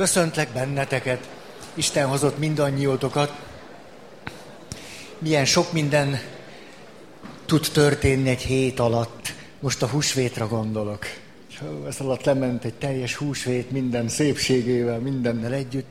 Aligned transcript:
Köszöntlek 0.00 0.48
benneteket, 0.52 1.28
Isten 1.74 2.08
hozott 2.08 2.38
mindannyiótokat. 2.38 3.32
Milyen 5.18 5.44
sok 5.44 5.72
minden 5.72 6.20
tud 7.46 7.66
történni 7.72 8.28
egy 8.28 8.42
hét 8.42 8.80
alatt. 8.80 9.34
Most 9.58 9.82
a 9.82 9.86
húsvétra 9.86 10.48
gondolok. 10.48 11.04
Ez 11.88 12.00
alatt 12.00 12.24
lement 12.24 12.64
egy 12.64 12.74
teljes 12.74 13.14
húsvét 13.14 13.70
minden 13.70 14.08
szépségével, 14.08 14.98
mindennel 14.98 15.52
együtt. 15.52 15.86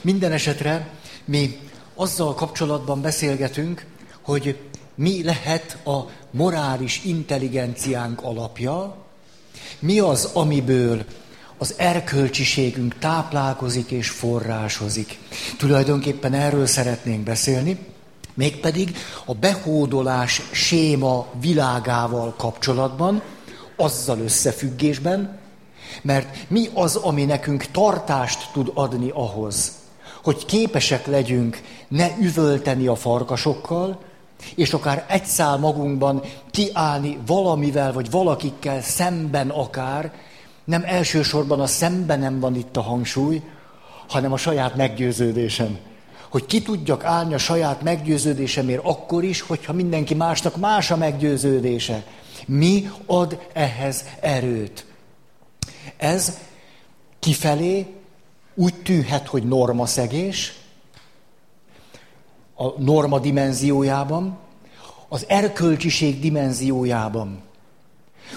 Minden 0.00 0.32
esetre 0.32 0.88
mi 1.24 1.58
azzal 1.94 2.34
kapcsolatban 2.34 3.00
beszélgetünk, 3.00 3.86
hogy 4.22 4.58
mi 4.94 5.24
lehet 5.24 5.86
a 5.86 6.00
morális 6.30 7.04
intelligenciánk 7.04 8.22
alapja, 8.22 8.96
mi 9.78 9.98
az, 9.98 10.24
amiből 10.24 11.04
az 11.60 11.74
erkölcsiségünk 11.76 12.98
táplálkozik 12.98 13.90
és 13.90 14.08
forrásozik. 14.08 15.18
Tulajdonképpen 15.58 16.32
erről 16.32 16.66
szeretnénk 16.66 17.22
beszélni, 17.22 17.78
mégpedig 18.34 18.96
a 19.24 19.34
behódolás 19.34 20.42
séma 20.50 21.26
világával 21.40 22.34
kapcsolatban, 22.36 23.22
azzal 23.76 24.18
összefüggésben, 24.18 25.38
mert 26.02 26.50
mi 26.50 26.68
az, 26.74 26.96
ami 26.96 27.24
nekünk 27.24 27.64
tartást 27.64 28.50
tud 28.52 28.70
adni 28.74 29.10
ahhoz, 29.14 29.72
hogy 30.22 30.44
képesek 30.46 31.06
legyünk 31.06 31.60
ne 31.88 32.08
üvölteni 32.20 32.86
a 32.86 32.94
farkasokkal, 32.94 34.00
és 34.54 34.72
akár 34.72 35.04
egy 35.08 35.24
szál 35.24 35.56
magunkban 35.56 36.22
kiállni 36.50 37.18
valamivel, 37.26 37.92
vagy 37.92 38.10
valakikkel 38.10 38.82
szemben 38.82 39.48
akár, 39.48 40.12
nem 40.64 40.82
elsősorban 40.84 41.60
a 41.60 41.66
szembenem 41.66 42.40
van 42.40 42.54
itt 42.54 42.76
a 42.76 42.80
hangsúly, 42.80 43.42
hanem 44.08 44.32
a 44.32 44.36
saját 44.36 44.76
meggyőződésem. 44.76 45.78
Hogy 46.28 46.46
ki 46.46 46.62
tudjak 46.62 47.04
állni 47.04 47.34
a 47.34 47.38
saját 47.38 47.82
meggyőződésemért 47.82 48.84
akkor 48.84 49.24
is, 49.24 49.40
hogyha 49.40 49.72
mindenki 49.72 50.14
másnak 50.14 50.56
más 50.56 50.90
a 50.90 50.96
meggyőződése. 50.96 52.04
Mi 52.46 52.90
ad 53.06 53.46
ehhez 53.52 54.04
erőt? 54.20 54.86
Ez 55.96 56.38
kifelé 57.18 57.86
úgy 58.54 58.74
tűnhet, 58.74 59.26
hogy 59.26 59.42
normaszegés, 59.42 60.58
a 62.54 62.80
norma 62.80 63.18
dimenziójában, 63.18 64.38
az 65.08 65.24
erkölcsiség 65.28 66.20
dimenziójában 66.20 67.42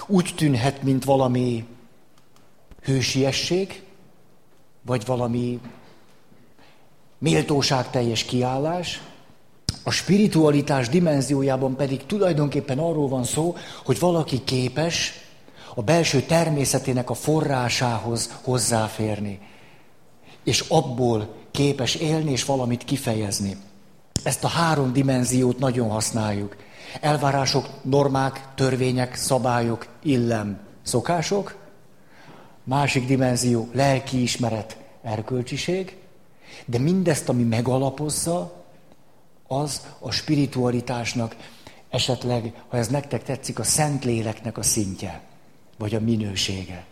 úgy 0.06 0.34
tűnhet, 0.36 0.82
mint 0.82 1.04
valami 1.04 1.64
hősiesség, 2.84 3.82
vagy 4.82 5.06
valami 5.06 5.60
méltóságteljes 7.18 8.24
kiállás, 8.24 9.02
a 9.82 9.90
spiritualitás 9.90 10.88
dimenziójában 10.88 11.76
pedig 11.76 12.06
tulajdonképpen 12.06 12.78
arról 12.78 13.08
van 13.08 13.24
szó, 13.24 13.56
hogy 13.84 13.98
valaki 13.98 14.44
képes 14.44 15.12
a 15.74 15.82
belső 15.82 16.20
természetének 16.22 17.10
a 17.10 17.14
forrásához 17.14 18.38
hozzáférni, 18.42 19.40
és 20.44 20.64
abból 20.68 21.34
képes 21.50 21.94
élni 21.94 22.30
és 22.30 22.44
valamit 22.44 22.84
kifejezni. 22.84 23.56
Ezt 24.22 24.44
a 24.44 24.48
három 24.48 24.92
dimenziót 24.92 25.58
nagyon 25.58 25.88
használjuk. 25.88 26.56
Elvárások, 27.00 27.68
normák, 27.82 28.48
törvények, 28.54 29.14
szabályok, 29.14 29.86
illem, 30.02 30.60
szokások. 30.82 31.63
Másik 32.64 33.06
dimenzió, 33.06 33.68
lelkiismeret, 33.72 34.76
erkölcsiség. 35.02 35.96
De 36.66 36.78
mindezt, 36.78 37.28
ami 37.28 37.42
megalapozza, 37.42 38.64
az 39.46 39.80
a 39.98 40.10
spiritualitásnak, 40.10 41.36
esetleg, 41.90 42.52
ha 42.68 42.76
ez 42.76 42.88
nektek 42.88 43.22
tetszik, 43.22 43.58
a 43.58 43.62
Szentléleknek 43.62 44.58
a 44.58 44.62
szintje, 44.62 45.20
vagy 45.78 45.94
a 45.94 46.00
minősége. 46.00 46.84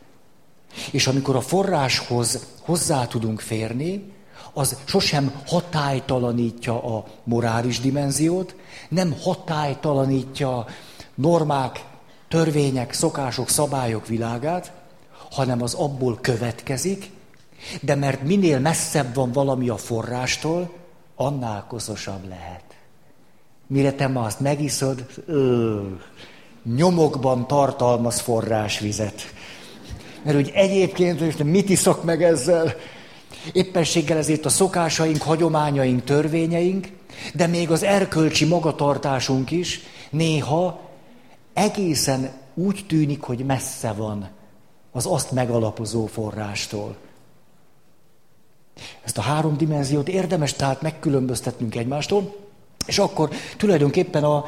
És 0.91 1.07
amikor 1.07 1.37
a 1.37 1.41
forráshoz 1.41 2.47
hozzá 2.61 3.07
tudunk 3.07 3.41
férni, 3.41 4.13
az 4.53 4.77
sosem 4.85 5.43
hatálytalanítja 5.47 6.97
a 6.97 7.05
morális 7.25 7.81
dimenziót, 7.81 8.55
nem 8.89 9.17
hatálytalanítja 9.21 10.67
normák, 11.15 11.85
törvények, 12.29 12.93
szokások, 12.93 13.49
szabályok 13.49 14.07
világát, 14.07 14.82
hanem 15.33 15.63
az 15.63 15.75
abból 15.75 16.19
következik, 16.21 17.11
de 17.81 17.95
mert 17.95 18.23
minél 18.23 18.59
messzebb 18.59 19.15
van 19.15 19.33
valami 19.33 19.69
a 19.69 19.77
forrástól, 19.77 20.73
annál 21.17 21.65
koszosabb 21.69 22.29
lehet. 22.29 22.63
Mire 23.67 23.93
te 23.93 24.09
ma 24.09 24.23
azt 24.23 24.41
megiszod, 24.41 25.07
ö, 25.27 25.81
nyomokban 26.77 27.47
tartalmaz 27.47 28.21
forrásvizet. 28.21 29.23
Mert 30.23 30.37
úgy 30.37 30.51
egyébként, 30.55 31.45
mit 31.45 31.69
iszok 31.69 32.05
meg 32.05 32.23
ezzel? 32.23 32.75
Éppenséggel 33.53 34.19
ezért 34.19 34.45
a 34.45 34.49
szokásaink, 34.49 35.23
hagyományaink, 35.23 36.05
törvényeink, 36.05 36.89
de 37.35 37.47
még 37.47 37.71
az 37.71 37.83
erkölcsi 37.83 38.45
magatartásunk 38.45 39.51
is 39.51 39.81
néha 40.11 40.81
egészen 41.53 42.31
úgy 42.55 42.85
tűnik, 42.89 43.23
hogy 43.23 43.45
messze 43.45 43.93
van 43.93 44.31
az 44.93 45.07
azt 45.07 45.31
megalapozó 45.31 46.07
forrástól. 46.07 46.97
Ezt 49.03 49.19
a 49.19 49.21
három 49.21 49.57
dimenziót 49.57 50.09
érdemes 50.09 50.53
tehát 50.53 50.83
megkülönböztetnünk 50.83 51.75
egymástól, 51.75 52.35
és 52.87 52.99
akkor 52.99 53.31
tulajdonképpen 53.57 54.25
a 54.25 54.45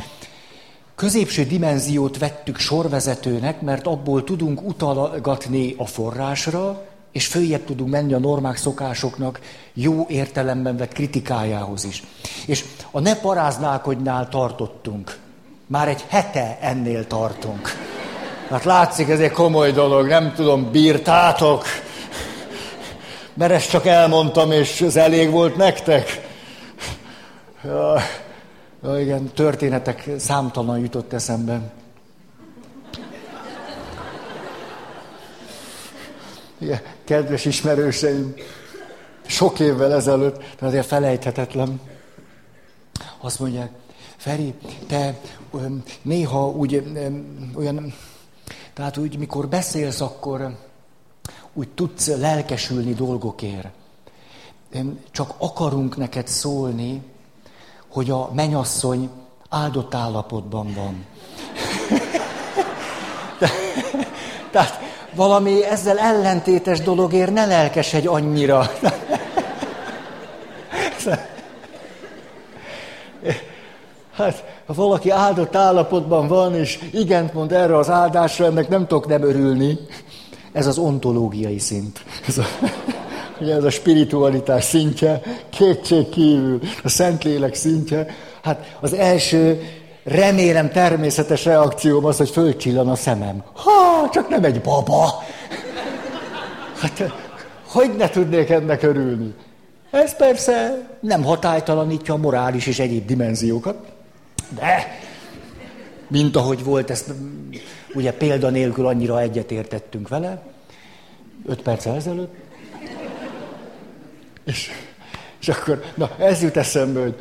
középső 0.94 1.44
dimenziót 1.44 2.18
vettük 2.18 2.58
sorvezetőnek, 2.58 3.60
mert 3.60 3.86
abból 3.86 4.24
tudunk 4.24 4.62
utalgatni 4.62 5.74
a 5.78 5.86
forrásra, 5.86 6.82
és 7.12 7.26
följebb 7.26 7.64
tudunk 7.64 7.90
menni 7.90 8.12
a 8.12 8.18
normák, 8.18 8.56
szokásoknak 8.56 9.40
jó 9.72 10.06
értelemben 10.08 10.76
vett 10.76 10.92
kritikájához 10.92 11.84
is. 11.84 12.02
És 12.46 12.64
a 12.90 13.00
ne 13.00 13.16
paráználkodnál 13.16 14.28
tartottunk. 14.28 15.18
Már 15.66 15.88
egy 15.88 16.04
hete 16.08 16.58
ennél 16.60 17.06
tartunk. 17.06 17.93
Hát 18.48 18.64
látszik, 18.64 19.08
ez 19.08 19.20
egy 19.20 19.30
komoly 19.30 19.72
dolog, 19.72 20.06
nem 20.06 20.32
tudom, 20.34 20.70
bírtátok? 20.70 21.64
Mert 23.34 23.52
ezt 23.52 23.70
csak 23.70 23.86
elmondtam, 23.86 24.52
és 24.52 24.80
ez 24.80 24.96
elég 24.96 25.30
volt 25.30 25.56
nektek? 25.56 26.28
Ja, 27.64 28.00
igen, 28.98 29.30
történetek 29.34 30.10
számtalan 30.18 30.78
jutott 30.78 31.12
eszembe. 31.12 31.60
Igen, 36.58 36.80
kedves 37.04 37.44
ismerőseim, 37.44 38.34
sok 39.26 39.60
évvel 39.60 39.92
ezelőtt, 39.92 40.36
de 40.58 40.66
azért 40.66 40.86
felejthetetlen, 40.86 41.80
azt 43.20 43.40
mondják, 43.40 43.70
Feri, 44.16 44.54
te 44.86 45.14
néha 46.02 46.48
úgy 46.48 46.82
olyan, 47.54 47.94
tehát 48.74 48.96
úgy, 48.96 49.18
mikor 49.18 49.48
beszélsz, 49.48 50.00
akkor 50.00 50.56
úgy 51.52 51.68
tudsz 51.68 52.06
lelkesülni 52.06 52.94
dolgokért. 52.94 53.68
Csak 55.10 55.34
akarunk 55.38 55.96
neked 55.96 56.28
szólni, 56.28 57.02
hogy 57.88 58.10
a 58.10 58.30
menyasszony 58.32 59.10
áldott 59.48 59.94
állapotban 59.94 60.74
van. 60.74 61.04
Tehát 64.52 64.80
valami 65.14 65.64
ezzel 65.64 65.98
ellentétes 65.98 66.80
dologért 66.80 67.32
ne 67.32 67.46
lelkesedj 67.46 68.06
annyira. 68.06 68.70
Hát, 74.16 74.44
ha 74.66 74.74
valaki 74.74 75.10
áldott 75.10 75.56
állapotban 75.56 76.28
van, 76.28 76.54
és 76.54 76.78
igent 76.92 77.34
mond 77.34 77.52
erre 77.52 77.76
az 77.76 77.90
áldásra, 77.90 78.44
ennek 78.44 78.68
nem 78.68 78.86
tudok 78.86 79.06
nem 79.06 79.22
örülni. 79.22 79.78
Ez 80.52 80.66
az 80.66 80.78
ontológiai 80.78 81.58
szint. 81.58 82.04
Ez 82.26 82.38
a, 82.38 82.44
ugye 83.40 83.54
ez 83.54 83.64
a 83.64 83.70
spiritualitás 83.70 84.64
szintje, 84.64 85.20
kétség 85.50 86.08
kívül, 86.08 86.60
a 86.82 86.88
Szentlélek 86.88 87.54
szintje. 87.54 88.06
Hát 88.42 88.76
az 88.80 88.92
első 88.92 89.62
remélem 90.04 90.70
természetes 90.70 91.44
reakcióm 91.44 92.04
az, 92.04 92.16
hogy 92.16 92.30
fölcsillan 92.30 92.88
a 92.88 92.96
szemem. 92.96 93.42
Ha, 93.52 94.08
csak 94.12 94.28
nem 94.28 94.44
egy 94.44 94.60
baba. 94.60 95.22
Hát, 96.80 97.12
hogy 97.66 97.90
ne 97.96 98.08
tudnék 98.08 98.50
ennek 98.50 98.82
örülni? 98.82 99.34
Ez 99.90 100.16
persze 100.16 100.88
nem 101.00 101.24
hatálytalanítja 101.24 102.14
a 102.14 102.16
morális 102.16 102.66
és 102.66 102.78
egyéb 102.78 103.06
dimenziókat, 103.06 103.93
de, 104.48 104.98
mint 106.08 106.36
ahogy 106.36 106.64
volt, 106.64 106.90
ezt 106.90 107.12
ugye 107.94 108.12
példa 108.12 108.50
nélkül 108.50 108.86
annyira 108.86 109.20
egyetértettünk 109.20 110.08
vele, 110.08 110.42
öt 111.46 111.62
perc 111.62 111.86
ezelőtt. 111.86 112.34
És, 114.44 114.70
és 115.40 115.48
akkor, 115.48 115.84
na 115.94 116.10
ez 116.18 116.42
jut 116.42 116.56
eszembe, 116.56 117.00
hogy 117.00 117.16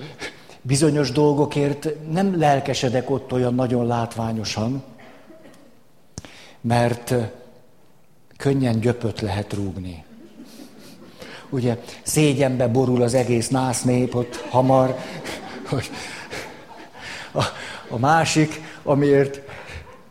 bizonyos 0.62 1.12
dolgokért 1.12 1.90
nem 2.12 2.40
lelkesedek 2.40 3.10
ott 3.10 3.32
olyan 3.32 3.56
nagyon 3.56 3.88
látványosan, 3.88 4.84
mert 6.62 7.14
könnyen 8.38 8.80
gyöpöt 8.80 9.22
lehet 9.22 9.54
rúgni. 9.54 10.04
Ugye 11.50 11.78
szégyenbe 12.04 12.68
borul 12.68 13.02
az 13.02 13.14
egész 13.14 13.48
nász 13.48 13.82
nép 13.82 14.16
ott 14.16 14.36
hamar, 14.36 14.98
hogy 15.70 15.90
a, 17.34 17.44
a 17.90 17.98
másik, 17.98 18.62
amiért, 18.84 19.42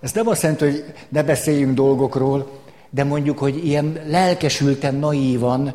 ez 0.00 0.12
nem 0.12 0.28
azt 0.28 0.42
jelenti, 0.42 0.64
hogy 0.64 0.84
ne 1.08 1.22
beszéljünk 1.22 1.74
dolgokról, 1.74 2.60
de 2.90 3.04
mondjuk, 3.04 3.38
hogy 3.38 3.66
ilyen 3.66 4.00
lelkesülten, 4.06 4.94
naívan, 4.94 5.74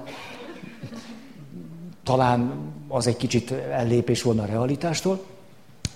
talán 2.04 2.54
az 2.88 3.08
egy 3.08 3.18
kicsit 3.18 3.52
ellépés 3.52 4.22
volna 4.22 4.42
a 4.44 4.46
realitástól, 4.46 5.24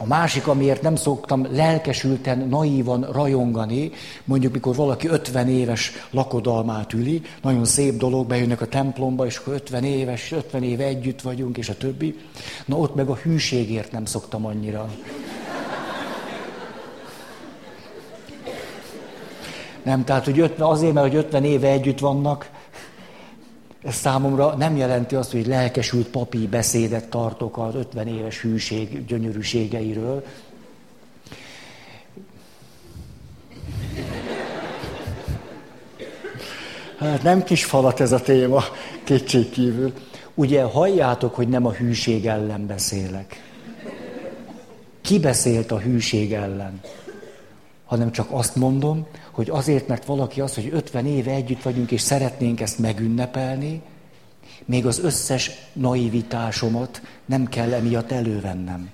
a 0.01 0.05
másik, 0.05 0.47
amiért 0.47 0.81
nem 0.81 0.95
szoktam 0.95 1.47
lelkesülten, 1.51 2.37
naívan 2.37 3.07
rajongani, 3.11 3.91
mondjuk 4.25 4.53
mikor 4.53 4.75
valaki 4.75 5.07
50 5.07 5.49
éves 5.49 5.91
lakodalmát 6.11 6.93
üli, 6.93 7.21
nagyon 7.41 7.65
szép 7.65 7.97
dolog, 7.97 8.27
bejönnek 8.27 8.61
a 8.61 8.65
templomba, 8.65 9.25
és 9.25 9.37
akkor 9.37 9.53
50 9.53 9.83
éves, 9.83 10.31
50 10.31 10.63
éve 10.63 10.83
együtt 10.83 11.21
vagyunk, 11.21 11.57
és 11.57 11.69
a 11.69 11.77
többi. 11.77 12.19
Na 12.65 12.77
ott 12.77 12.95
meg 12.95 13.07
a 13.07 13.15
hűségért 13.15 13.91
nem 13.91 14.05
szoktam 14.05 14.45
annyira. 14.45 14.89
Nem, 19.83 20.03
tehát 20.03 20.25
hogy 20.25 20.39
50, 20.39 20.67
azért, 20.67 20.93
mert 20.93 21.07
hogy 21.07 21.15
50 21.15 21.43
éve 21.43 21.67
együtt 21.67 21.99
vannak, 21.99 22.49
ez 23.83 23.95
számomra 23.95 24.55
nem 24.55 24.77
jelenti 24.77 25.15
azt, 25.15 25.31
hogy 25.31 25.47
lelkesült 25.47 26.07
papi 26.07 26.47
beszédet 26.47 27.09
tartok 27.09 27.57
az 27.57 27.75
50 27.75 28.07
éves 28.07 28.41
hűség 28.41 29.05
gyönyörűségeiről. 29.05 30.23
Hát 36.99 37.23
nem 37.23 37.43
kis 37.43 37.65
falat 37.65 37.99
ez 37.99 38.11
a 38.11 38.21
téma, 38.21 38.63
kétségkívül. 39.03 39.93
Ugye 40.33 40.63
halljátok, 40.63 41.35
hogy 41.35 41.47
nem 41.47 41.65
a 41.65 41.71
hűség 41.71 42.27
ellen 42.27 42.65
beszélek. 42.65 43.43
Ki 45.01 45.19
beszélt 45.19 45.71
a 45.71 45.79
hűség 45.79 46.33
ellen? 46.33 46.79
Hanem 47.85 48.11
csak 48.11 48.27
azt 48.29 48.55
mondom, 48.55 49.07
hogy 49.31 49.49
azért, 49.49 49.87
mert 49.87 50.05
valaki 50.05 50.41
az, 50.41 50.55
hogy 50.55 50.69
50 50.71 51.05
éve 51.05 51.31
együtt 51.31 51.61
vagyunk, 51.61 51.91
és 51.91 52.01
szeretnénk 52.01 52.61
ezt 52.61 52.79
megünnepelni, 52.79 53.81
még 54.65 54.85
az 54.85 54.99
összes 54.99 55.51
naivitásomat 55.73 57.01
nem 57.25 57.47
kell 57.47 57.73
emiatt 57.73 58.11
elővennem. 58.11 58.91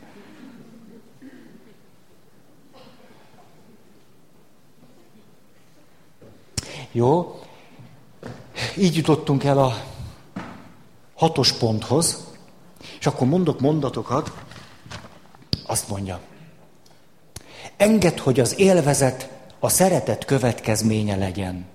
Jó, 6.92 7.40
így 8.78 8.96
jutottunk 8.96 9.44
el 9.44 9.58
a 9.58 9.84
hatos 11.16 11.54
ponthoz, 11.54 12.28
és 13.00 13.06
akkor 13.06 13.28
mondok 13.28 13.60
mondatokat, 13.60 14.32
azt 15.66 15.90
mondja. 15.90 16.20
Engedd, 17.78 18.20
hogy 18.20 18.40
az 18.40 18.60
élvezet 18.60 19.37
a 19.60 19.70
szeretet 19.70 20.26
következménye 20.26 21.16
legyen. 21.16 21.66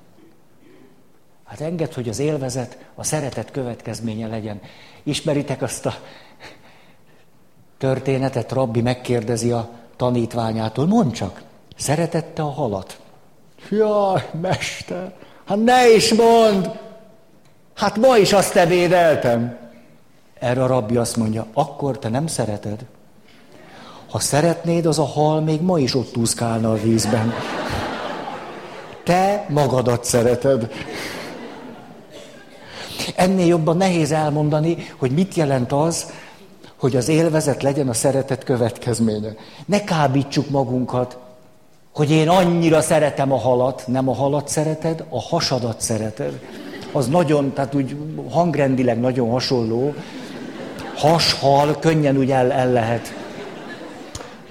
Hát 1.45 1.61
enged, 1.61 1.93
hogy 1.93 2.09
az 2.09 2.19
élvezet 2.19 2.79
a 2.95 3.05
szeretet 3.05 3.51
következménye 3.51 4.27
legyen. 4.27 4.61
Ismeritek 5.03 5.63
azt 5.63 5.87
a 5.87 5.95
történetet, 7.79 8.53
Rabbi 8.53 8.81
megkérdezi 8.81 9.51
a 9.51 9.71
tanítványától, 9.97 10.87
mondd 10.87 11.11
csak, 11.11 11.43
szeretette 11.77 12.43
a 12.43 12.51
halat? 12.51 13.01
Jaj, 13.71 14.31
mester, 14.41 15.15
hát 15.45 15.65
ne 15.65 15.95
is 15.95 16.15
mond! 16.15 16.81
Hát 17.75 17.97
ma 17.97 18.17
is 18.17 18.33
azt 18.33 18.57
ebédeltem. 18.57 19.59
Erre 20.39 20.63
a 20.63 20.67
rabbi 20.67 20.97
azt 20.97 21.17
mondja, 21.17 21.47
akkor 21.53 21.99
te 21.99 22.09
nem 22.09 22.27
szereted. 22.27 22.85
Ha 24.13 24.19
szeretnéd, 24.19 24.87
az 24.87 24.99
a 24.99 25.05
hal 25.05 25.41
még 25.41 25.61
ma 25.61 25.79
is 25.79 25.95
ott 25.95 26.17
úszkálna 26.17 26.73
a 26.73 26.83
vízben. 26.83 27.33
Te 29.05 29.47
magadat 29.49 30.05
szereted. 30.05 30.71
Ennél 33.17 33.47
jobban 33.47 33.77
nehéz 33.77 34.13
elmondani, 34.13 34.77
hogy 34.99 35.11
mit 35.11 35.35
jelent 35.35 35.73
az, 35.73 36.13
hogy 36.77 36.97
az 36.97 37.09
élvezet 37.09 37.63
legyen 37.63 37.89
a 37.89 37.93
szeretet 37.93 38.45
következménye. 38.45 39.35
Ne 39.67 39.85
kábítsuk 39.85 40.51
magunkat, 40.51 41.19
hogy 41.93 42.11
én 42.11 42.29
annyira 42.29 42.81
szeretem 42.81 43.33
a 43.33 43.39
halat, 43.39 43.85
nem 43.87 44.09
a 44.09 44.15
halat 44.15 44.49
szereted, 44.49 45.05
a 45.09 45.21
hasadat 45.21 45.81
szereted. 45.81 46.41
Az 46.93 47.07
nagyon, 47.07 47.53
tehát 47.53 47.75
úgy 47.75 47.97
hangrendileg 48.31 49.01
nagyon 49.01 49.31
hasonló. 49.31 49.95
Has, 50.97 51.33
hal, 51.33 51.79
könnyen 51.79 52.17
úgy 52.17 52.31
el, 52.31 52.53
el 52.53 52.73
lehet. 52.73 53.22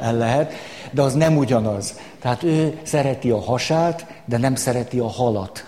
El 0.02 0.18
lehet, 0.18 0.54
de 0.92 1.02
az 1.02 1.14
nem 1.14 1.38
ugyanaz. 1.38 2.00
Tehát 2.20 2.44
ő 2.44 2.80
szereti 2.84 3.30
a 3.30 3.40
hasát, 3.40 4.06
de 4.26 4.38
nem 4.38 4.56
szereti 4.56 5.00
a 5.00 5.08
halat. 5.08 5.66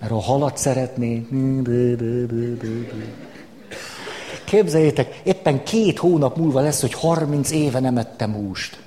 Mert 0.00 0.12
a 0.12 0.20
halat 0.20 0.56
szeretné. 0.56 1.26
Képzeljétek, 4.44 5.20
éppen 5.24 5.64
két 5.64 5.98
hónap 5.98 6.36
múlva 6.36 6.60
lesz, 6.60 6.80
hogy 6.80 6.92
30 6.92 7.50
éve 7.50 7.80
nem 7.80 7.98
ettem 7.98 8.32
húst. 8.34 8.80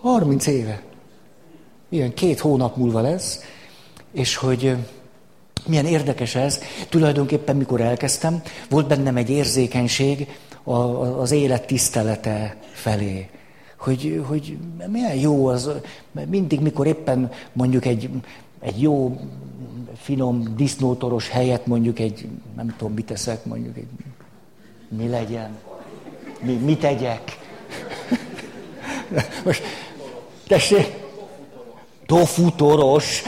30 0.00 0.46
éve. 0.46 0.82
Ilyen 1.88 2.14
két 2.14 2.38
hónap 2.38 2.76
múlva 2.76 3.00
lesz, 3.00 3.40
és 4.12 4.36
hogy 4.36 4.76
milyen 5.66 5.86
érdekes 5.86 6.34
ez, 6.34 6.60
tulajdonképpen 6.88 7.56
mikor 7.56 7.80
elkezdtem, 7.80 8.42
volt 8.68 8.86
bennem 8.86 9.16
egy 9.16 9.30
érzékenység 9.30 10.26
az 11.20 11.30
élet 11.30 11.66
tisztelete 11.66 12.56
felé 12.72 13.28
hogy, 13.78 14.22
hogy 14.26 14.58
milyen 14.86 15.14
jó 15.14 15.46
az, 15.46 15.70
mindig, 16.26 16.60
mikor 16.60 16.86
éppen 16.86 17.30
mondjuk 17.52 17.84
egy, 17.84 18.10
egy 18.60 18.82
jó, 18.82 19.20
finom 19.96 20.54
disznótoros 20.56 21.28
helyet 21.28 21.66
mondjuk 21.66 21.98
egy, 21.98 22.28
nem 22.56 22.74
tudom, 22.78 22.94
mit 22.94 23.06
teszek, 23.06 23.44
mondjuk 23.44 23.76
egy, 23.76 23.86
mi 24.88 25.08
legyen, 25.08 25.56
mi, 26.40 26.52
mit 26.52 26.80
tegyek. 26.80 27.38
Most, 29.44 29.62
tessék, 30.46 30.86
tofutoros. 32.06 33.22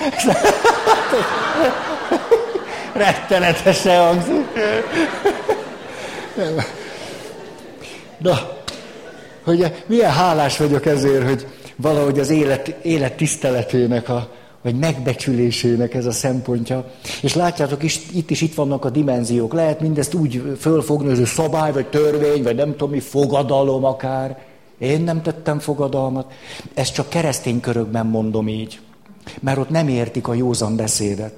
Rettenetesen 2.93 4.07
hangzik. 4.07 4.47
Na, 8.21 8.59
hogy 9.45 9.73
milyen 9.87 10.11
hálás 10.11 10.57
vagyok 10.57 10.87
ezért, 10.87 11.25
hogy 11.25 11.47
valahogy 11.77 12.19
az 12.19 12.31
élet, 12.31 12.69
élet 12.83 13.17
tiszteletének, 13.17 14.09
a, 14.09 14.29
vagy 14.63 14.79
megbecsülésének 14.79 15.95
ez 15.95 16.07
a 16.07 16.11
szempontja. 16.13 16.85
És 17.23 17.35
látjátok, 17.35 17.83
is, 17.83 18.01
itt 18.13 18.31
is 18.31 18.41
itt 18.41 18.55
vannak 18.55 18.85
a 18.85 18.91
dimenziók. 18.91 19.53
Lehet 19.53 19.81
mindezt 19.81 20.15
úgy 20.15 20.43
fölfogni, 20.59 21.15
hogy 21.15 21.25
szabály, 21.25 21.73
vagy 21.73 21.87
törvény, 21.87 22.43
vagy 22.43 22.57
nem 22.57 22.71
tudom 22.71 22.91
mi, 22.91 23.01
fogadalom 23.01 23.85
akár. 23.85 24.39
Én 24.79 25.01
nem 25.01 25.23
tettem 25.23 25.59
fogadalmat. 25.59 26.33
Ezt 26.75 26.95
csak 26.95 27.09
keresztény 27.09 27.61
körökben 27.61 28.07
mondom 28.07 28.49
így. 28.49 28.81
Mert 29.41 29.59
ott 29.59 29.71
nem 29.71 29.89
értik 29.89 30.29
a 30.29 30.35
józan 30.35 30.77
beszédet. 30.77 31.33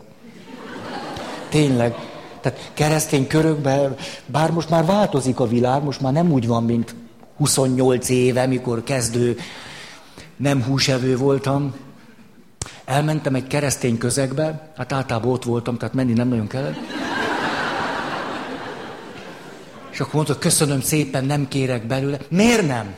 Tényleg. 1.49 1.95
Tehát 2.43 2.71
keresztény 2.75 3.27
körökben, 3.27 3.97
bár 4.27 4.51
most 4.51 4.71
már 4.71 4.85
változik 4.85 5.41
a 5.41 5.47
világ, 5.47 5.83
most 5.83 6.01
már 6.01 6.13
nem 6.13 6.33
úgy 6.33 6.47
van, 6.47 6.65
mint 6.65 6.95
28 7.37 8.09
éve, 8.09 8.47
mikor 8.47 8.83
kezdő 8.85 9.37
nem 10.37 10.63
húsevő 10.63 11.17
voltam, 11.17 11.75
elmentem 12.85 13.35
egy 13.35 13.47
keresztény 13.47 13.99
közegbe, 13.99 14.73
hát 14.77 14.93
általában 14.93 15.33
ott 15.33 15.45
voltam, 15.45 15.77
tehát 15.77 15.95
menni 15.95 16.13
nem 16.13 16.29
nagyon 16.29 16.47
kellett. 16.47 16.77
És 19.91 20.01
akkor 20.01 20.15
mondta, 20.15 20.39
köszönöm 20.39 20.81
szépen, 20.81 21.25
nem 21.25 21.49
kérek 21.49 21.87
belőle. 21.87 22.19
Miért 22.29 22.67
nem? 22.67 22.95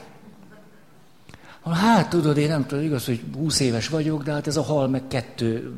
Hát 1.73 2.09
tudod, 2.09 2.37
én 2.37 2.49
nem 2.49 2.67
tudom, 2.67 2.85
igaz, 2.85 3.05
hogy 3.05 3.21
20 3.37 3.61
éves 3.61 3.89
vagyok, 3.89 4.23
de 4.23 4.33
hát 4.33 4.47
ez 4.47 4.57
a 4.57 4.63
hal 4.63 4.89
meg 4.89 5.03
kettő 5.09 5.73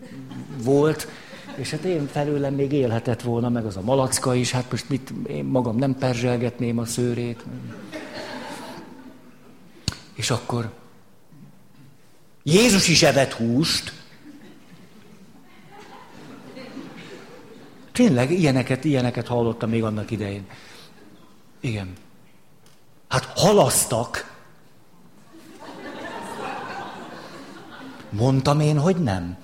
volt, 0.63 1.09
és 1.57 1.71
hát 1.71 1.85
én 1.85 2.07
felőlem 2.07 2.55
még 2.55 2.73
élhetett 2.73 3.23
volna, 3.23 3.49
meg 3.49 3.67
az 3.67 3.77
a 3.77 3.81
malacka 3.81 4.35
is, 4.35 4.51
hát 4.51 4.71
most 4.71 4.89
mit, 4.89 5.13
én 5.29 5.45
magam 5.45 5.77
nem 5.77 5.99
perzselgetném 5.99 6.79
a 6.79 6.85
szőrét. 6.85 7.45
És 10.15 10.31
akkor 10.31 10.73
Jézus 12.43 12.89
is 12.89 13.03
evett 13.03 13.33
húst. 13.33 13.93
Tényleg, 17.93 18.31
ilyeneket, 18.31 18.85
ilyeneket 18.85 19.27
hallottam 19.27 19.71
még 19.71 19.83
annak 19.83 20.11
idején. 20.11 20.47
Igen. 21.61 21.93
Hát 23.09 23.25
halasztak. 23.25 24.35
Mondtam 28.11 28.61
én, 28.61 28.79
hogy 28.79 28.97
nem. 28.97 29.37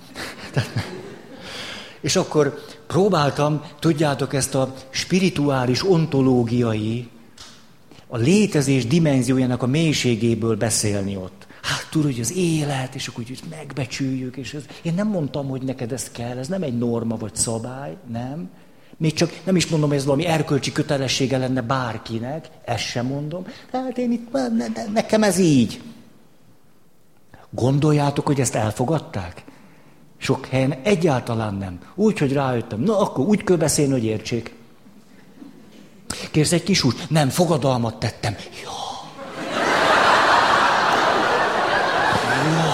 És 2.03 2.15
akkor 2.15 2.59
próbáltam, 2.87 3.61
tudjátok, 3.79 4.33
ezt 4.33 4.55
a 4.55 4.73
spirituális, 4.89 5.89
ontológiai, 5.89 7.09
a 8.07 8.17
létezés 8.17 8.87
dimenziójának 8.87 9.61
a 9.63 9.67
mélységéből 9.67 10.55
beszélni 10.55 11.15
ott. 11.15 11.47
Hát 11.61 11.87
tudod, 11.89 12.11
hogy 12.11 12.19
az 12.19 12.37
élet, 12.37 12.95
és 12.95 13.07
akkor 13.07 13.23
úgy 13.29 13.39
megbecsüljük, 13.49 14.37
és 14.37 14.53
ez, 14.53 14.63
én 14.81 14.93
nem 14.93 15.07
mondtam, 15.07 15.47
hogy 15.47 15.61
neked 15.61 15.91
ez 15.91 16.11
kell, 16.11 16.37
ez 16.37 16.47
nem 16.47 16.63
egy 16.63 16.77
norma 16.77 17.17
vagy 17.17 17.35
szabály, 17.35 17.95
nem. 18.11 18.49
Még 18.97 19.13
csak 19.13 19.41
nem 19.43 19.55
is 19.55 19.67
mondom, 19.67 19.89
hogy 19.89 19.97
ez 19.97 20.05
valami 20.05 20.25
erkölcsi 20.25 20.71
kötelessége 20.71 21.37
lenne 21.37 21.61
bárkinek, 21.61 22.49
ezt 22.65 22.83
sem 22.83 23.05
mondom. 23.05 23.45
Tehát 23.71 23.97
én 23.97 24.11
itt, 24.11 24.31
ne, 24.31 24.67
ne, 24.67 24.85
nekem 24.93 25.23
ez 25.23 25.37
így. 25.37 25.81
Gondoljátok, 27.49 28.25
hogy 28.25 28.39
ezt 28.39 28.55
elfogadták? 28.55 29.42
Sok 30.23 30.45
helyen 30.45 30.75
egyáltalán 30.83 31.53
nem. 31.55 31.79
Úgy, 31.95 32.19
hogy 32.19 32.33
rájöttem. 32.33 32.79
Na, 32.79 32.99
akkor 32.99 33.25
úgy 33.25 33.43
kell 33.43 33.55
beszélni, 33.55 33.91
hogy 33.91 34.03
értsék. 34.03 34.53
Kérsz 36.31 36.51
egy 36.51 36.63
kis 36.63 36.81
húst? 36.81 37.09
Nem, 37.09 37.29
fogadalmat 37.29 37.95
tettem. 37.95 38.35
Ja. 38.63 38.69
ja. 42.55 42.71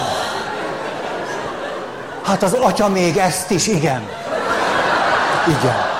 Hát 2.22 2.42
az 2.42 2.52
atya 2.52 2.88
még 2.88 3.16
ezt 3.16 3.50
is, 3.50 3.66
igen. 3.66 4.02
Igen. 5.46 5.99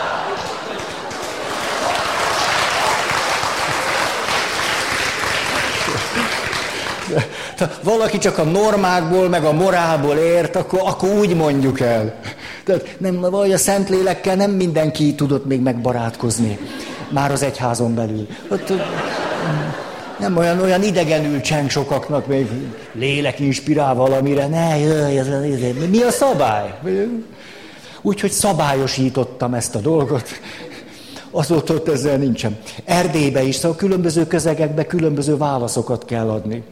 Valaki 7.83 8.19
csak 8.19 8.39
a 8.39 8.43
normákból, 8.43 9.29
meg 9.29 9.45
a 9.45 9.53
morálból 9.53 10.17
ért, 10.17 10.57
akkor, 10.57 10.81
akkor 10.85 11.09
úgy 11.09 11.37
mondjuk 11.37 11.81
el. 11.81 12.15
Tehát 12.65 12.95
nem, 12.99 13.21
vagy 13.21 13.53
a 13.53 13.59
Szentlélekkel 13.59 14.35
nem 14.37 14.51
mindenki 14.51 15.15
tudott 15.15 15.47
még 15.47 15.61
megbarátkozni. 15.61 16.59
Már 17.09 17.33
az 17.33 17.43
egyházon 17.43 17.95
belül. 17.95 18.27
Ott, 18.49 18.73
nem 20.19 20.37
olyan, 20.37 20.61
olyan 20.61 20.83
idegenül 20.83 21.41
cseng 21.41 21.71
sokaknak, 21.71 22.27
még 22.27 22.49
lélek 22.93 23.41
inspirál 23.41 23.95
valamire. 23.95 24.47
Ne, 24.47 24.79
jöjj, 24.79 25.19
ez, 25.19 25.27
ez, 25.27 25.61
ez, 25.61 25.89
mi 25.91 26.03
a 26.03 26.11
szabály? 26.11 26.79
Úgyhogy 28.03 28.31
szabályosítottam 28.31 29.55
ezt 29.55 29.75
a 29.75 29.79
dolgot. 29.79 30.29
Azóta 31.31 31.75
ott 31.75 31.89
ezzel 31.89 32.17
nincsen. 32.17 32.59
Erdélybe 32.85 33.43
is, 33.43 33.55
szóval 33.55 33.77
különböző 33.77 34.27
közegekbe 34.27 34.87
különböző 34.87 35.37
válaszokat 35.37 36.05
kell 36.05 36.29
adni. 36.29 36.63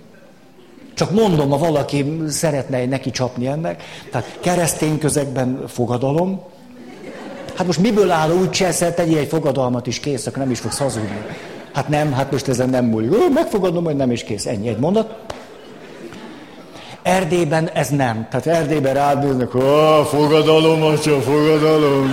Csak 0.98 1.10
mondom, 1.10 1.50
ha 1.50 1.58
valaki 1.58 2.22
szeretne 2.28 2.86
neki 2.86 3.10
csapni 3.10 3.46
ennek. 3.46 3.82
Tehát 4.10 4.38
keresztény 4.40 4.98
közegben 4.98 5.64
fogadalom. 5.68 6.40
Hát 7.54 7.66
most 7.66 7.78
miből 7.78 8.10
áll 8.10 8.30
úgy 8.30 8.50
cseszel, 8.50 8.94
tegyél 8.94 9.18
egy 9.18 9.28
fogadalmat 9.28 9.86
is 9.86 10.00
kész, 10.00 10.26
akkor 10.26 10.38
nem 10.38 10.50
is 10.50 10.60
fogsz 10.60 10.78
hazudni. 10.78 11.26
Hát 11.72 11.88
nem, 11.88 12.12
hát 12.12 12.30
most 12.32 12.48
ezen 12.48 12.68
nem 12.68 12.84
múlik. 12.84 13.12
Ó, 13.12 13.16
megfogadom, 13.34 13.84
hogy 13.84 13.96
nem 13.96 14.10
is 14.10 14.24
kész. 14.24 14.46
Ennyi 14.46 14.68
egy 14.68 14.78
mondat. 14.78 15.14
Erdélyben 17.02 17.68
ez 17.68 17.88
nem. 17.88 18.26
Tehát 18.30 18.46
Erdélyben 18.46 18.94
rád 18.94 19.24
néznek, 19.24 19.50
fogadalom, 20.04 20.82
atya, 20.82 21.20
fogadalom. 21.20 22.10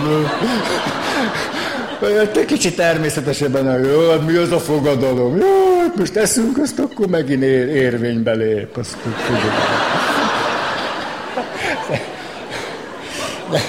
Te 2.34 2.46
kicsit 2.46 2.76
természetesebben, 2.76 3.86
jó, 3.86 4.10
hát 4.10 4.26
mi 4.26 4.36
az 4.36 4.52
a 4.52 4.60
fogadalom? 4.60 5.38
Jó, 5.38 5.80
hát 5.82 5.96
most 5.96 6.16
eszünk, 6.16 6.58
azt 6.58 6.80
akkor 6.80 7.08
megint 7.08 7.44
ér, 7.44 7.68
érvénybe 7.68 8.34
lép. 8.34 8.78
Azt 8.78 8.98
tudom. 9.26 9.42
De, 13.52 13.62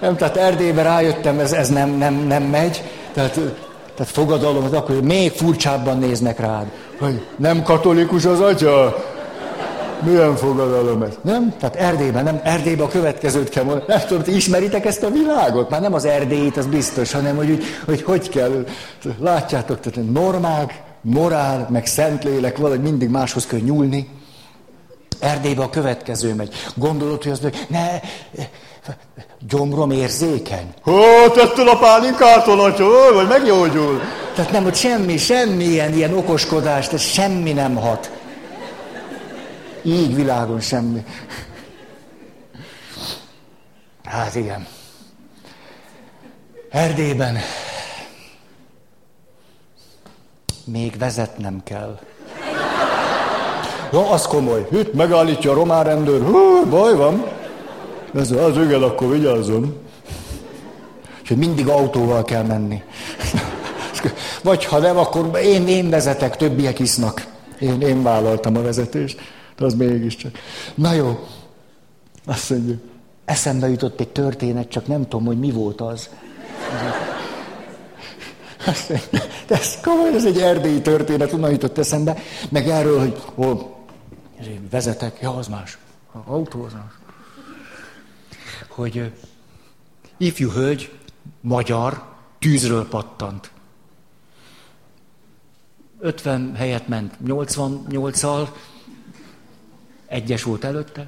nem, 0.00 0.16
tehát 0.16 0.36
Erdélybe 0.36 0.82
rájöttem, 0.82 1.38
ez, 1.38 1.52
ez 1.52 1.68
nem, 1.68 1.90
nem, 1.90 2.14
nem 2.14 2.42
megy. 2.42 2.82
Tehát, 3.12 3.32
tehát 3.94 4.12
fogadalom, 4.12 4.68
akkor 4.72 5.02
még 5.02 5.32
furcsábban 5.32 5.98
néznek 5.98 6.40
rád. 6.40 6.66
Hogy 6.98 7.26
nem 7.36 7.62
katolikus 7.62 8.24
az 8.24 8.40
atya? 8.40 9.04
Milyen 10.04 10.36
fogadalom 10.36 11.02
ez? 11.02 11.12
Nem? 11.22 11.54
Tehát 11.58 11.76
Erdélyben, 11.76 12.24
nem 12.24 12.40
Erdélyben 12.44 12.86
a 12.86 12.88
következőt 12.88 13.48
kell 13.48 13.64
mondani. 13.64 13.84
Nem 13.86 14.00
tudom, 14.06 14.22
ti 14.22 14.34
ismeritek 14.34 14.84
ezt 14.84 15.02
a 15.02 15.10
világot? 15.10 15.70
Már 15.70 15.80
nem 15.80 15.94
az 15.94 16.04
Erdélyt, 16.04 16.56
az 16.56 16.66
biztos, 16.66 17.12
hanem 17.12 17.36
hogy, 17.36 17.46
hogy, 17.46 17.62
hogy, 17.84 18.02
hogy 18.02 18.28
kell. 18.28 18.64
Látjátok, 19.20 19.80
tehát 19.80 20.10
normák, 20.12 20.82
morál, 21.00 21.68
meg 21.70 21.86
szentlélek, 21.86 22.56
valahogy 22.56 22.82
mindig 22.82 23.08
máshoz 23.08 23.46
kell 23.46 23.60
nyúlni. 23.60 24.08
Erdélybe 25.18 25.62
a 25.62 25.70
következő 25.70 26.34
megy. 26.34 26.54
Gondolod, 26.74 27.22
hogy 27.22 27.32
az 27.32 27.40
meg, 27.40 27.54
ne, 27.68 28.00
gyomrom 29.48 29.90
érzékeny. 29.90 30.74
Hó, 30.82 31.28
tettél 31.34 31.68
a 31.68 31.78
pálinkától, 31.78 32.60
atya, 32.60 32.86
vagy 33.14 33.28
meggyógyul. 33.28 34.00
Tehát 34.34 34.52
nem, 34.52 34.62
hogy 34.62 34.74
semmi, 34.74 35.16
semmilyen 35.16 35.94
ilyen 35.94 36.14
okoskodás, 36.14 36.84
tehát 36.84 37.00
semmi 37.00 37.52
nem 37.52 37.74
hat. 37.74 38.10
Így 39.84 40.14
világon 40.14 40.60
semmi. 40.60 41.04
Hát 44.04 44.34
igen. 44.34 44.66
Erdélyben 46.70 47.38
még 50.64 50.98
vezetnem 50.98 51.60
kell. 51.64 51.98
Ja, 53.92 54.10
az 54.10 54.26
komoly. 54.26 54.66
Hüt, 54.70 54.94
megállítja 54.94 55.50
a 55.50 55.54
román 55.54 55.84
rendőr. 55.84 56.22
Hú, 56.22 56.64
baj 56.68 56.94
van. 56.96 57.26
Ez 58.14 58.30
az 58.30 58.56
igen, 58.56 58.82
akkor 58.82 59.08
vigyázzon. 59.08 59.76
És 61.22 61.28
mindig 61.28 61.68
autóval 61.68 62.24
kell 62.24 62.42
menni. 62.42 62.82
Vagy 64.42 64.64
ha 64.64 64.78
nem, 64.78 64.98
akkor 64.98 65.38
én, 65.42 65.68
én 65.68 65.90
vezetek, 65.90 66.36
többiek 66.36 66.78
isznak. 66.78 67.26
Én, 67.58 67.80
én 67.80 68.02
vállaltam 68.02 68.56
a 68.56 68.62
vezetést. 68.62 69.20
De 69.56 69.64
az 69.64 69.74
mégiscsak. 69.74 70.38
Na 70.74 70.92
jó. 70.92 71.28
Azt 72.24 72.50
mondjuk. 72.50 72.82
Eszembe 73.24 73.68
jutott 73.68 74.00
egy 74.00 74.08
történet, 74.08 74.68
csak 74.68 74.86
nem 74.86 75.02
tudom, 75.02 75.26
hogy 75.26 75.38
mi 75.38 75.50
volt 75.50 75.80
az. 75.80 76.08
Azt 78.66 78.88
mondja, 78.88 79.20
de 79.46 79.54
ez 79.58 79.80
komoly, 79.80 80.14
ez 80.14 80.24
egy 80.24 80.38
erdélyi 80.38 80.80
történet, 80.80 81.32
onnan 81.32 81.50
jutott 81.50 81.78
eszembe. 81.78 82.16
Meg 82.48 82.68
erről, 82.68 82.98
hogy 82.98 83.22
hol 83.34 83.76
vezetek, 84.70 85.18
ja, 85.20 85.36
az 85.36 85.48
más. 85.48 85.78
Autó 86.24 86.62
az 86.62 86.72
más. 86.72 86.92
Hogy 88.68 89.12
ifjú 90.16 90.50
hölgy, 90.50 90.92
magyar, 91.40 92.04
tűzről 92.38 92.88
pattant. 92.88 93.50
50 96.00 96.54
helyet 96.54 96.88
ment 96.88 97.14
88-al, 97.26 98.48
egyes 100.14 100.42
volt 100.42 100.64
előtte. 100.64 101.06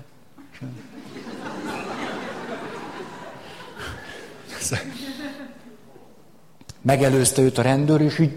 Megelőzte 6.82 7.42
őt 7.42 7.58
a 7.58 7.62
rendőr, 7.62 8.00
és 8.00 8.18
így... 8.18 8.36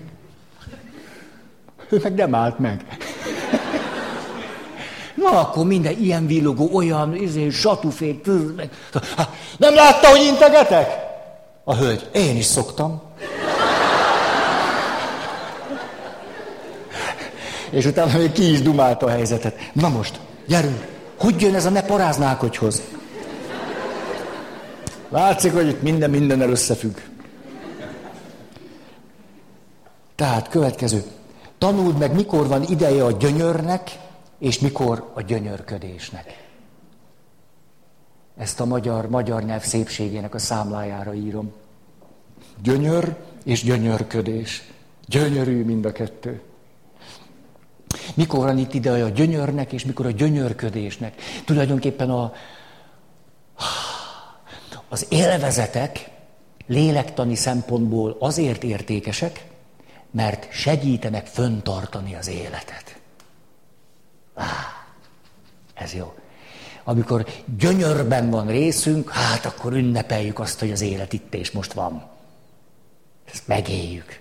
Ő 1.89 1.99
meg 2.03 2.13
nem 2.13 2.35
állt 2.35 2.59
meg. 2.59 2.97
Na, 5.15 5.39
akkor 5.39 5.65
minden 5.65 5.97
ilyen 5.99 6.27
villogó, 6.27 6.69
olyan, 6.73 7.15
izé, 7.15 7.49
satufék, 7.49 8.25
nem 9.57 9.73
látta, 9.75 10.07
hogy 10.07 10.21
integetek? 10.21 10.89
A 11.63 11.75
hölgy, 11.75 12.09
én 12.13 12.35
is 12.35 12.45
szoktam. 12.45 13.01
És 17.69 17.85
utána 17.85 18.17
még 18.17 18.31
ki 18.31 18.51
is 18.51 18.61
dumálta 18.61 19.05
a 19.05 19.09
helyzetet. 19.09 19.71
Na 19.73 19.89
most, 19.89 20.19
gyerünk, 20.49 20.87
hogy 21.17 21.41
jön 21.41 21.55
ez 21.55 21.65
a 21.65 21.69
ne 21.69 21.81
paráználkodjhoz? 21.81 22.81
Látszik, 25.09 25.53
hogy 25.53 25.67
itt 25.67 25.81
minden 25.81 26.09
mindennel 26.09 26.49
összefügg. 26.49 26.97
Tehát 30.15 30.47
következő. 30.47 31.03
Tanuld 31.57 31.97
meg, 31.97 32.13
mikor 32.13 32.47
van 32.47 32.63
ideje 32.63 33.05
a 33.05 33.11
gyönyörnek, 33.11 33.97
és 34.39 34.59
mikor 34.59 35.11
a 35.13 35.21
gyönyörködésnek. 35.21 36.47
Ezt 38.37 38.59
a 38.59 38.65
magyar, 38.65 39.09
magyar 39.09 39.43
nyelv 39.43 39.63
szépségének 39.63 40.33
a 40.33 40.39
számlájára 40.39 41.13
írom. 41.13 41.51
Gyönyör 42.61 43.15
és 43.43 43.63
gyönyörködés. 43.63 44.71
Gyönyörű 45.05 45.63
mind 45.63 45.85
a 45.85 45.91
kettő. 45.91 46.41
Mikor 48.15 48.45
van 48.45 48.57
itt 48.57 48.73
ide 48.73 48.91
a 48.91 49.09
gyönyörnek, 49.09 49.73
és 49.73 49.85
mikor 49.85 50.05
a 50.05 50.11
gyönyörködésnek. 50.11 51.21
Tulajdonképpen 51.45 52.09
a, 52.09 52.33
az 54.89 55.05
élvezetek 55.09 56.09
lélektani 56.67 57.35
szempontból 57.35 58.15
azért 58.19 58.63
értékesek, 58.63 59.45
mert 60.11 60.47
segítenek 60.51 61.25
föntartani 61.25 62.15
az 62.15 62.27
életet. 62.27 62.99
Ez 65.73 65.93
jó. 65.93 66.13
Amikor 66.83 67.25
gyönyörben 67.57 68.29
van 68.29 68.47
részünk, 68.47 69.09
hát 69.09 69.45
akkor 69.45 69.73
ünnepeljük 69.73 70.39
azt, 70.39 70.59
hogy 70.59 70.71
az 70.71 70.81
élet 70.81 71.13
itt 71.13 71.33
és 71.33 71.51
most 71.51 71.73
van. 71.73 72.03
Ezt 73.33 73.47
megéljük. 73.47 74.19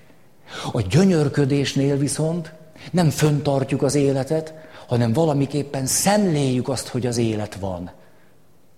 A 0.72 0.80
gyönyörködésnél 0.80 1.96
viszont 1.96 2.52
nem 2.90 3.10
föntartjuk 3.10 3.82
az 3.82 3.94
életet, 3.94 4.54
hanem 4.86 5.12
valamiképpen 5.12 5.86
szemléljük 5.86 6.68
azt, 6.68 6.88
hogy 6.88 7.06
az 7.06 7.16
élet 7.16 7.54
van. 7.54 7.90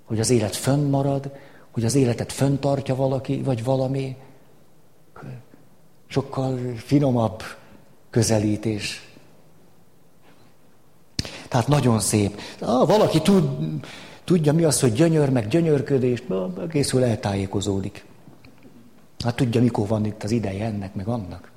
Hogy 0.05 0.21
az 0.21 0.31
élet 0.31 0.57
fönnmarad, 0.57 1.31
hogy 1.71 1.85
az 1.85 1.95
életet 1.95 2.33
föntartja 2.33 2.95
valaki, 2.95 3.43
vagy 3.43 3.65
valami. 3.65 4.17
Sokkal 6.07 6.59
finomabb 6.77 7.43
közelítés. 8.11 9.09
Tehát 11.49 11.69
nagyon 11.69 12.01
szép. 12.01 12.41
Ah, 12.61 12.89
valaki 12.89 13.21
tud, 13.21 13.45
tudja, 14.25 14.53
mi 14.53 14.65
az, 14.65 14.81
hogy 14.81 14.93
gyönyör, 14.93 15.31
meg 15.31 15.49
gyönyörködés, 15.49 16.23
egészül 16.61 17.05
eltájékozódik. 17.05 18.05
Hát 19.25 19.37
tudja, 19.37 19.61
mikor 19.61 19.87
van 19.87 20.05
itt 20.05 20.23
az 20.23 20.31
ideje 20.31 20.65
ennek, 20.65 20.95
meg 20.95 21.09
annak. 21.09 21.51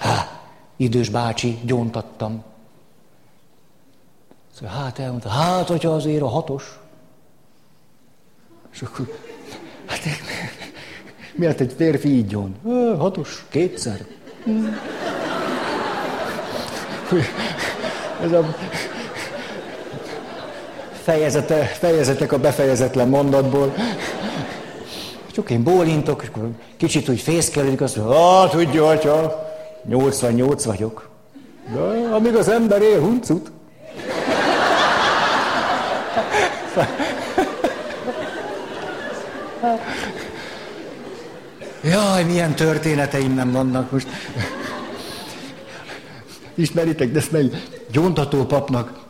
Há, 0.00 0.41
idős 0.76 1.08
bácsi, 1.08 1.58
gyóntattam. 1.64 2.42
Szóval, 4.54 4.76
hát 4.76 4.98
elmondta, 4.98 5.28
hát, 5.28 5.68
hogyha 5.68 5.90
azért 5.90 6.22
a 6.22 6.28
hatos. 6.28 6.78
És 8.72 8.82
akkor, 8.82 9.18
hát 9.86 10.00
miért 11.34 11.60
egy 11.60 11.74
férfi 11.76 12.08
így 12.08 12.26
gyón? 12.26 12.56
Hatos, 12.98 13.44
kétszer. 13.48 14.06
Ez 18.22 18.32
a 18.32 18.54
fejezete, 21.02 21.64
fejezetek 21.64 22.32
a 22.32 22.38
befejezetlen 22.38 23.08
mondatból. 23.08 23.74
Csak 25.32 25.50
én 25.50 25.62
bólintok, 25.62 26.22
és 26.22 26.30
kicsit 26.76 27.08
úgy 27.08 27.20
fészkelődik, 27.20 27.80
azt 27.80 27.96
mondja, 27.96 28.40
ah, 28.40 28.50
tudja, 28.50 28.88
atya, 28.88 29.41
88 29.88 30.64
vagyok. 30.64 31.08
De 31.72 31.80
amíg 32.14 32.34
az 32.34 32.48
ember 32.48 32.82
él, 32.82 33.00
huncut. 33.00 33.50
Jaj, 41.84 42.24
milyen 42.24 42.54
történeteim 42.54 43.34
nem 43.34 43.52
vannak 43.52 43.90
most. 43.90 44.06
Ismeritek, 46.54 47.12
de 47.12 47.18
ezt 47.18 47.32
meg 47.32 47.62
gyóntató 47.90 48.44
papnak 48.44 49.00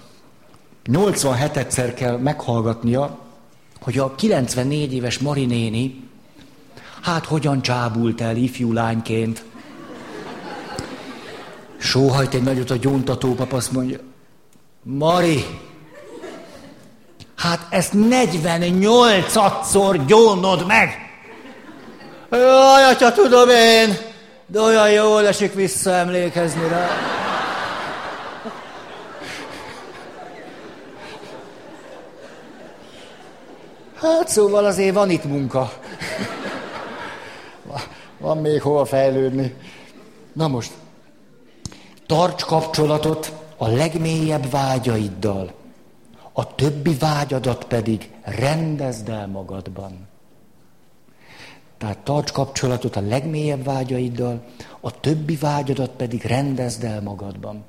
87-szer 0.87 1.93
kell 1.95 2.17
meghallgatnia, 2.17 3.19
hogy 3.81 3.99
a 3.99 4.15
94 4.15 4.95
éves 4.95 5.19
Marinéni 5.19 6.09
hát 7.01 7.25
hogyan 7.25 7.63
csábult 7.63 8.21
el 8.21 8.37
ifjú 8.37 8.73
lányként. 8.73 9.45
Sóhajt 11.83 12.35
egy 12.35 12.43
nagyot 12.43 12.71
a 12.71 12.77
gyóntató 12.77 13.35
pap, 13.35 13.53
azt 13.53 13.73
mondja, 13.73 13.99
Mari, 14.83 15.45
hát 17.37 17.67
ezt 17.71 17.93
48-szor 17.97 20.01
gyónod 20.07 20.67
meg. 20.67 20.91
Jaj, 22.31 22.85
atya, 22.85 23.13
tudom 23.13 23.49
én, 23.49 23.97
de 24.47 24.61
olyan 24.61 24.91
jól 24.91 25.27
esik 25.27 25.55
visszaemlékezni 25.55 26.69
rá. 26.69 26.89
Hát 33.95 34.29
szóval 34.29 34.65
azért 34.65 34.95
van 34.95 35.11
itt 35.11 35.25
munka. 35.25 35.73
Van 38.19 38.39
még 38.39 38.63
hova 38.63 38.85
fejlődni. 38.85 39.55
Na 40.33 40.49
most, 40.49 40.71
tarts 42.13 42.45
kapcsolatot 42.45 43.33
a 43.57 43.69
legmélyebb 43.69 44.51
vágyaiddal, 44.51 45.53
a 46.33 46.55
többi 46.55 46.95
vágyadat 46.95 47.65
pedig 47.65 48.11
rendezd 48.23 49.09
el 49.09 49.27
magadban. 49.27 50.09
Tehát 51.79 51.99
tarts 51.99 52.33
kapcsolatot 52.33 52.97
a 52.97 53.01
legmélyebb 53.01 53.65
vágyaiddal, 53.65 54.45
a 54.81 55.01
többi 55.01 55.37
vágyadat 55.37 55.91
pedig 55.91 56.23
rendezd 56.23 56.85
el 56.85 57.01
magadban. 57.01 57.65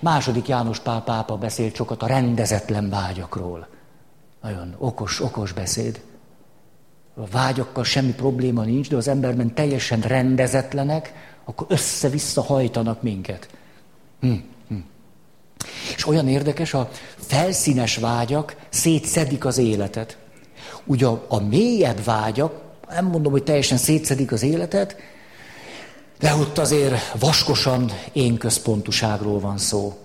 Második 0.00 0.48
János 0.48 0.80
Pál 0.80 1.02
pápa 1.02 1.36
beszélt 1.36 1.74
sokat 1.74 2.02
a 2.02 2.06
rendezetlen 2.06 2.88
vágyakról. 2.90 3.68
Nagyon 4.42 4.74
okos, 4.78 5.20
okos 5.20 5.52
beszéd. 5.52 6.00
A 7.14 7.26
vágyakkal 7.26 7.84
semmi 7.84 8.12
probléma 8.12 8.62
nincs, 8.62 8.88
de 8.88 8.96
az 8.96 9.08
emberben 9.08 9.54
teljesen 9.54 10.00
rendezetlenek, 10.00 11.12
akkor 11.44 11.66
össze-vissza 11.70 12.42
hajtanak 12.42 13.02
minket. 13.02 13.60
Hm, 14.22 14.34
hm. 14.68 14.76
És 15.96 16.06
olyan 16.06 16.28
érdekes, 16.28 16.74
a 16.74 16.90
felszínes 17.16 17.96
vágyak 17.96 18.56
szétszedik 18.68 19.44
az 19.44 19.58
életet. 19.58 20.18
Ugye 20.84 21.06
a, 21.06 21.24
a 21.28 21.40
mélyebb 21.40 22.04
vágyak, 22.04 22.62
nem 22.88 23.06
mondom, 23.06 23.32
hogy 23.32 23.42
teljesen 23.42 23.78
szétszedik 23.78 24.32
az 24.32 24.42
életet, 24.42 24.96
de 26.18 26.34
ott 26.34 26.58
azért 26.58 27.12
vaskosan 27.18 27.90
én 28.12 28.36
központuságról 28.36 29.40
van 29.40 29.58
szó. 29.58 29.98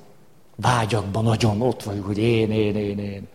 Vágyakban 0.55 1.23
nagyon 1.23 1.61
ott 1.61 1.83
vagyunk, 1.83 2.05
hogy 2.05 2.17
én, 2.17 2.51
én, 2.51 2.75
én, 2.75 2.99
én. 2.99 3.27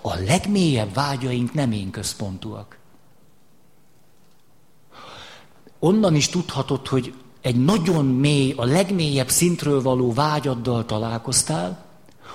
A 0.00 0.14
legmélyebb 0.14 0.94
vágyaink 0.94 1.52
nem 1.54 1.72
én 1.72 1.90
központúak. 1.90 2.78
Onnan 5.78 6.14
is 6.14 6.28
tudhatod, 6.28 6.86
hogy 6.86 7.14
egy 7.48 7.64
nagyon 7.64 8.04
mély, 8.04 8.54
a 8.56 8.64
legmélyebb 8.64 9.28
szintről 9.28 9.82
való 9.82 10.12
vágyaddal 10.12 10.84
találkoztál, 10.84 11.84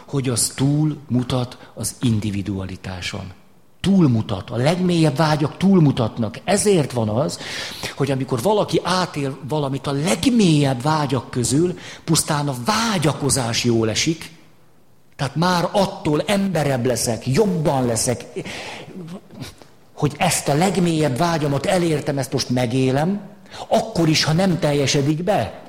hogy 0.07 0.29
az 0.29 0.53
túl 0.55 0.97
mutat 1.07 1.71
az 1.73 1.95
individualitáson. 2.01 3.31
Túlmutat, 3.81 4.49
a 4.49 4.55
legmélyebb 4.55 5.15
vágyak 5.15 5.57
túlmutatnak. 5.57 6.39
Ezért 6.43 6.91
van 6.91 7.09
az, 7.09 7.39
hogy 7.95 8.11
amikor 8.11 8.41
valaki 8.41 8.79
átél 8.83 9.37
valamit 9.47 9.87
a 9.87 9.91
legmélyebb 9.91 10.81
vágyak 10.81 11.29
közül, 11.29 11.77
pusztán 12.03 12.47
a 12.47 12.55
vágyakozás 12.65 13.63
jól 13.63 13.89
esik, 13.89 14.31
tehát 15.15 15.35
már 15.35 15.69
attól 15.71 16.21
emberebb 16.25 16.85
leszek, 16.85 17.27
jobban 17.27 17.85
leszek, 17.85 18.25
hogy 19.93 20.13
ezt 20.17 20.47
a 20.47 20.53
legmélyebb 20.53 21.17
vágyamat 21.17 21.65
elértem, 21.65 22.17
ezt 22.17 22.33
most 22.33 22.49
megélem, 22.49 23.32
akkor 23.67 24.07
is, 24.07 24.23
ha 24.23 24.33
nem 24.33 24.59
teljesedik 24.59 25.23
be. 25.23 25.61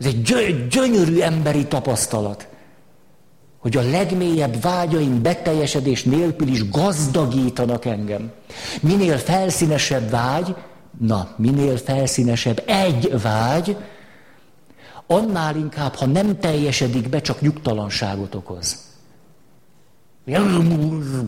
Ez 0.00 0.06
egy 0.06 0.22
gyö- 0.22 0.68
gyönyörű 0.68 1.20
emberi 1.20 1.66
tapasztalat, 1.66 2.48
hogy 3.58 3.76
a 3.76 3.82
legmélyebb 3.82 4.60
vágyaim 4.60 5.22
beteljesedés 5.22 6.02
nélkül 6.02 6.48
is 6.48 6.70
gazdagítanak 6.70 7.84
engem. 7.84 8.30
Minél 8.80 9.18
felszínesebb 9.18 10.10
vágy, 10.10 10.54
na, 10.98 11.34
minél 11.36 11.76
felszínesebb 11.76 12.62
egy 12.66 13.20
vágy, 13.22 13.76
annál 15.06 15.56
inkább, 15.56 15.94
ha 15.94 16.06
nem 16.06 16.38
teljesedik 16.38 17.08
be, 17.08 17.20
csak 17.20 17.40
nyugtalanságot 17.40 18.34
okoz. 18.34 18.88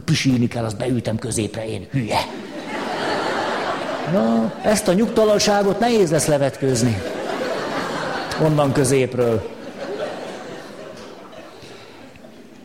Pisíni 0.04 0.48
kell, 0.48 0.64
azt 0.64 0.76
beültem 0.76 1.18
középre, 1.18 1.68
én 1.68 1.86
hülye. 1.90 2.18
Na, 4.10 4.54
ezt 4.62 4.88
a 4.88 4.92
nyugtalanságot 4.92 5.78
nehéz 5.78 6.10
lesz 6.10 6.26
levetkőzni. 6.26 7.02
Onnan 8.42 8.72
középről. 8.72 9.50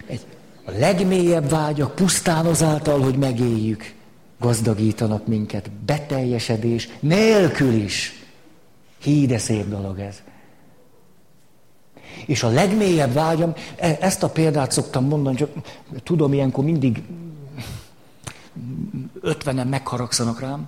Egy, 0.08 0.26
a 0.66 0.72
legmélyebb 0.72 1.50
vágyak 1.50 1.96
pusztán 1.96 2.46
azáltal, 2.46 3.00
hogy 3.02 3.18
megéljük, 3.18 3.94
gazdagítanak 4.40 5.28
minket. 5.28 5.72
Beteljesedés 5.72 6.90
nélkül 7.00 7.74
is. 7.74 8.26
Hí, 9.02 9.26
de 9.26 9.38
szép 9.38 9.70
dolog 9.70 10.00
ez. 10.00 10.22
És 12.26 12.44
a 12.44 12.50
legmélyebb 12.50 13.14
vágyam, 13.14 13.54
e, 13.76 13.98
ezt 14.02 14.24
a 14.24 14.30
példát 14.30 14.72
szoktam 14.72 15.06
mondani, 15.06 15.36
csak 15.36 15.50
tudom, 16.04 16.34
ilyenkor 16.34 16.64
mindig 16.64 17.04
ötvenen 19.22 19.68
megharagszanak 19.68 20.40
rám, 20.40 20.68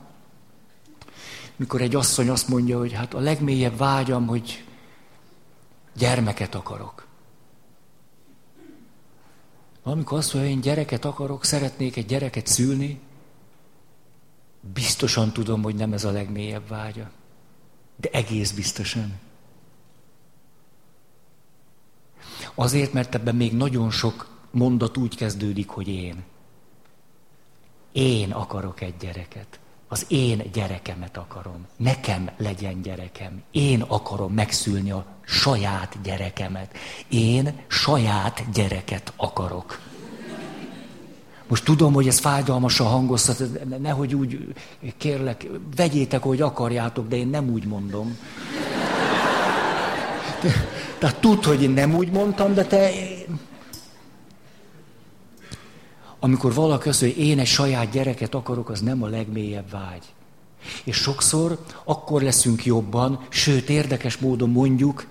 mikor 1.59 1.81
egy 1.81 1.95
asszony 1.95 2.29
azt 2.29 2.47
mondja, 2.47 2.77
hogy 2.77 2.93
hát 2.93 3.13
a 3.13 3.19
legmélyebb 3.19 3.77
vágyam, 3.77 4.27
hogy 4.27 4.63
gyermeket 5.97 6.55
akarok. 6.55 7.07
Amikor 9.83 10.17
azt 10.17 10.33
mondja, 10.33 10.51
hogy 10.51 10.59
én 10.59 10.63
gyereket 10.63 11.05
akarok, 11.05 11.45
szeretnék 11.45 11.95
egy 11.95 12.05
gyereket 12.05 12.47
szülni, 12.47 12.99
biztosan 14.73 15.33
tudom, 15.33 15.61
hogy 15.61 15.75
nem 15.75 15.93
ez 15.93 16.03
a 16.03 16.11
legmélyebb 16.11 16.67
vágya. 16.67 17.09
De 17.95 18.09
egész 18.11 18.51
biztosan. 18.51 19.19
Azért, 22.55 22.93
mert 22.93 23.15
ebben 23.15 23.35
még 23.35 23.53
nagyon 23.53 23.91
sok 23.91 24.37
mondat 24.51 24.97
úgy 24.97 25.15
kezdődik, 25.15 25.69
hogy 25.69 25.87
én. 25.87 26.23
Én 27.91 28.31
akarok 28.31 28.81
egy 28.81 28.97
gyereket. 28.97 29.58
Az 29.91 30.06
én 30.08 30.43
gyerekemet 30.54 31.17
akarom. 31.17 31.65
Nekem 31.78 32.30
legyen 32.38 32.82
gyerekem. 32.82 33.43
Én 33.52 33.82
akarom 33.82 34.34
megszülni 34.34 34.91
a 34.91 35.06
saját 35.25 35.97
gyerekemet. 36.04 36.78
Én 37.08 37.54
saját 37.67 38.43
gyereket 38.54 39.13
akarok. 39.15 39.80
Most 41.47 41.63
tudom, 41.63 41.93
hogy 41.93 42.08
ez 42.08 42.19
fájdalmasan 42.19 42.88
hangoztat, 42.88 43.43
nehogy 43.80 44.15
úgy, 44.15 44.56
kérlek, 44.97 45.47
vegyétek, 45.75 46.23
hogy 46.23 46.41
akarjátok, 46.41 47.08
de 47.08 47.15
én 47.15 47.28
nem 47.28 47.49
úgy 47.49 47.65
mondom. 47.65 48.17
Tehát 50.99 51.19
tud, 51.19 51.43
hogy 51.43 51.63
én 51.63 51.71
nem 51.71 51.95
úgy 51.95 52.12
mondtam, 52.12 52.54
de 52.54 52.65
te... 52.65 52.89
Amikor 56.19 56.53
valaki 56.53 56.89
azt 56.89 57.01
mondja, 57.01 57.19
hogy 57.19 57.27
én 57.27 57.39
egy 57.39 57.47
saját 57.47 57.89
gyereket 57.89 58.36
akarok, 58.36 58.69
az 58.69 58.82
nem 58.82 59.03
a 59.03 59.08
legmélyebb 59.08 59.69
vágy. 59.69 60.03
És 60.84 60.95
sokszor 60.95 61.60
akkor 61.84 62.21
leszünk 62.21 62.65
jobban, 62.65 63.25
sőt 63.29 63.69
érdekes 63.69 64.17
módon 64.17 64.49
mondjuk, 64.49 65.08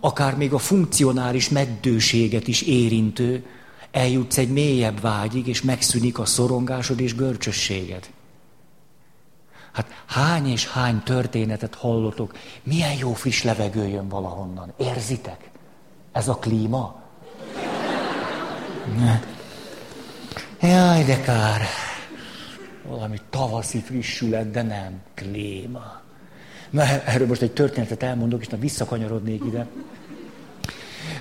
akár 0.00 0.36
még 0.36 0.52
a 0.52 0.58
funkcionális 0.58 1.48
meddőséget 1.48 2.48
is 2.48 2.62
érintő, 2.62 3.46
eljutsz 3.90 4.38
egy 4.38 4.52
mélyebb 4.52 5.00
vágyig, 5.00 5.46
és 5.46 5.62
megszűnik 5.62 6.18
a 6.18 6.24
szorongásod 6.24 7.00
és 7.00 7.14
görcsösséged. 7.14 8.10
Hát 9.72 10.02
hány 10.06 10.46
és 10.46 10.68
hány 10.68 11.02
történetet 11.02 11.74
hallotok, 11.74 12.32
milyen 12.62 12.92
jó 12.92 13.12
friss 13.12 13.42
levegő 13.42 13.88
jön 13.88 14.08
valahonnan. 14.08 14.72
Érzitek? 14.76 15.50
Ez 16.12 16.28
a 16.28 16.34
klíma? 16.34 17.02
Ne. 18.98 19.20
Jaj, 20.62 21.04
de 21.04 21.20
kár. 21.20 21.60
Valami 22.84 23.18
tavaszi 23.30 23.78
frissület, 23.78 24.50
de 24.50 24.62
nem. 24.62 25.00
Klíma. 25.14 26.00
Na, 26.70 26.82
erről 26.82 27.26
most 27.26 27.42
egy 27.42 27.52
történetet 27.52 28.02
elmondok, 28.02 28.40
és 28.40 28.48
na 28.48 28.58
visszakanyarodnék 28.58 29.44
ide, 29.44 29.66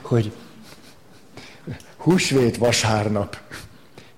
hogy 0.01 0.35
húsvét 1.97 2.57
vasárnap 2.57 3.41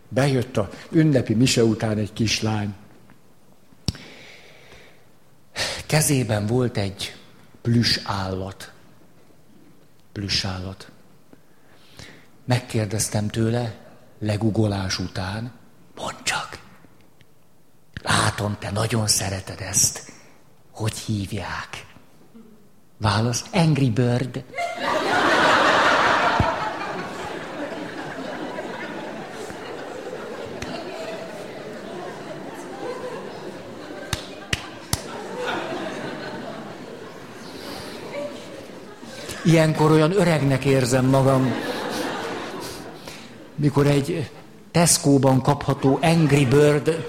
bejött 0.10 0.58
a 0.58 0.70
ünnepi 0.92 1.34
mise 1.34 1.64
után 1.64 1.98
egy 1.98 2.14
kislány. 2.14 2.74
Kezében 5.86 6.46
volt 6.46 6.78
egy 6.78 7.16
plüss 7.62 8.00
állat. 8.04 8.72
Plüss 10.12 10.46
állat. 10.46 10.92
Megkérdeztem 12.46 13.28
tőle, 13.28 13.81
legugolás 14.22 15.00
után, 15.00 15.52
mondd 15.96 16.16
csak, 16.24 16.60
látom, 18.04 18.56
te 18.60 18.72
nagyon 18.72 19.08
szereted 19.08 19.60
ezt. 19.60 20.12
Hogy 20.72 20.98
hívják? 20.98 21.86
Válasz, 22.98 23.44
Angry 23.54 23.90
Bird. 23.90 24.44
Ilyenkor 39.44 39.92
olyan 39.92 40.12
öregnek 40.12 40.66
érzem 40.66 41.06
magam, 41.06 41.71
mikor 43.56 43.88
egy 43.88 44.30
Tesco-ban 44.72 45.42
kapható 45.42 46.00
Angry 46.02 46.46
Bird 46.46 47.06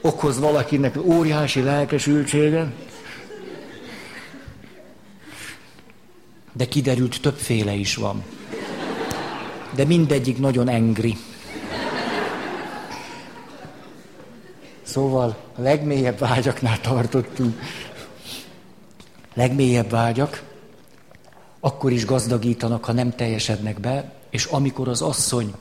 okoz 0.00 0.38
valakinek 0.38 0.96
óriási 1.04 1.62
lelkesültséget. 1.62 2.66
De 6.52 6.68
kiderült, 6.68 7.20
többféle 7.20 7.72
is 7.72 7.96
van. 7.96 8.22
De 9.74 9.84
mindegyik 9.84 10.38
nagyon 10.38 10.68
engri. 10.68 11.16
Szóval 14.82 15.36
a 15.56 15.60
legmélyebb 15.60 16.18
vágyaknál 16.18 16.80
tartottunk. 16.80 17.60
Legmélyebb 19.34 19.90
vágyak, 19.90 20.42
akkor 21.60 21.92
is 21.92 22.06
gazdagítanak, 22.06 22.84
ha 22.84 22.92
nem 22.92 23.10
teljesednek 23.10 23.80
be, 23.80 24.13
és 24.34 24.44
amikor 24.44 24.88
az 24.88 25.02
asszony, 25.02 25.54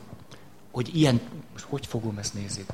hogy 0.71 0.95
ilyen, 0.95 1.21
most 1.51 1.65
hogy 1.69 1.86
fogom 1.86 2.17
ezt 2.17 2.33
nézni? 2.33 2.65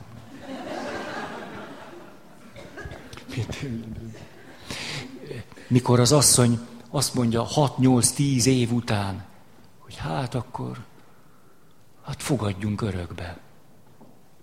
Mikor 5.68 6.00
az 6.00 6.12
asszony 6.12 6.60
azt 6.90 7.14
mondja 7.14 7.48
6-8-10 7.56 8.46
év 8.46 8.72
után, 8.72 9.26
hogy 9.78 9.96
hát 9.96 10.36
akkor, 10.36 10.84
hát 12.06 12.22
fogadjunk 12.22 12.82
örökbe. 12.82 13.40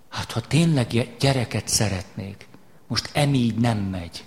Hát 0.08 0.32
ha 0.32 0.40
tényleg 0.40 1.16
gyereket 1.18 1.68
szeretnék, 1.68 2.48
most 2.86 3.10
emígy 3.12 3.54
nem 3.54 3.78
megy. 3.78 4.24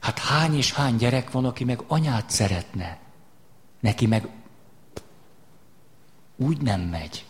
Hát 0.00 0.18
hány 0.18 0.56
és 0.56 0.72
hány 0.72 0.96
gyerek 0.96 1.30
van, 1.30 1.44
aki 1.44 1.64
meg 1.64 1.82
anyát 1.86 2.30
szeretne. 2.30 2.98
Neki 3.80 4.06
meg 4.06 4.28
úgy 6.36 6.60
nem 6.60 6.80
megy. 6.80 7.26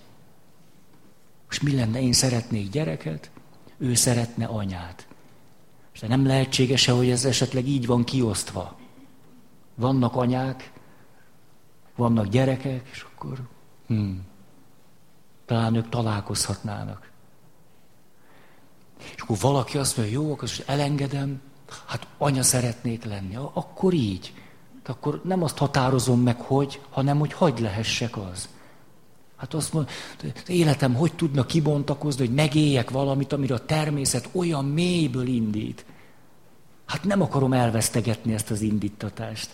Most 1.46 1.62
mi 1.62 1.74
lenne, 1.74 2.00
én 2.00 2.12
szeretnék 2.12 2.70
gyereket, 2.70 3.30
ő 3.78 3.94
szeretne 3.94 4.44
anyát. 4.46 5.06
És 5.92 6.00
nem 6.00 6.26
lehetséges-e, 6.26 6.92
hogy 6.92 7.10
ez 7.10 7.24
esetleg 7.24 7.66
így 7.66 7.86
van 7.86 8.04
kiosztva? 8.04 8.76
Vannak 9.74 10.16
anyák, 10.16 10.72
vannak 11.96 12.26
gyerekek, 12.26 12.88
és 12.92 13.06
akkor 13.14 13.40
hmm, 13.86 14.26
talán 15.46 15.74
ők 15.74 15.88
találkozhatnának. 15.88 17.10
És 19.14 19.20
akkor 19.20 19.36
valaki 19.40 19.78
azt 19.78 19.96
mondja, 19.96 20.20
jó, 20.20 20.32
akkor 20.32 20.48
elengedem, 20.66 21.40
hát 21.86 22.06
anya 22.18 22.42
szeretnék 22.42 23.04
lenni, 23.04 23.36
akkor 23.52 23.92
így. 23.92 24.34
Akkor 24.86 25.20
nem 25.24 25.42
azt 25.42 25.58
határozom 25.58 26.20
meg, 26.20 26.40
hogy, 26.40 26.82
hanem 26.90 27.18
hogy 27.18 27.32
hagy 27.32 27.58
lehessek 27.58 28.16
az. 28.16 28.48
Hát 29.36 29.54
azt 29.54 29.72
mondja, 29.72 29.94
életem 30.46 30.94
hogy 30.94 31.14
tudna 31.14 31.46
kibontakozni, 31.46 32.26
hogy 32.26 32.34
megéljek 32.34 32.90
valamit, 32.90 33.32
amire 33.32 33.54
a 33.54 33.64
természet 33.64 34.28
olyan 34.32 34.64
mélyből 34.64 35.26
indít. 35.26 35.84
Hát 36.86 37.04
nem 37.04 37.22
akarom 37.22 37.52
elvesztegetni 37.52 38.34
ezt 38.34 38.50
az 38.50 38.60
indítatást. 38.60 39.50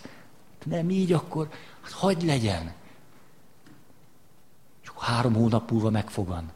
Nem 0.65 0.89
így, 0.89 1.11
akkor 1.11 1.49
hát 1.81 1.91
hagyd 1.91 2.25
legyen. 2.25 2.73
És 4.83 4.91
három 4.97 5.33
hónap 5.33 5.71
múlva 5.71 5.89
megfogan. 5.89 6.51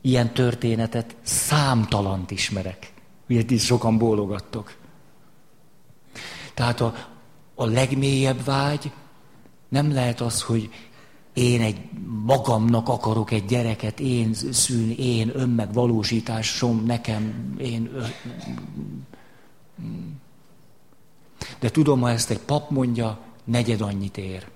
Ilyen 0.00 0.34
történetet 0.34 1.16
számtalant 1.22 2.30
ismerek. 2.30 2.92
Miért 3.26 3.50
is 3.50 3.64
sokan 3.64 3.98
bólogattok. 3.98 4.76
Tehát 6.54 6.80
a, 6.80 6.94
a 7.54 7.64
legmélyebb 7.64 8.44
vágy 8.44 8.92
nem 9.68 9.92
lehet 9.92 10.20
az, 10.20 10.42
hogy 10.42 10.70
én 11.32 11.60
egy 11.60 11.80
magamnak 12.24 12.88
akarok 12.88 13.30
egy 13.30 13.44
gyereket, 13.44 14.00
én 14.00 14.34
szülni, 14.34 14.94
én 14.98 15.30
önmegvalósításom, 15.34 16.84
nekem, 16.84 17.54
én... 17.58 17.90
De 21.58 21.70
tudom, 21.70 22.00
ha 22.00 22.10
ezt 22.10 22.30
egy 22.30 22.38
pap 22.38 22.70
mondja, 22.70 23.18
negyed 23.44 23.80
annyit 23.80 24.16
ér. 24.16 24.46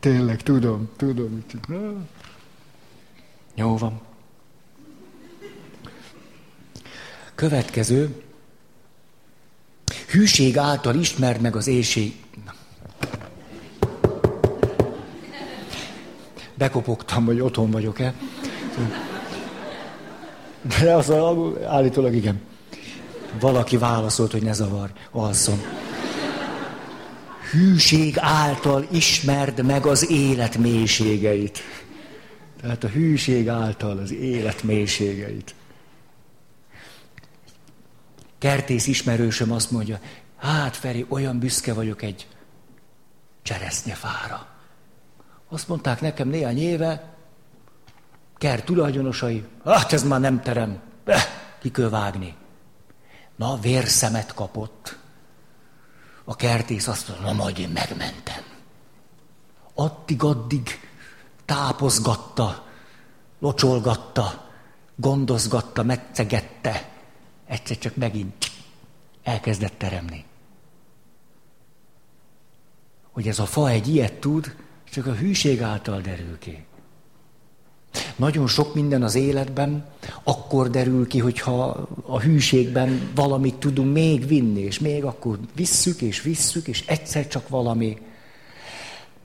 Tényleg, 0.00 0.42
tudom, 0.42 0.88
tudom. 0.96 1.44
Jó 3.54 3.76
van. 3.76 4.00
Következő. 7.34 8.22
Hűség 10.10 10.56
által 10.56 10.94
ismerd 10.94 11.40
meg 11.40 11.56
az 11.56 11.66
éjség. 11.66 12.14
Bekopogtam, 16.58 17.24
hogy 17.24 17.40
otthon 17.40 17.70
vagyok-e. 17.70 18.14
De 20.80 20.94
az 20.94 21.12
állítólag 21.66 22.14
igen. 22.14 22.40
Valaki 23.40 23.76
válaszolt, 23.76 24.32
hogy 24.32 24.42
ne 24.42 24.52
zavar, 24.52 24.92
alszom. 25.10 25.62
Hűség 27.50 28.14
által 28.18 28.86
ismerd 28.90 29.64
meg 29.64 29.86
az 29.86 30.10
élet 30.10 30.56
mélységeit. 30.56 31.58
Tehát 32.60 32.84
a 32.84 32.88
hűség 32.88 33.48
által 33.48 33.98
az 33.98 34.12
élet 34.12 34.62
mélységeit. 34.62 35.54
kertész 38.38 38.86
ismerősöm 38.86 39.52
azt 39.52 39.70
mondja, 39.70 39.98
hát 40.36 40.76
Feri, 40.76 41.06
olyan 41.08 41.38
büszke 41.38 41.72
vagyok 41.72 42.02
egy 42.02 42.26
cseresznyefára. 43.42 44.57
Azt 45.48 45.68
mondták 45.68 46.00
nekem 46.00 46.28
néhány 46.28 46.58
éve, 46.58 47.14
kert 48.36 48.64
tulajdonosai, 48.64 49.44
hát 49.64 49.92
ez 49.92 50.02
már 50.02 50.20
nem 50.20 50.42
terem, 50.42 50.80
eh, 51.04 51.22
ki 51.58 51.70
kell 51.70 51.88
vágni. 51.88 52.36
Na, 53.36 53.58
vérszemet 53.58 54.34
kapott. 54.34 54.98
A 56.24 56.36
kertész 56.36 56.88
azt 56.88 57.08
mondta, 57.08 57.26
na 57.26 57.32
majd 57.32 57.58
én 57.58 57.68
megmentem. 57.68 58.42
Addig-addig 59.74 60.80
tápozgatta, 61.44 62.66
locsolgatta, 63.38 64.50
gondozgatta, 64.96 65.82
megcegette. 65.82 66.88
Egyszer 67.46 67.78
csak 67.78 67.96
megint 67.96 68.50
elkezdett 69.22 69.78
teremni. 69.78 70.24
Hogy 73.10 73.28
ez 73.28 73.38
a 73.38 73.46
fa 73.46 73.68
egy 73.68 73.88
ilyet 73.88 74.12
tud, 74.12 74.56
csak 74.90 75.06
a 75.06 75.12
hűség 75.12 75.62
által 75.62 76.00
derül 76.00 76.38
ki. 76.38 76.66
Nagyon 78.16 78.46
sok 78.46 78.74
minden 78.74 79.02
az 79.02 79.14
életben 79.14 79.84
akkor 80.22 80.70
derül 80.70 81.06
ki, 81.06 81.18
hogyha 81.18 81.88
a 82.06 82.20
hűségben 82.20 83.10
valamit 83.14 83.54
tudunk 83.54 83.92
még 83.92 84.26
vinni, 84.26 84.60
és 84.60 84.78
még 84.78 85.04
akkor 85.04 85.38
visszük 85.54 86.00
és 86.00 86.22
visszük, 86.22 86.68
és 86.68 86.84
egyszer 86.86 87.28
csak 87.28 87.48
valami, 87.48 87.98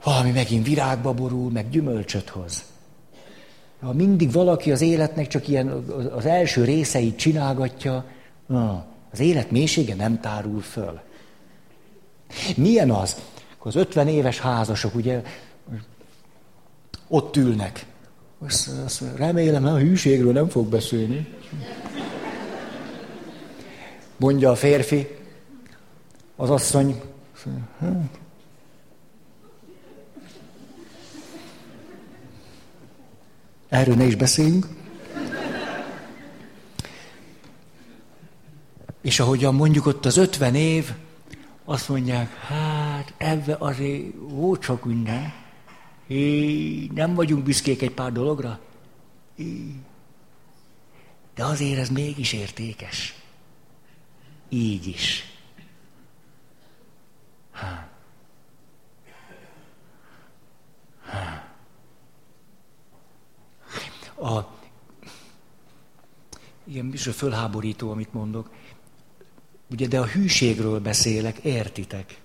valami 0.03 0.31
megint 0.31 0.67
virágba 0.67 1.13
borul, 1.13 1.51
meg 1.51 1.69
gyümölcsöt 1.69 2.29
hoz. 2.29 2.63
Ha 3.81 3.93
mindig 3.93 4.31
valaki 4.31 4.71
az 4.71 4.81
életnek 4.81 5.27
csak 5.27 5.47
ilyen 5.47 5.67
az 6.15 6.25
első 6.25 6.63
részeit 6.63 7.17
csinálgatja, 7.17 8.05
az 9.11 9.19
élet 9.19 9.51
mélysége 9.51 9.95
nem 9.95 10.19
tárul 10.19 10.61
föl. 10.61 10.99
Milyen 12.55 12.91
az? 12.91 13.15
Az 13.59 13.75
50 13.75 14.07
éves 14.07 14.39
házasok, 14.39 14.95
ugye, 14.95 15.21
ott 17.13 17.35
ülnek. 17.35 17.85
Azt, 18.39 18.69
azt 18.85 19.03
remélem, 19.15 19.65
a 19.65 19.77
hűségről 19.77 20.31
nem 20.31 20.47
fog 20.47 20.67
beszélni. 20.67 21.27
Mondja 24.17 24.51
a 24.51 24.55
férfi, 24.55 25.07
az 26.35 26.49
asszony, 26.49 27.01
Erről 33.69 33.95
ne 33.95 34.03
is 34.03 34.15
beszéljünk. 34.15 34.67
És 39.01 39.19
ahogyan 39.19 39.55
mondjuk 39.55 39.85
ott 39.85 40.05
az 40.05 40.17
ötven 40.17 40.55
év, 40.55 40.91
azt 41.65 41.89
mondják, 41.89 42.33
hát 42.33 43.13
ebbe 43.17 43.55
azért 43.59 44.03
volt 44.17 44.61
csak 44.61 44.85
minden. 44.85 45.42
Hé, 46.13 46.89
nem 46.93 47.13
vagyunk 47.13 47.43
büszkék 47.43 47.81
egy 47.81 47.91
pár 47.91 48.11
dologra. 48.11 48.59
Hé. 49.35 49.75
De 51.35 51.45
azért 51.45 51.79
ez 51.79 51.89
mégis 51.89 52.33
értékes. 52.33 53.15
Így 54.49 54.87
is. 54.87 55.23
Ha. 57.51 57.87
Ha. 61.05 61.51
A, 64.35 64.57
igen, 66.63 66.89
biztos 66.89 67.15
fölháborító, 67.15 67.91
amit 67.91 68.13
mondok. 68.13 68.49
Ugye, 69.69 69.87
de 69.87 69.99
a 69.99 70.05
hűségről 70.05 70.79
beszélek, 70.79 71.37
értitek? 71.37 72.21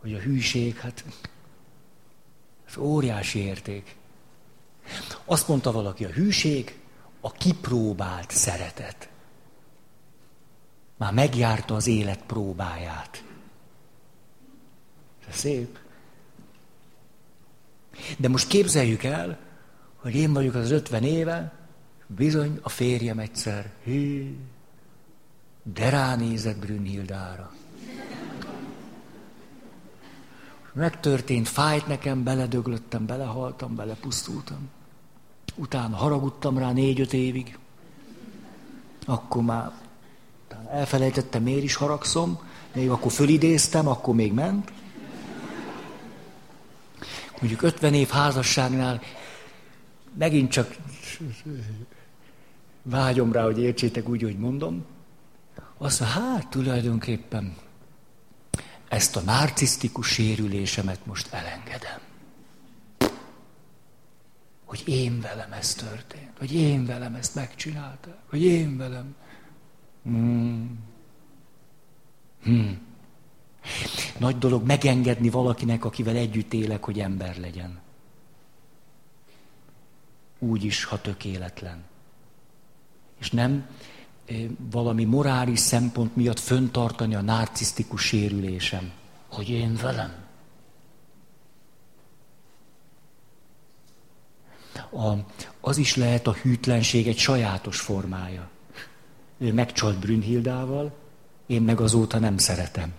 Hogy 0.00 0.14
a 0.14 0.18
hűség, 0.18 0.76
hát 0.76 1.04
ez 2.76 2.82
óriási 2.82 3.38
érték. 3.38 3.96
Azt 5.24 5.48
mondta 5.48 5.72
valaki, 5.72 6.04
a 6.04 6.08
hűség 6.08 6.78
a 7.20 7.32
kipróbált 7.32 8.30
szeretet. 8.30 9.08
Már 10.96 11.12
megjárta 11.12 11.74
az 11.74 11.86
élet 11.86 12.22
próbáját. 12.26 13.24
Ez 15.28 15.36
szép. 15.36 15.78
De 18.18 18.28
most 18.28 18.48
képzeljük 18.48 19.02
el, 19.02 19.38
hogy 19.96 20.14
én 20.14 20.32
vagyok 20.32 20.54
az 20.54 20.70
ötven 20.70 21.02
éve, 21.02 21.52
bizony 22.06 22.58
a 22.62 22.68
férjem 22.68 23.18
egyszer, 23.18 23.70
hű, 23.84 24.36
de 25.62 25.88
ránézett 25.88 26.58
Brünnhildára. 26.58 27.52
Megtörtént, 30.76 31.48
fájt 31.48 31.86
nekem, 31.86 32.24
beledöglöttem, 32.24 33.06
belehaltam, 33.06 33.74
belepusztultam. 33.74 34.68
Utána 35.54 35.96
haragudtam 35.96 36.58
rá 36.58 36.72
négy-öt 36.72 37.12
évig. 37.12 37.58
Akkor 39.06 39.42
már 39.42 39.72
elfelejtettem, 40.70 41.42
miért 41.42 41.62
is 41.62 41.74
haragszom. 41.74 42.40
Még 42.74 42.90
akkor 42.90 43.12
fölidéztem, 43.12 43.88
akkor 43.88 44.14
még 44.14 44.32
ment. 44.32 44.72
Mondjuk 47.40 47.62
50 47.62 47.94
év 47.94 48.08
házasságnál 48.08 49.00
megint 50.18 50.50
csak 50.50 50.76
vágyom 52.82 53.32
rá, 53.32 53.42
hogy 53.42 53.58
értsétek 53.58 54.08
úgy, 54.08 54.22
hogy 54.22 54.38
mondom. 54.38 54.84
Azt 55.78 56.00
mondja, 56.00 56.20
hát 56.20 56.48
tulajdonképpen 56.48 57.56
ezt 58.88 59.16
a 59.16 59.20
narcisztikus 59.20 60.08
sérülésemet 60.08 61.06
most 61.06 61.32
elengedem. 61.32 62.00
Hogy 64.64 64.82
én 64.86 65.20
velem 65.20 65.52
ez 65.52 65.74
történt, 65.74 66.38
hogy 66.38 66.54
én 66.54 66.86
velem 66.86 67.14
ezt 67.14 67.34
megcsináltam, 67.34 68.14
hogy 68.28 68.42
én 68.42 68.76
velem. 68.76 69.14
Hmm. 70.02 70.78
Hmm. 72.42 72.86
Nagy 74.18 74.38
dolog 74.38 74.66
megengedni 74.66 75.30
valakinek, 75.30 75.84
akivel 75.84 76.16
együtt 76.16 76.52
élek, 76.52 76.84
hogy 76.84 77.00
ember 77.00 77.38
legyen. 77.38 77.80
Úgy 80.38 80.64
is, 80.64 80.84
ha 80.84 81.00
tökéletlen. 81.00 81.84
És 83.18 83.30
nem 83.30 83.66
valami 84.70 85.04
morális 85.04 85.58
szempont 85.58 86.16
miatt 86.16 86.38
föntartani 86.38 87.14
a 87.14 87.20
narcisztikus 87.20 88.02
sérülésem. 88.02 88.92
Hogy 89.28 89.48
én 89.48 89.78
velem. 89.82 90.24
A, 94.90 95.12
az 95.60 95.76
is 95.76 95.96
lehet 95.96 96.26
a 96.26 96.32
hűtlenség 96.32 97.08
egy 97.08 97.18
sajátos 97.18 97.80
formája. 97.80 98.48
Ő 99.38 99.52
megcsalt 99.52 99.98
Brünnhildával, 99.98 100.94
én 101.46 101.62
meg 101.62 101.80
azóta 101.80 102.18
nem 102.18 102.38
szeretem. 102.38 102.92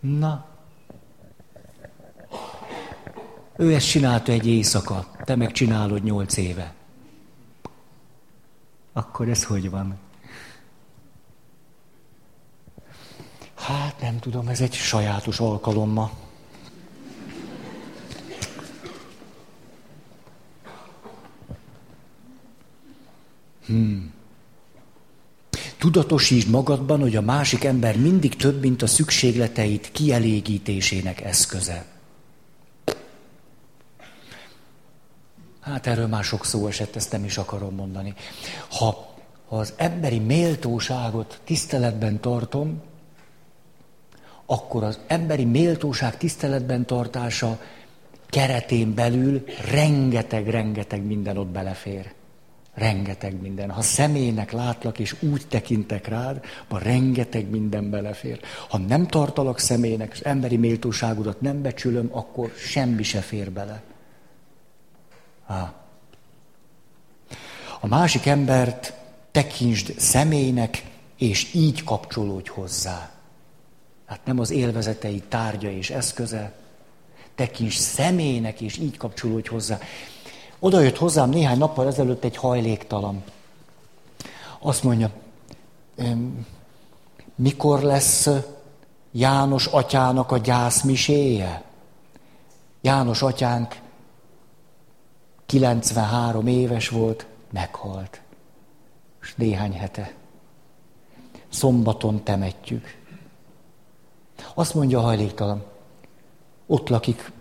Na. 0.00 0.46
Ő 3.56 3.74
ezt 3.74 3.88
csinálta 3.88 4.32
egy 4.32 4.46
éjszaka, 4.46 5.10
te 5.24 5.36
meg 5.36 5.52
csinálod 5.52 6.02
nyolc 6.02 6.36
éve 6.36 6.76
akkor 8.98 9.28
ez 9.28 9.44
hogy 9.44 9.70
van? 9.70 9.98
Hát 13.54 14.00
nem 14.00 14.18
tudom, 14.18 14.48
ez 14.48 14.60
egy 14.60 14.72
sajátos 14.72 15.40
alkalom 15.40 15.90
ma. 15.90 16.10
Hmm. 23.66 24.12
Tudatosítsd 25.78 26.48
magadban, 26.48 27.00
hogy 27.00 27.16
a 27.16 27.20
másik 27.20 27.64
ember 27.64 27.96
mindig 27.96 28.36
több, 28.36 28.60
mint 28.60 28.82
a 28.82 28.86
szükségleteit 28.86 29.90
kielégítésének 29.92 31.20
eszköze. 31.20 31.97
Hát 35.68 35.86
erről 35.86 36.06
már 36.06 36.24
sok 36.24 36.44
szó 36.44 36.66
esett, 36.66 36.96
ezt 36.96 37.12
nem 37.12 37.24
is 37.24 37.38
akarom 37.38 37.74
mondani. 37.74 38.14
Ha, 38.70 39.14
ha 39.48 39.56
az 39.56 39.72
emberi 39.76 40.18
méltóságot 40.18 41.40
tiszteletben 41.44 42.20
tartom, 42.20 42.82
akkor 44.46 44.84
az 44.84 44.98
emberi 45.06 45.44
méltóság 45.44 46.16
tiszteletben 46.16 46.86
tartása 46.86 47.60
keretén 48.28 48.94
belül 48.94 49.44
rengeteg-rengeteg 49.70 51.04
minden 51.04 51.36
ott 51.36 51.46
belefér. 51.46 52.12
Rengeteg 52.74 53.40
minden. 53.40 53.70
Ha 53.70 53.82
személynek 53.82 54.52
látlak, 54.52 54.98
és 54.98 55.16
úgy 55.20 55.46
tekintek 55.48 56.06
rád, 56.06 56.40
akkor 56.64 56.82
rengeteg 56.82 57.50
minden 57.50 57.90
belefér. 57.90 58.40
Ha 58.68 58.78
nem 58.78 59.06
tartalak 59.06 59.58
személynek, 59.58 60.12
és 60.12 60.20
emberi 60.20 60.56
méltóságodat 60.56 61.40
nem 61.40 61.62
becsülöm, 61.62 62.08
akkor 62.12 62.52
semmi 62.56 63.02
se 63.02 63.20
fér 63.20 63.50
bele. 63.50 63.82
A 67.80 67.86
másik 67.86 68.26
embert 68.26 68.92
tekintsd 69.30 69.94
személynek, 69.98 70.84
és 71.16 71.54
így 71.54 71.84
kapcsolódj 71.84 72.48
hozzá. 72.48 73.10
Hát 74.06 74.20
nem 74.24 74.38
az 74.38 74.50
élvezetei 74.50 75.22
tárgya 75.28 75.70
és 75.70 75.90
eszköze, 75.90 76.52
tekints 77.34 77.78
személynek, 77.78 78.60
és 78.60 78.76
így 78.76 78.96
kapcsolódj 78.96 79.48
hozzá. 79.48 79.78
Oda 80.58 80.80
jött 80.80 80.96
hozzám 80.96 81.30
néhány 81.30 81.58
nappal 81.58 81.86
ezelőtt 81.86 82.24
egy 82.24 82.36
hajléktalan. 82.36 83.22
Azt 84.58 84.82
mondja, 84.82 85.10
mikor 87.34 87.82
lesz 87.82 88.28
János 89.12 89.66
atyának 89.66 90.32
a 90.32 90.38
gyászmiséje? 90.38 91.62
János 92.80 93.22
atyánk 93.22 93.76
93 95.48 96.46
éves 96.46 96.88
volt, 96.88 97.26
meghalt. 97.50 98.20
És 99.22 99.34
néhány 99.34 99.72
hete. 99.72 100.14
Szombaton 101.48 102.22
temetjük. 102.24 102.96
Azt 104.54 104.74
mondja 104.74 104.98
a 104.98 105.02
hajléktalan, 105.02 105.64
ott 106.66 106.88
lakik 106.88 107.32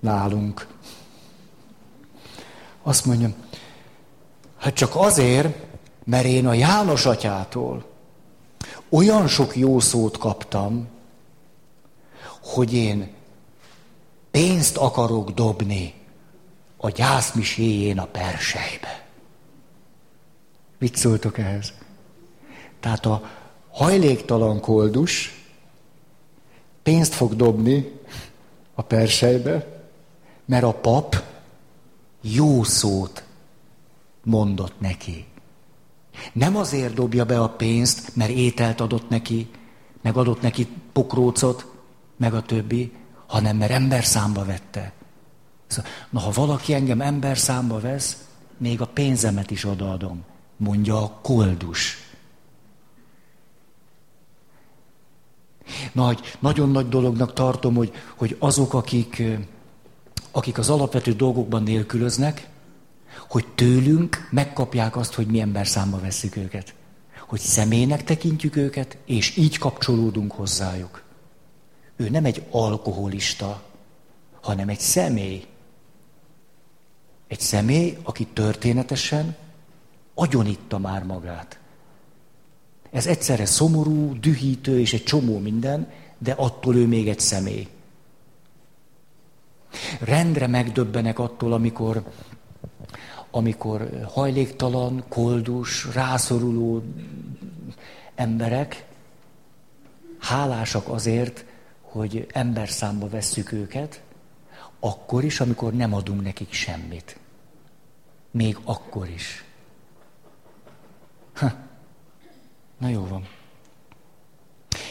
nálunk. 0.00 0.66
Azt 2.82 3.04
mondja, 3.04 3.34
hát 4.56 4.74
csak 4.74 4.96
azért, 4.96 5.56
mert 6.04 6.24
én 6.24 6.46
a 6.46 6.52
János 6.52 7.06
atyától 7.06 7.84
olyan 8.88 9.28
sok 9.28 9.56
jó 9.56 9.80
szót 9.80 10.18
kaptam, 10.18 10.88
hogy 12.42 12.72
én 12.72 13.12
pénzt 14.30 14.76
akarok 14.76 15.30
dobni 15.30 16.03
a 16.84 16.90
gyászmiséjén 16.90 17.98
a 17.98 18.06
persejbe. 18.06 19.06
Mit 20.78 20.96
szóltok 20.96 21.38
ehhez? 21.38 21.72
Tehát 22.80 23.06
a 23.06 23.30
hajléktalan 23.70 24.60
koldus 24.60 25.42
pénzt 26.82 27.14
fog 27.14 27.36
dobni 27.36 28.00
a 28.74 28.82
persejbe, 28.82 29.82
mert 30.44 30.62
a 30.64 30.72
pap 30.72 31.22
jó 32.20 32.62
szót 32.62 33.24
mondott 34.22 34.80
neki. 34.80 35.26
Nem 36.32 36.56
azért 36.56 36.94
dobja 36.94 37.24
be 37.24 37.40
a 37.40 37.48
pénzt, 37.48 38.16
mert 38.16 38.30
ételt 38.30 38.80
adott 38.80 39.08
neki, 39.08 39.50
meg 40.02 40.16
adott 40.16 40.40
neki 40.40 40.68
pokrócot, 40.92 41.66
meg 42.16 42.34
a 42.34 42.42
többi, 42.42 42.92
hanem 43.26 43.56
mert 43.56 43.72
ember 43.72 44.04
számba 44.04 44.44
vette. 44.44 44.92
Szóval, 45.74 45.90
na, 46.10 46.20
ha 46.20 46.30
valaki 46.30 46.74
engem 46.74 47.00
ember 47.00 47.38
számba 47.38 47.80
vesz, 47.80 48.24
még 48.56 48.80
a 48.80 48.86
pénzemet 48.86 49.50
is 49.50 49.64
odaadom, 49.64 50.24
mondja 50.56 51.02
a 51.02 51.18
koldus. 51.22 51.96
Nagy, 55.92 56.20
nagyon 56.38 56.70
nagy 56.70 56.88
dolognak 56.88 57.32
tartom, 57.32 57.74
hogy, 57.74 57.92
hogy 58.16 58.36
azok, 58.38 58.74
akik, 58.74 59.22
akik 60.30 60.58
az 60.58 60.70
alapvető 60.70 61.12
dolgokban 61.12 61.62
nélkülöznek, 61.62 62.48
hogy 63.28 63.46
tőlünk 63.54 64.28
megkapják 64.30 64.96
azt, 64.96 65.14
hogy 65.14 65.26
mi 65.26 65.40
ember 65.40 65.66
számba 65.66 65.98
veszük 65.98 66.36
őket. 66.36 66.74
Hogy 67.26 67.40
személynek 67.40 68.04
tekintjük 68.04 68.56
őket, 68.56 68.96
és 69.04 69.36
így 69.36 69.58
kapcsolódunk 69.58 70.32
hozzájuk. 70.32 71.02
Ő 71.96 72.08
nem 72.08 72.24
egy 72.24 72.46
alkoholista, 72.50 73.62
hanem 74.40 74.68
egy 74.68 74.80
személy. 74.80 75.46
Egy 77.34 77.40
személy, 77.40 77.98
aki 78.02 78.26
történetesen 78.26 79.36
agyonitta 80.14 80.78
már 80.78 81.04
magát. 81.04 81.58
Ez 82.90 83.06
egyszerre 83.06 83.46
szomorú, 83.46 84.18
dühítő 84.20 84.80
és 84.80 84.92
egy 84.92 85.04
csomó 85.04 85.38
minden, 85.38 85.90
de 86.18 86.32
attól 86.32 86.76
ő 86.76 86.86
még 86.86 87.08
egy 87.08 87.20
személy. 87.20 87.68
Rendre 90.00 90.46
megdöbbenek 90.46 91.18
attól, 91.18 91.52
amikor, 91.52 92.04
amikor 93.30 94.06
hajléktalan, 94.12 95.04
koldus, 95.08 95.94
rászoruló 95.94 96.82
emberek 98.14 98.86
hálásak 100.18 100.88
azért, 100.88 101.44
hogy 101.80 102.26
ember 102.32 102.68
számba 102.68 103.08
vesszük 103.08 103.52
őket, 103.52 104.02
akkor 104.80 105.24
is, 105.24 105.40
amikor 105.40 105.72
nem 105.72 105.94
adunk 105.94 106.22
nekik 106.22 106.52
semmit. 106.52 107.22
Még 108.34 108.58
akkor 108.64 109.08
is. 109.08 109.44
Ha. 111.34 111.52
Na 112.78 112.88
jó 112.88 113.06
van. 113.06 113.28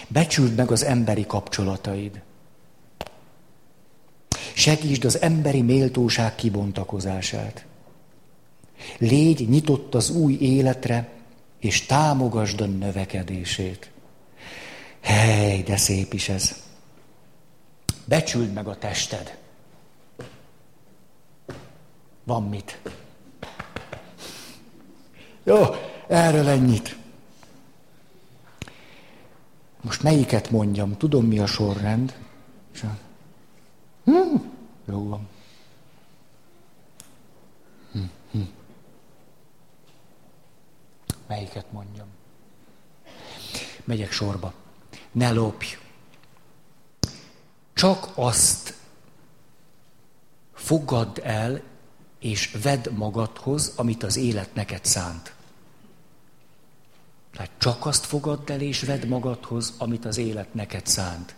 Becsüld 0.08 0.56
meg 0.56 0.72
az 0.72 0.84
emberi 0.84 1.26
kapcsolataid. 1.26 2.22
Segítsd 4.54 5.06
az 5.06 5.22
emberi 5.22 5.62
méltóság 5.62 6.36
kibontakozását. 6.36 7.66
Légy 8.98 9.50
nyitott 9.50 9.96
az 9.96 10.10
új 10.10 10.34
életre, 10.34 11.10
és 11.60 11.86
támogasd 11.86 12.62
a 12.62 12.66
növekedését. 12.66 13.92
Hely, 15.00 15.62
de 15.62 15.78
szép 15.78 16.14
is 16.14 16.30
ez. 16.30 16.64
Becsüld 18.06 18.54
meg 18.54 18.68
a 18.68 18.78
tested. 18.78 19.38
Van 22.24 22.44
mit. 22.44 22.80
Jó, 25.44 25.64
erről 26.08 26.48
ennyit. 26.48 26.98
Most 29.82 30.04
melyiket 30.04 30.50
mondjam? 30.50 30.98
Tudom, 30.98 31.26
mi 31.26 31.40
a 31.40 31.46
sorrend. 31.46 32.16
Hm, 34.04 34.36
jó 34.86 35.08
van. 35.08 35.28
Hm, 37.92 38.00
hm. 38.32 38.42
Melyiket 41.28 41.72
mondjam? 41.72 42.08
Megyek 43.84 44.12
sorba. 44.12 44.54
Ne 45.12 45.32
lopj. 45.32 45.78
Csak 47.74 48.12
azt 48.16 48.74
fogadd 50.54 51.20
el, 51.20 51.62
és 52.24 52.58
vedd 52.64 52.92
magadhoz, 52.92 53.74
amit 53.76 54.04
az 54.04 54.18
élet 54.18 54.54
neked 54.54 54.86
szánt. 54.86 55.34
Tehát 57.34 57.52
csak 57.58 57.86
azt 57.86 58.06
fogadd 58.06 58.52
el 58.52 58.62
és 58.62 58.82
vedd 58.82 59.08
magadhoz, 59.08 59.74
amit 59.78 60.06
az 60.06 60.18
élet 60.18 60.54
neked 60.54 60.88
szánt. 60.88 61.36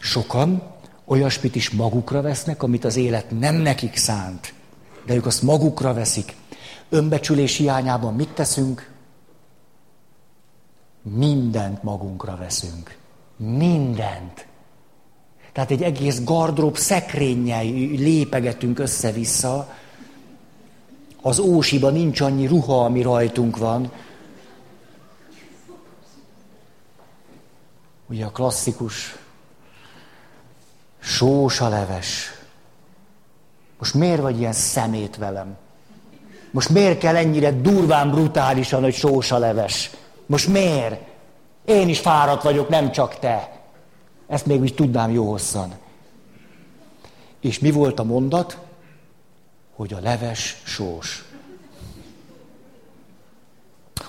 Sokan 0.00 0.62
olyasmit 1.04 1.54
is 1.54 1.70
magukra 1.70 2.22
vesznek, 2.22 2.62
amit 2.62 2.84
az 2.84 2.96
élet 2.96 3.38
nem 3.38 3.54
nekik 3.54 3.96
szánt, 3.96 4.54
de 5.06 5.14
ők 5.14 5.26
azt 5.26 5.42
magukra 5.42 5.94
veszik. 5.94 6.36
Önbecsülés 6.88 7.56
hiányában 7.56 8.14
mit 8.14 8.30
teszünk? 8.30 8.90
Mindent 11.02 11.82
magunkra 11.82 12.36
veszünk. 12.36 12.96
Mindent. 13.36 14.46
Tehát 15.52 15.70
egy 15.70 15.82
egész 15.82 16.24
gardrób 16.24 16.76
szekrényel 16.76 17.64
lépegetünk 17.96 18.78
össze-vissza. 18.78 19.74
Az 21.22 21.38
ósiba 21.38 21.90
nincs 21.90 22.20
annyi 22.20 22.46
ruha, 22.46 22.84
ami 22.84 23.02
rajtunk 23.02 23.56
van, 23.56 23.90
Ugye 28.12 28.24
a 28.24 28.30
klasszikus 28.30 29.16
sós 30.98 31.60
leves. 31.60 32.30
Most 33.78 33.94
miért 33.94 34.20
vagy 34.20 34.38
ilyen 34.38 34.52
szemét 34.52 35.16
velem? 35.16 35.56
Most 36.50 36.68
miért 36.68 36.98
kell 36.98 37.16
ennyire 37.16 37.52
durván, 37.52 38.10
brutálisan, 38.10 38.82
hogy 38.82 38.94
sós 38.94 39.30
leves? 39.30 39.90
Most 40.26 40.48
miért? 40.48 41.00
Én 41.64 41.88
is 41.88 41.98
fáradt 41.98 42.42
vagyok, 42.42 42.68
nem 42.68 42.90
csak 42.90 43.18
te. 43.18 43.61
Ezt 44.32 44.46
még 44.46 44.60
úgy 44.60 44.74
tudnám 44.74 45.10
jó 45.10 45.30
hosszan. 45.30 45.72
És 47.40 47.58
mi 47.58 47.70
volt 47.70 47.98
a 47.98 48.04
mondat? 48.04 48.58
Hogy 49.76 49.92
a 49.92 50.00
leves 50.00 50.62
sós. 50.64 51.24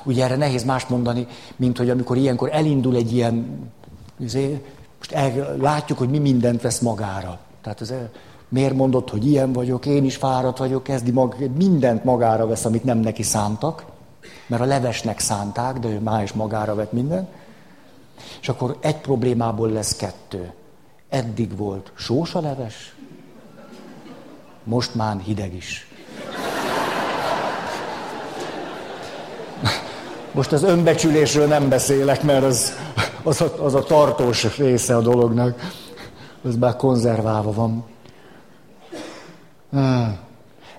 Ugye 0.03 0.23
erre 0.23 0.35
nehéz 0.35 0.63
mást 0.63 0.89
mondani, 0.89 1.27
mint 1.55 1.77
hogy 1.77 1.89
amikor 1.89 2.17
ilyenkor 2.17 2.49
elindul 2.51 2.95
egy 2.95 3.13
ilyen 3.13 3.69
Izé, 4.19 4.61
most 4.97 5.11
el, 5.11 5.57
látjuk, 5.57 5.97
hogy 5.97 6.09
mi 6.09 6.17
mindent 6.17 6.61
vesz 6.61 6.79
magára. 6.79 7.39
Tehát 7.61 7.81
ez, 7.81 7.93
miért 8.49 8.75
mondott, 8.75 9.09
hogy 9.09 9.27
ilyen 9.27 9.53
vagyok, 9.53 9.85
én 9.85 10.03
is 10.03 10.15
fáradt 10.15 10.57
vagyok, 10.57 10.83
kezdi 10.83 11.11
mag, 11.11 11.35
mindent 11.57 12.03
magára 12.03 12.47
vesz, 12.47 12.65
amit 12.65 12.83
nem 12.83 12.97
neki 12.97 13.23
szántak, 13.23 13.85
mert 14.47 14.61
a 14.61 14.65
levesnek 14.65 15.19
szánták, 15.19 15.79
de 15.79 15.87
ő 15.87 15.99
már 15.99 16.23
is 16.23 16.33
magára 16.33 16.75
vett 16.75 16.91
mindent. 16.91 17.29
És 18.41 18.49
akkor 18.49 18.77
egy 18.79 18.97
problémából 18.97 19.69
lesz 19.69 19.95
kettő. 19.95 20.51
Eddig 21.09 21.57
volt 21.57 21.91
sós 21.95 22.35
a 22.35 22.41
leves, 22.41 22.95
most 24.63 24.95
már 24.95 25.19
hideg 25.19 25.53
is. 25.53 25.87
Most 30.31 30.51
az 30.51 30.63
önbecsülésről 30.63 31.47
nem 31.47 31.69
beszélek, 31.69 32.23
mert 32.23 32.43
az, 32.43 32.73
az, 33.23 33.41
a, 33.41 33.63
az 33.63 33.73
a 33.73 33.83
tartós 33.83 34.57
része 34.57 34.95
a 34.95 35.01
dolognak. 35.01 35.71
Az 36.43 36.55
már 36.55 36.75
konzerválva 36.75 37.51
van. 37.51 37.85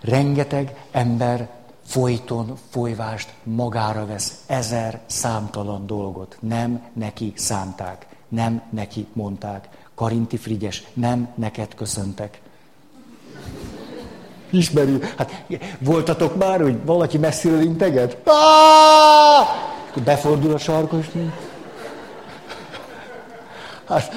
Rengeteg 0.01 0.75
ember 0.91 1.49
folyton 1.87 2.57
folyvást 2.71 3.33
magára 3.43 4.07
vesz. 4.07 4.43
Ezer 4.47 5.01
számtalan 5.07 5.87
dolgot. 5.87 6.37
Nem 6.41 6.83
neki 6.93 7.33
szánták. 7.37 8.07
Nem 8.29 8.63
neki 8.71 9.07
mondták. 9.13 9.69
Karinti 9.95 10.37
Frigyes, 10.37 10.83
nem 10.93 11.29
neked 11.35 11.75
köszöntek. 11.75 12.41
Ismeri. 14.51 14.99
Hát 15.17 15.45
voltatok 15.79 16.37
már, 16.37 16.61
hogy 16.61 16.85
valaki 16.85 17.19
messziről 17.19 17.61
integet? 17.61 18.17
Befordul 20.05 20.53
a 20.53 20.59
sarkos. 20.59 21.07
Hát, 23.89 24.13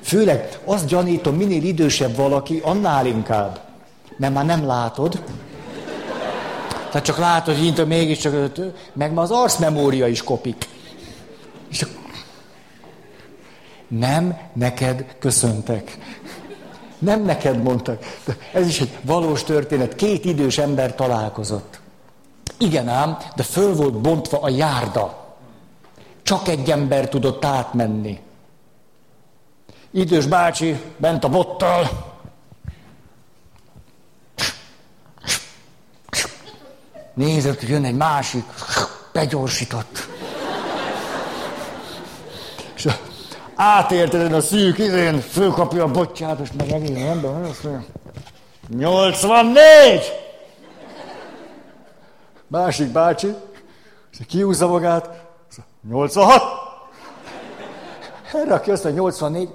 főleg 0.00 0.58
azt 0.64 0.86
gyanítom, 0.86 1.34
minél 1.34 1.62
idősebb 1.62 2.16
valaki, 2.16 2.60
annál 2.64 3.06
inkább. 3.06 3.60
Mert 4.16 4.34
már 4.34 4.44
nem 4.44 4.66
látod. 4.66 5.22
Tehát 6.90 7.06
csak 7.06 7.18
látod, 7.18 7.56
hogy 7.56 7.64
intő 7.64 7.84
mégiscsak, 7.84 8.58
meg 8.92 9.12
már 9.12 9.24
az 9.24 9.30
arcmemória 9.30 10.06
is 10.06 10.22
kopik. 10.22 10.68
És 11.68 11.86
nem 13.88 14.38
neked 14.52 15.16
köszöntek. 15.18 15.98
Nem 16.98 17.22
neked 17.22 17.62
mondtak. 17.62 18.18
Ez 18.52 18.66
is 18.66 18.80
egy 18.80 18.98
valós 19.02 19.44
történet. 19.44 19.94
Két 19.94 20.24
idős 20.24 20.58
ember 20.58 20.94
találkozott. 20.94 21.80
Igen 22.58 22.88
ám, 22.88 23.18
de 23.36 23.42
föl 23.42 23.74
volt 23.74 24.00
bontva 24.00 24.38
a 24.40 24.48
járda. 24.48 25.34
Csak 26.22 26.48
egy 26.48 26.70
ember 26.70 27.08
tudott 27.08 27.44
átmenni. 27.44 28.20
Idős 29.90 30.26
bácsi 30.26 30.80
bent 30.96 31.24
a 31.24 31.28
bottal. 31.28 32.09
Nézett, 37.14 37.60
hogy 37.60 37.68
jön 37.68 37.84
egy 37.84 37.96
másik, 37.96 38.44
begyorsított. 39.12 40.08
És 42.74 42.88
átérted 43.54 44.32
a 44.32 44.40
szűk 44.40 44.78
izén, 44.78 45.20
fölkapja 45.20 45.84
a 45.84 45.90
botját, 45.90 46.38
és 46.38 46.48
meg 46.56 46.70
egész 46.70 47.04
ember, 47.04 47.42
azt 47.42 47.62
mondja, 47.62 47.84
84! 48.68 50.02
Másik 52.46 52.88
bácsi, 52.88 53.34
kiúzza 54.28 54.66
magát, 54.68 55.24
86! 55.88 56.42
Erre, 58.32 58.54
aki 58.54 58.70
azt 58.70 58.84
mondja, 58.84 59.02
84, 59.02 59.48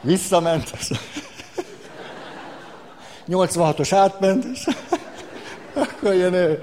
visszament, 0.00 0.70
86-os 3.28 3.88
átment, 3.94 4.44
és 4.44 4.68
akkor 5.74 6.14
jön 6.14 6.32
ő. 6.32 6.62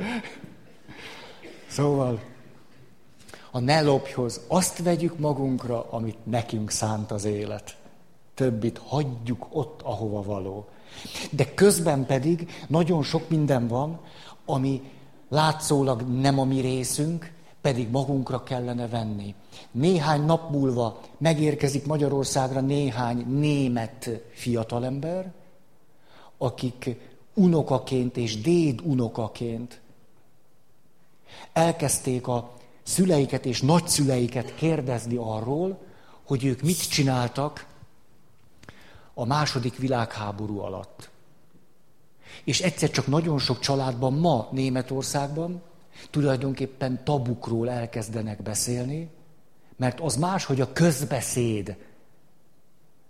Szóval, 1.68 2.20
a 3.52 3.60
ne 3.60 3.82
lopjhoz 3.82 4.42
azt 4.48 4.84
vegyük 4.84 5.20
magunkra, 5.20 5.86
amit 5.90 6.26
nekünk 6.26 6.72
szánt 6.72 7.12
az 7.12 7.26
élet. 7.26 7.76
Többit 8.34 8.82
hagyjuk 8.86 9.48
ott, 9.50 9.82
ahova 9.82 10.22
való. 10.22 10.66
De 11.32 11.54
közben 11.54 12.06
pedig 12.06 12.50
nagyon 12.68 13.04
sok 13.04 13.30
minden 13.30 13.68
van, 13.68 14.00
ami 14.46 14.82
látszólag 15.30 16.02
nem 16.02 16.40
a 16.40 16.44
mi 16.44 16.60
részünk, 16.60 17.32
pedig 17.62 17.90
magunkra 17.90 18.44
kellene 18.44 18.88
venni. 18.88 19.36
Néhány 19.72 20.26
nap 20.26 20.52
múlva 20.52 21.00
megérkezik 21.18 21.86
Magyarországra 21.86 22.60
néhány 22.60 23.26
német 23.28 24.10
fiatalember, 24.34 25.34
akik 26.38 26.96
unokaként 27.34 28.18
és 28.18 28.42
déd 28.42 28.82
unokaként 28.84 29.82
elkezdték 31.54 32.28
a 32.28 32.54
szüleiket 32.84 33.46
és 33.46 33.62
nagyszüleiket 33.62 34.56
kérdezni 34.56 35.16
arról, 35.16 35.80
hogy 36.26 36.46
ők 36.46 36.62
mit 36.62 36.90
csináltak 36.90 37.68
a 39.14 39.26
második 39.26 39.78
világháború 39.78 40.60
alatt. 40.60 41.10
És 42.44 42.62
egyszer 42.62 42.90
csak 42.90 43.08
nagyon 43.08 43.40
sok 43.40 43.60
családban 43.60 44.14
ma 44.14 44.48
Németországban 44.52 45.62
tulajdonképpen 46.10 47.04
tabukról 47.04 47.70
elkezdenek 47.70 48.42
beszélni, 48.42 49.10
mert 49.76 50.00
az 50.00 50.16
más, 50.16 50.46
hogy 50.46 50.62
a 50.62 50.74
közbeszéd 50.74 51.78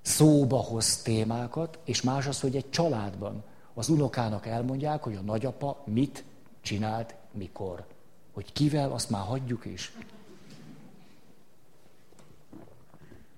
szóba 0.06 0.58
hoz 0.58 1.02
témákat, 1.02 1.80
és 1.84 2.02
más 2.02 2.26
az, 2.26 2.40
hogy 2.40 2.56
egy 2.56 2.70
családban 2.70 3.44
az 3.74 3.90
unokának 3.90 4.46
elmondják, 4.46 5.04
hogy 5.04 5.16
a 5.16 5.22
nagyapa 5.22 5.84
mit 5.86 6.24
csinált, 6.62 7.16
mikor. 7.32 7.86
Hogy 8.34 8.54
kivel, 8.54 8.92
azt 8.92 9.10
már 9.10 9.22
hagyjuk 9.22 9.66
is. 9.66 9.92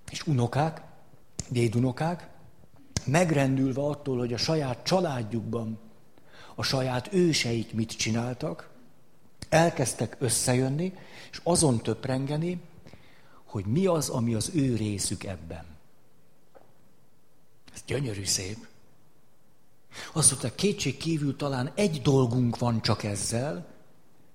És 0.10 0.28
unokák, 0.28 0.82
dédunokák, 1.50 2.28
megrendülve 3.06 3.82
attól, 3.82 4.18
hogy 4.18 4.34
a 4.34 4.38
saját 4.38 4.84
családjukban 4.84 5.80
a 6.56 6.64
saját 6.64 7.14
őseik 7.14 7.74
mit 7.74 7.92
csináltak, 7.92 8.70
elkezdtek 9.50 10.16
összejönni, 10.20 10.94
és 11.32 11.40
azon 11.44 11.82
töprengeni, 11.82 12.62
hogy 13.44 13.66
mi 13.66 13.86
az, 13.86 14.10
ami 14.10 14.34
az 14.34 14.52
ő 14.54 14.76
részük 14.76 15.24
ebben. 15.24 15.77
Gyönyörű 17.88 18.26
szép. 18.26 18.58
Azt 20.14 20.30
mondta, 20.30 20.56
kétség 20.56 20.98
kívül 20.98 21.36
talán 21.36 21.72
egy 21.76 22.02
dolgunk 22.02 22.58
van 22.58 22.82
csak 22.82 23.04
ezzel, 23.04 23.66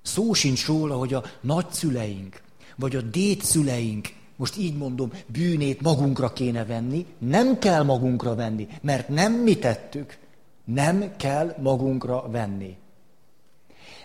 szó 0.02 0.32
sincs 0.32 0.66
róla, 0.66 0.96
hogy 0.96 1.14
a 1.14 1.24
nagyszüleink, 1.40 2.42
vagy 2.76 2.96
a 2.96 3.00
dédszüleink, 3.00 4.08
most 4.36 4.56
így 4.56 4.76
mondom, 4.76 5.12
bűnét 5.26 5.80
magunkra 5.80 6.32
kéne 6.32 6.64
venni, 6.64 7.06
nem 7.18 7.58
kell 7.58 7.82
magunkra 7.82 8.34
venni, 8.34 8.68
mert 8.80 9.08
nem 9.08 9.32
mi 9.32 9.58
tettük, 9.58 10.18
nem 10.64 11.16
kell 11.16 11.56
magunkra 11.58 12.30
venni. 12.30 12.76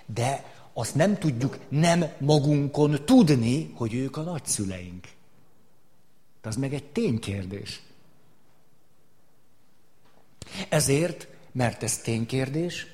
De 0.06 0.45
azt 0.74 0.95
nem 0.95 1.18
tudjuk 1.18 1.60
nem 1.70 2.06
magunkon 2.20 3.06
tudni, 3.06 3.72
hogy 3.76 3.93
ők 3.93 4.18
a 4.18 4.22
nagyszüleink. 4.22 5.08
De 6.41 6.50
az 6.50 6.56
meg 6.56 6.74
egy 6.74 6.86
ténykérdés. 6.86 7.82
Ezért, 10.70 11.28
mert 11.51 11.84
ez 11.84 11.97
ténykérdés, 11.97 12.88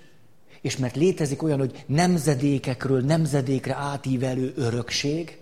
és 0.61 0.77
mert 0.77 0.95
létezik 0.95 1.43
olyan, 1.43 1.59
hogy 1.59 1.83
nemzedékekről 1.85 3.01
nemzedékre 3.01 3.73
átívelő 3.73 4.53
örökség, 4.55 5.37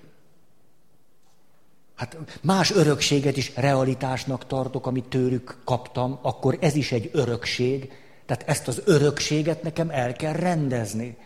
hát 1.95 2.17
más 2.41 2.72
örökséget 2.72 3.38
is 3.38 3.55
realitásnak 3.55 4.47
tartok, 4.47 4.88
amit 4.88 5.05
tőlük 5.05 5.57
kaptam, 5.63 6.19
akkor 6.22 6.57
ez 6.61 6.76
is 6.76 6.91
egy 6.91 7.09
örökség. 7.13 7.91
Tehát 8.26 8.43
ezt 8.47 8.67
az 8.67 8.82
örökséget 8.86 9.63
nekem 9.63 9.89
el 9.89 10.13
kell 10.13 10.34
rendezni. 10.34 11.17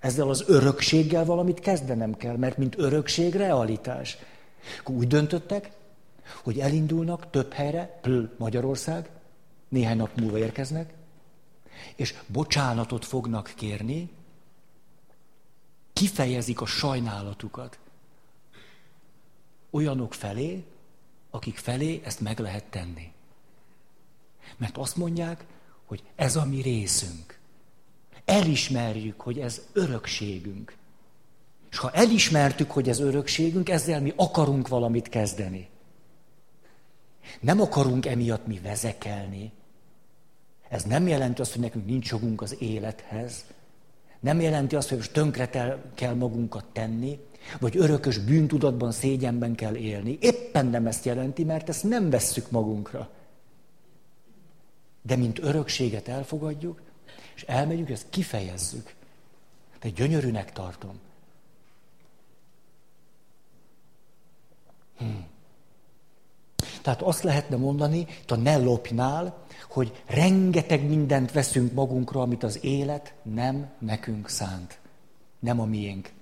Ezzel 0.00 0.28
az 0.28 0.44
örökséggel 0.46 1.24
valamit 1.24 1.60
kezdenem 1.60 2.16
kell, 2.16 2.36
mert 2.36 2.56
mint 2.56 2.78
örökség 2.78 3.34
realitás. 3.34 4.18
Úgy 4.86 5.06
döntöttek, 5.06 5.70
hogy 6.42 6.58
elindulnak 6.58 7.30
több 7.30 7.52
helyre, 7.52 7.98
pl. 8.02 8.18
Magyarország, 8.36 9.08
néhány 9.74 9.96
nap 9.96 10.20
múlva 10.20 10.38
érkeznek, 10.38 10.94
és 11.96 12.14
bocsánatot 12.26 13.04
fognak 13.04 13.52
kérni, 13.56 14.10
kifejezik 15.92 16.60
a 16.60 16.66
sajnálatukat 16.66 17.78
olyanok 19.70 20.14
felé, 20.14 20.64
akik 21.30 21.56
felé 21.56 22.00
ezt 22.04 22.20
meg 22.20 22.38
lehet 22.38 22.64
tenni. 22.64 23.12
Mert 24.56 24.76
azt 24.76 24.96
mondják, 24.96 25.44
hogy 25.84 26.02
ez 26.14 26.36
a 26.36 26.44
mi 26.44 26.60
részünk. 26.60 27.38
Elismerjük, 28.24 29.20
hogy 29.20 29.38
ez 29.38 29.62
örökségünk. 29.72 30.76
És 31.70 31.78
ha 31.78 31.90
elismertük, 31.90 32.70
hogy 32.70 32.88
ez 32.88 33.00
örökségünk, 33.00 33.68
ezzel 33.68 34.00
mi 34.00 34.12
akarunk 34.16 34.68
valamit 34.68 35.08
kezdeni. 35.08 35.68
Nem 37.40 37.60
akarunk 37.60 38.06
emiatt 38.06 38.46
mi 38.46 38.58
vezekelni. 38.58 39.52
Ez 40.74 40.82
nem 40.82 41.08
jelenti 41.08 41.40
azt, 41.40 41.52
hogy 41.52 41.60
nekünk 41.60 41.86
nincs 41.86 42.10
jogunk 42.10 42.42
az 42.42 42.56
élethez. 42.58 43.44
Nem 44.20 44.40
jelenti 44.40 44.76
azt, 44.76 44.88
hogy 44.88 44.98
most 44.98 45.12
tönkre 45.12 45.48
kell 45.94 46.14
magunkat 46.14 46.64
tenni, 46.72 47.18
vagy 47.60 47.76
örökös 47.76 48.18
bűntudatban, 48.18 48.92
szégyenben 48.92 49.54
kell 49.54 49.74
élni. 49.74 50.18
Éppen 50.20 50.66
nem 50.66 50.86
ezt 50.86 51.04
jelenti, 51.04 51.44
mert 51.44 51.68
ezt 51.68 51.82
nem 51.82 52.10
vesszük 52.10 52.50
magunkra. 52.50 53.10
De 55.02 55.16
mint 55.16 55.38
örökséget 55.38 56.08
elfogadjuk, 56.08 56.80
És 57.34 57.42
elmegyünk, 57.42 57.90
ezt 57.90 58.06
kifejezzük. 58.10 58.94
De 59.80 59.88
gyönyörűnek 59.88 60.52
tartom. 60.52 61.00
Hmm. 64.96 65.33
Tehát 66.84 67.02
azt 67.02 67.22
lehetne 67.22 67.56
mondani, 67.56 67.98
itt 67.98 68.30
a 68.30 68.36
ne 68.36 68.56
lopnál, 68.56 69.36
hogy 69.68 70.02
rengeteg 70.06 70.88
mindent 70.88 71.32
veszünk 71.32 71.72
magunkra, 71.72 72.20
amit 72.20 72.42
az 72.42 72.64
élet 72.64 73.14
nem 73.22 73.70
nekünk 73.78 74.28
szánt. 74.28 74.78
Nem 75.38 75.60
a 75.60 75.64
miénk. 75.64 76.12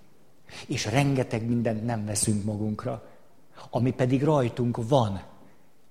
És 0.67 0.85
rengeteg 0.87 1.47
mindent 1.47 1.85
nem 1.85 2.05
veszünk 2.05 2.45
magunkra, 2.45 3.09
ami 3.71 3.93
pedig 3.93 4.23
rajtunk 4.23 4.89
van. 4.89 5.23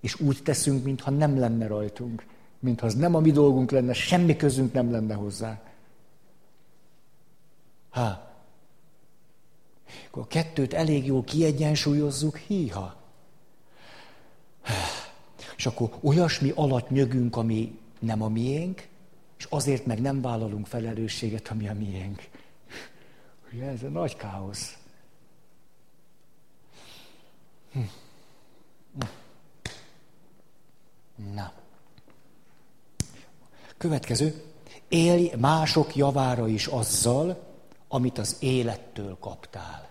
És 0.01 0.19
úgy 0.19 0.39
teszünk, 0.43 0.83
mintha 0.83 1.11
nem 1.11 1.39
lenne 1.39 1.67
rajtunk. 1.67 2.25
Mintha 2.59 2.85
az 2.85 2.95
nem 2.95 3.15
a 3.15 3.19
mi 3.19 3.31
dolgunk 3.31 3.71
lenne, 3.71 3.93
semmi 3.93 4.35
közünk 4.35 4.73
nem 4.73 4.91
lenne 4.91 5.13
hozzá. 5.13 5.61
Ha. 7.89 8.31
Akkor 10.07 10.23
a 10.23 10.27
kettőt 10.27 10.73
elég 10.73 11.05
jól 11.05 11.23
kiegyensúlyozzuk, 11.23 12.37
híha. 12.37 13.00
És 15.55 15.65
akkor 15.65 15.97
olyasmi 16.01 16.51
alatt 16.55 16.89
nyögünk, 16.89 17.35
ami 17.35 17.79
nem 17.99 18.21
a 18.21 18.27
miénk, 18.27 18.87
és 19.37 19.47
azért 19.49 19.85
meg 19.85 20.01
nem 20.01 20.21
vállalunk 20.21 20.67
felelősséget, 20.67 21.47
ami 21.47 21.67
a 21.67 21.73
miénk. 21.73 22.29
Ugye 23.53 23.65
ez 23.65 23.83
a 23.83 23.87
nagy 23.87 24.15
káosz. 24.15 24.77
Na. 31.33 31.51
Következő. 33.77 34.43
Élj 34.87 35.31
mások 35.37 35.95
javára 35.95 36.47
is 36.47 36.67
azzal, 36.67 37.43
amit 37.87 38.17
az 38.17 38.37
élettől 38.39 39.17
kaptál. 39.19 39.90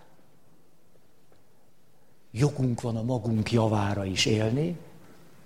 Jogunk 2.31 2.81
van 2.81 2.97
a 2.97 3.03
magunk 3.03 3.51
javára 3.51 4.05
is 4.05 4.25
élni, 4.25 4.77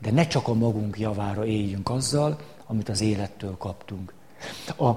de 0.02 0.12
ne 0.12 0.28
csak 0.28 0.48
a 0.48 0.54
magunk 0.54 1.00
javára 1.00 1.46
éljünk 1.46 1.90
azzal, 1.90 2.40
amit 2.66 2.90
az 2.90 3.02
élettől 3.02 3.58
kaptunk. 3.58 4.14
A 4.78 4.92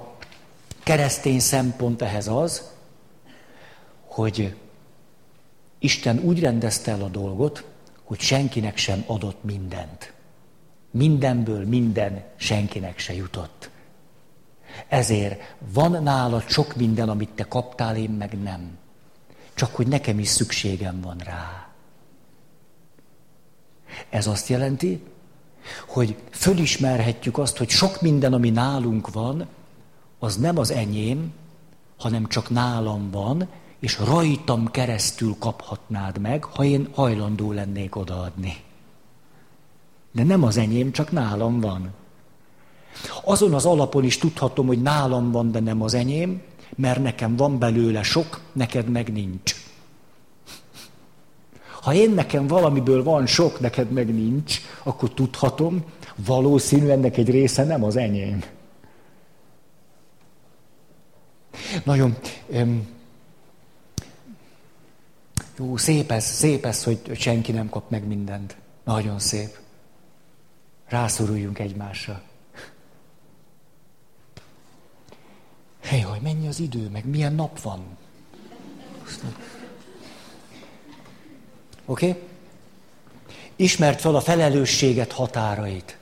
keresztény 0.82 1.40
szempont 1.40 2.02
ehhez 2.02 2.28
az, 2.28 2.72
hogy 4.06 4.56
Isten 5.78 6.18
úgy 6.18 6.40
rendezte 6.40 6.90
el 6.90 7.02
a 7.02 7.08
dolgot, 7.08 7.64
hogy 8.04 8.20
senkinek 8.20 8.76
sem 8.76 9.04
adott 9.06 9.44
mindent. 9.44 10.12
Mindenből 10.90 11.66
minden 11.66 12.24
senkinek 12.36 12.98
se 12.98 13.14
jutott. 13.14 13.70
Ezért 14.88 15.56
van 15.72 16.02
nálad 16.02 16.48
sok 16.48 16.76
minden, 16.76 17.08
amit 17.08 17.30
te 17.30 17.44
kaptál, 17.44 17.96
én 17.96 18.10
meg 18.10 18.42
nem. 18.42 18.78
Csak 19.54 19.74
hogy 19.74 19.86
nekem 19.86 20.18
is 20.18 20.28
szükségem 20.28 21.00
van 21.00 21.18
rá. 21.18 21.68
Ez 24.08 24.26
azt 24.26 24.48
jelenti, 24.48 25.02
hogy 25.86 26.16
fölismerhetjük 26.30 27.38
azt, 27.38 27.56
hogy 27.56 27.68
sok 27.68 28.00
minden, 28.00 28.32
ami 28.32 28.50
nálunk 28.50 29.12
van, 29.12 29.46
az 30.18 30.36
nem 30.36 30.58
az 30.58 30.70
enyém, 30.70 31.32
hanem 31.98 32.26
csak 32.26 32.50
nálam 32.50 33.10
van, 33.10 33.48
és 33.80 33.98
rajtam 33.98 34.70
keresztül 34.70 35.36
kaphatnád 35.38 36.18
meg, 36.18 36.44
ha 36.44 36.64
én 36.64 36.88
hajlandó 36.94 37.52
lennék 37.52 37.96
odaadni. 37.96 38.56
De 40.12 40.24
nem 40.24 40.42
az 40.42 40.56
enyém, 40.56 40.92
csak 40.92 41.12
nálam 41.12 41.60
van. 41.60 41.90
Azon 43.24 43.54
az 43.54 43.66
alapon 43.66 44.04
is 44.04 44.18
tudhatom, 44.18 44.66
hogy 44.66 44.82
nálam 44.82 45.30
van, 45.30 45.50
de 45.50 45.60
nem 45.60 45.82
az 45.82 45.94
enyém, 45.94 46.42
mert 46.76 47.02
nekem 47.02 47.36
van 47.36 47.58
belőle 47.58 48.02
sok, 48.02 48.40
neked 48.52 48.88
meg 48.88 49.12
nincs. 49.12 49.54
Ha 51.88 51.94
én 51.94 52.10
nekem 52.10 52.46
valamiből 52.46 53.02
van 53.02 53.26
sok, 53.26 53.60
neked 53.60 53.90
meg 53.90 54.14
nincs, 54.14 54.60
akkor 54.82 55.14
tudhatom, 55.14 55.84
valószínűleg 56.16 56.96
ennek 56.96 57.16
egy 57.16 57.30
része 57.30 57.64
nem 57.64 57.84
az 57.84 57.96
enyém. 57.96 58.44
Nagyon 61.84 62.16
öm, 62.48 62.88
jó, 65.58 65.76
szép 65.76 66.10
ez, 66.10 66.24
szép 66.24 66.64
ez, 66.64 66.84
hogy 66.84 67.00
senki 67.14 67.52
nem 67.52 67.68
kap 67.68 67.90
meg 67.90 68.06
mindent. 68.06 68.56
Nagyon 68.84 69.18
szép. 69.18 69.58
Rászoruljunk 70.86 71.58
egymásra. 71.58 72.22
Hely, 75.80 76.00
hogy 76.00 76.20
mennyi 76.20 76.48
az 76.48 76.60
idő, 76.60 76.88
meg 76.88 77.06
milyen 77.06 77.34
nap 77.34 77.60
van. 77.60 77.84
Oké? 81.88 82.08
Okay? 82.08 82.22
Ismert 83.56 84.00
fel 84.00 84.14
a 84.14 84.20
felelősséget 84.20 85.12
határait. 85.12 85.98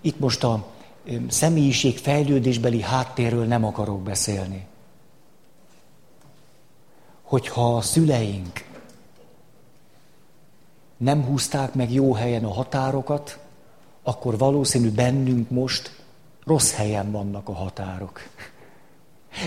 Itt 0.00 0.18
most 0.18 0.44
a 0.44 0.66
személyiség 1.28 1.98
fejlődésbeli 1.98 2.80
háttérről 2.82 3.44
nem 3.44 3.64
akarok 3.64 4.02
beszélni. 4.02 4.66
Hogyha 7.22 7.76
a 7.76 7.80
szüleink 7.80 8.64
nem 10.96 11.24
húzták 11.24 11.74
meg 11.74 11.92
jó 11.92 12.12
helyen 12.12 12.44
a 12.44 12.52
határokat, 12.52 13.38
akkor 14.02 14.38
valószínű 14.38 14.90
bennünk 14.90 15.50
most 15.50 16.02
rossz 16.44 16.72
helyen 16.72 17.10
vannak 17.10 17.48
a 17.48 17.52
határok. 17.52 18.20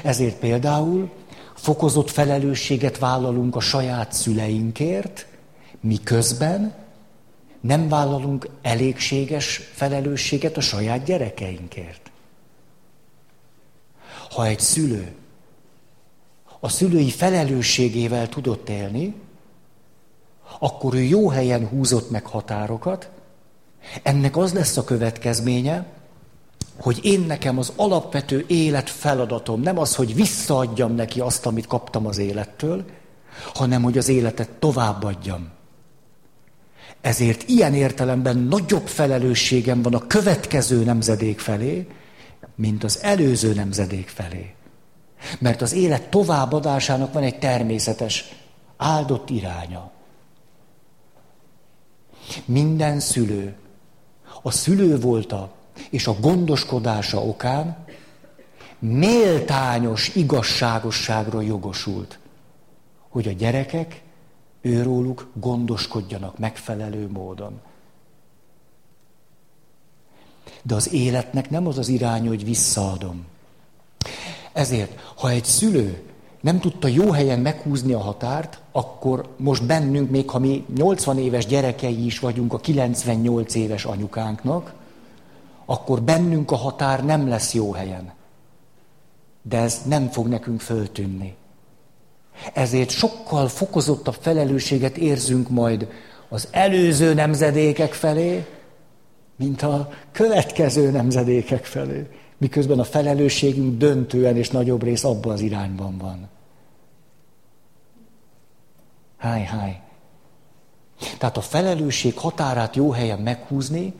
Ezért 0.03 0.37
például 0.39 1.11
fokozott 1.57 2.09
felelősséget 2.09 2.99
vállalunk 2.99 3.55
a 3.55 3.59
saját 3.59 4.13
szüleinkért, 4.13 5.27
miközben 5.79 6.75
nem 7.61 7.89
vállalunk 7.89 8.49
elégséges 8.61 9.61
felelősséget 9.73 10.57
a 10.57 10.61
saját 10.61 11.03
gyerekeinkért. 11.03 12.11
Ha 14.29 14.45
egy 14.45 14.59
szülő 14.59 15.15
a 16.59 16.69
szülői 16.69 17.09
felelősségével 17.09 18.29
tudott 18.29 18.69
élni, 18.69 19.15
akkor 20.59 20.93
ő 20.93 21.01
jó 21.01 21.29
helyen 21.29 21.67
húzott 21.67 22.09
meg 22.09 22.25
határokat, 22.25 23.09
ennek 24.03 24.37
az 24.37 24.53
lesz 24.53 24.77
a 24.77 24.83
következménye, 24.83 25.85
hogy 26.80 26.99
én 27.01 27.19
nekem 27.19 27.57
az 27.57 27.73
alapvető 27.75 28.45
élet 28.47 28.89
feladatom 28.89 29.61
nem 29.61 29.78
az, 29.78 29.95
hogy 29.95 30.15
visszaadjam 30.15 30.95
neki 30.95 31.19
azt, 31.19 31.45
amit 31.45 31.67
kaptam 31.67 32.05
az 32.05 32.17
élettől, 32.17 32.86
hanem 33.53 33.84
hogy 33.84 33.97
az 33.97 34.07
életet 34.07 34.49
továbbadjam. 34.49 35.49
Ezért 37.01 37.49
ilyen 37.49 37.73
értelemben 37.73 38.38
nagyobb 38.38 38.88
felelősségem 38.88 39.82
van 39.82 39.93
a 39.93 40.07
következő 40.07 40.84
nemzedék 40.84 41.39
felé, 41.39 41.88
mint 42.55 42.84
az 42.84 42.99
előző 43.01 43.53
nemzedék 43.53 44.07
felé. 44.07 44.53
Mert 45.39 45.61
az 45.61 45.73
élet 45.73 46.09
továbbadásának 46.09 47.13
van 47.13 47.23
egy 47.23 47.39
természetes, 47.39 48.25
áldott 48.78 49.30
iránya. 49.30 49.91
Minden 52.45 52.99
szülő 52.99 53.55
a 54.41 54.51
szülő 54.51 54.99
volta 54.99 55.56
és 55.89 56.07
a 56.07 56.15
gondoskodása 56.19 57.23
okán 57.23 57.86
méltányos 58.80 60.15
igazságosságra 60.15 61.41
jogosult, 61.41 62.19
hogy 63.09 63.28
a 63.28 63.32
gyerekek 63.32 64.01
őróluk 64.61 65.28
gondoskodjanak 65.34 66.38
megfelelő 66.38 67.09
módon. 67.11 67.59
De 70.63 70.75
az 70.75 70.93
életnek 70.93 71.49
nem 71.49 71.67
az 71.67 71.78
az 71.78 71.88
irány, 71.88 72.28
hogy 72.28 72.43
visszaadom. 72.43 73.25
Ezért, 74.53 74.99
ha 75.15 75.30
egy 75.30 75.45
szülő 75.45 76.03
nem 76.41 76.59
tudta 76.59 76.88
jó 76.88 77.11
helyen 77.11 77.39
meghúzni 77.39 77.93
a 77.93 77.99
határt, 77.99 78.61
akkor 78.71 79.34
most 79.38 79.65
bennünk, 79.65 80.09
még 80.09 80.30
ha 80.30 80.39
mi 80.39 80.65
80 80.75 81.19
éves 81.19 81.45
gyerekei 81.45 82.05
is 82.05 82.19
vagyunk 82.19 82.53
a 82.53 82.57
98 82.57 83.55
éves 83.55 83.86
anyukánknak, 83.86 84.73
akkor 85.70 86.01
bennünk 86.01 86.51
a 86.51 86.55
határ 86.55 87.05
nem 87.05 87.28
lesz 87.28 87.53
jó 87.53 87.72
helyen. 87.72 88.13
De 89.41 89.57
ez 89.57 89.82
nem 89.86 90.09
fog 90.09 90.28
nekünk 90.28 90.59
föltűnni. 90.59 91.36
Ezért 92.53 92.89
sokkal 92.89 93.47
fokozottabb 93.47 94.15
felelősséget 94.20 94.97
érzünk 94.97 95.49
majd 95.49 95.88
az 96.30 96.47
előző 96.51 97.13
nemzedékek 97.13 97.93
felé, 97.93 98.45
mint 99.36 99.61
a 99.61 99.89
következő 100.11 100.91
nemzedékek 100.91 101.65
felé. 101.65 102.07
Miközben 102.38 102.80
a 102.80 102.84
felelősségünk 102.84 103.78
döntően 103.78 104.38
és 104.38 104.49
nagyobb 104.49 104.84
rész 104.84 105.03
abban 105.03 105.32
az 105.32 105.41
irányban 105.41 105.97
van. 105.97 106.30
Háj, 109.18 109.43
háj. 109.43 109.82
Tehát 111.18 111.38
a 111.38 111.41
felelősség 111.41 112.18
határát 112.18 112.76
jó 112.76 112.91
helyen 112.91 113.20
meghúzni, 113.20 113.93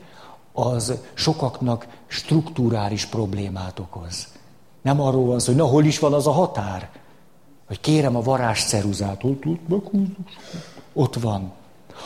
az 0.58 0.92
sokaknak 1.14 1.86
strukturális 2.06 3.06
problémát 3.06 3.78
okoz. 3.78 4.26
Nem 4.82 5.00
arról 5.00 5.26
van 5.26 5.38
szó, 5.38 5.46
hogy 5.46 5.60
na 5.60 5.66
hol 5.66 5.84
is 5.84 5.98
van 5.98 6.12
az 6.12 6.26
a 6.26 6.30
határ, 6.30 6.90
hogy 7.66 7.80
kérem 7.80 8.16
a 8.16 8.22
varázs 8.22 8.64
ceruzát, 8.64 9.24
ott, 9.24 9.44
ott, 9.68 9.90
ott 10.92 11.14
van, 11.14 11.52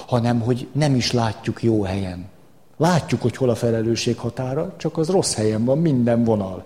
hanem 0.06 0.40
hogy 0.40 0.68
nem 0.72 0.94
is 0.94 1.12
látjuk 1.12 1.62
jó 1.62 1.82
helyen. 1.82 2.30
Látjuk, 2.76 3.22
hogy 3.22 3.36
hol 3.36 3.50
a 3.50 3.54
felelősség 3.54 4.18
határa, 4.18 4.74
csak 4.76 4.98
az 4.98 5.08
rossz 5.08 5.34
helyen 5.34 5.64
van, 5.64 5.78
minden 5.78 6.24
vonal. 6.24 6.64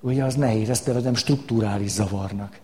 Ugye 0.00 0.24
az 0.24 0.34
nehéz, 0.34 0.68
ezt 0.68 1.02
nem 1.02 1.14
strukturális 1.14 1.90
zavarnak. 1.90 2.60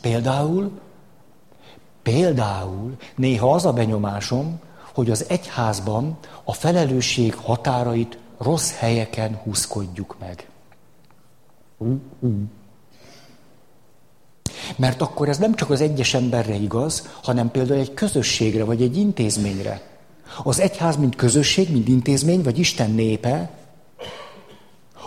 Például, 0.00 0.70
például 2.02 2.96
néha 3.14 3.54
az 3.54 3.64
a 3.64 3.72
benyomásom, 3.72 4.60
hogy 4.94 5.10
az 5.10 5.24
egyházban 5.28 6.18
a 6.44 6.52
felelősség 6.52 7.34
határait 7.34 8.18
rossz 8.38 8.72
helyeken 8.72 9.40
húzkodjuk 9.42 10.16
meg. 10.18 10.48
Mert 14.76 15.00
akkor 15.00 15.28
ez 15.28 15.38
nem 15.38 15.54
csak 15.54 15.70
az 15.70 15.80
egyes 15.80 16.14
emberre 16.14 16.54
igaz, 16.54 17.08
hanem 17.22 17.50
például 17.50 17.80
egy 17.80 17.94
közösségre 17.94 18.64
vagy 18.64 18.82
egy 18.82 18.96
intézményre. 18.96 19.82
Az 20.42 20.60
egyház, 20.60 20.96
mint 20.96 21.16
közösség, 21.16 21.70
mint 21.72 21.88
intézmény, 21.88 22.42
vagy 22.42 22.58
Isten 22.58 22.90
népe, 22.90 23.50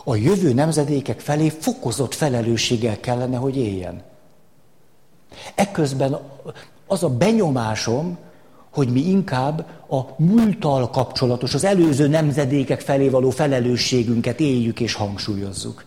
a 0.03 0.15
jövő 0.15 0.53
nemzedékek 0.53 1.19
felé 1.19 1.49
fokozott 1.49 2.13
felelősséggel 2.13 2.99
kellene, 2.99 3.37
hogy 3.37 3.57
éljen. 3.57 4.03
Ekközben 5.55 6.19
az 6.93 7.03
a 7.03 7.09
benyomásom, 7.09 8.17
hogy 8.71 8.91
mi 8.91 8.99
inkább 8.99 9.65
a 9.89 10.01
múlttal 10.17 10.89
kapcsolatos, 10.89 11.53
az 11.53 11.63
előző 11.63 12.07
nemzedékek 12.07 12.81
felé 12.81 13.09
való 13.09 13.29
felelősségünket 13.29 14.39
éljük 14.39 14.79
és 14.79 14.93
hangsúlyozzuk. 14.93 15.85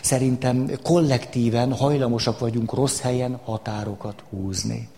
Szerintem 0.00 0.70
kollektíven 0.82 1.72
hajlamosak 1.72 2.38
vagyunk 2.38 2.72
rossz 2.72 3.00
helyen 3.00 3.38
határokat 3.44 4.22
húzni. 4.30 4.88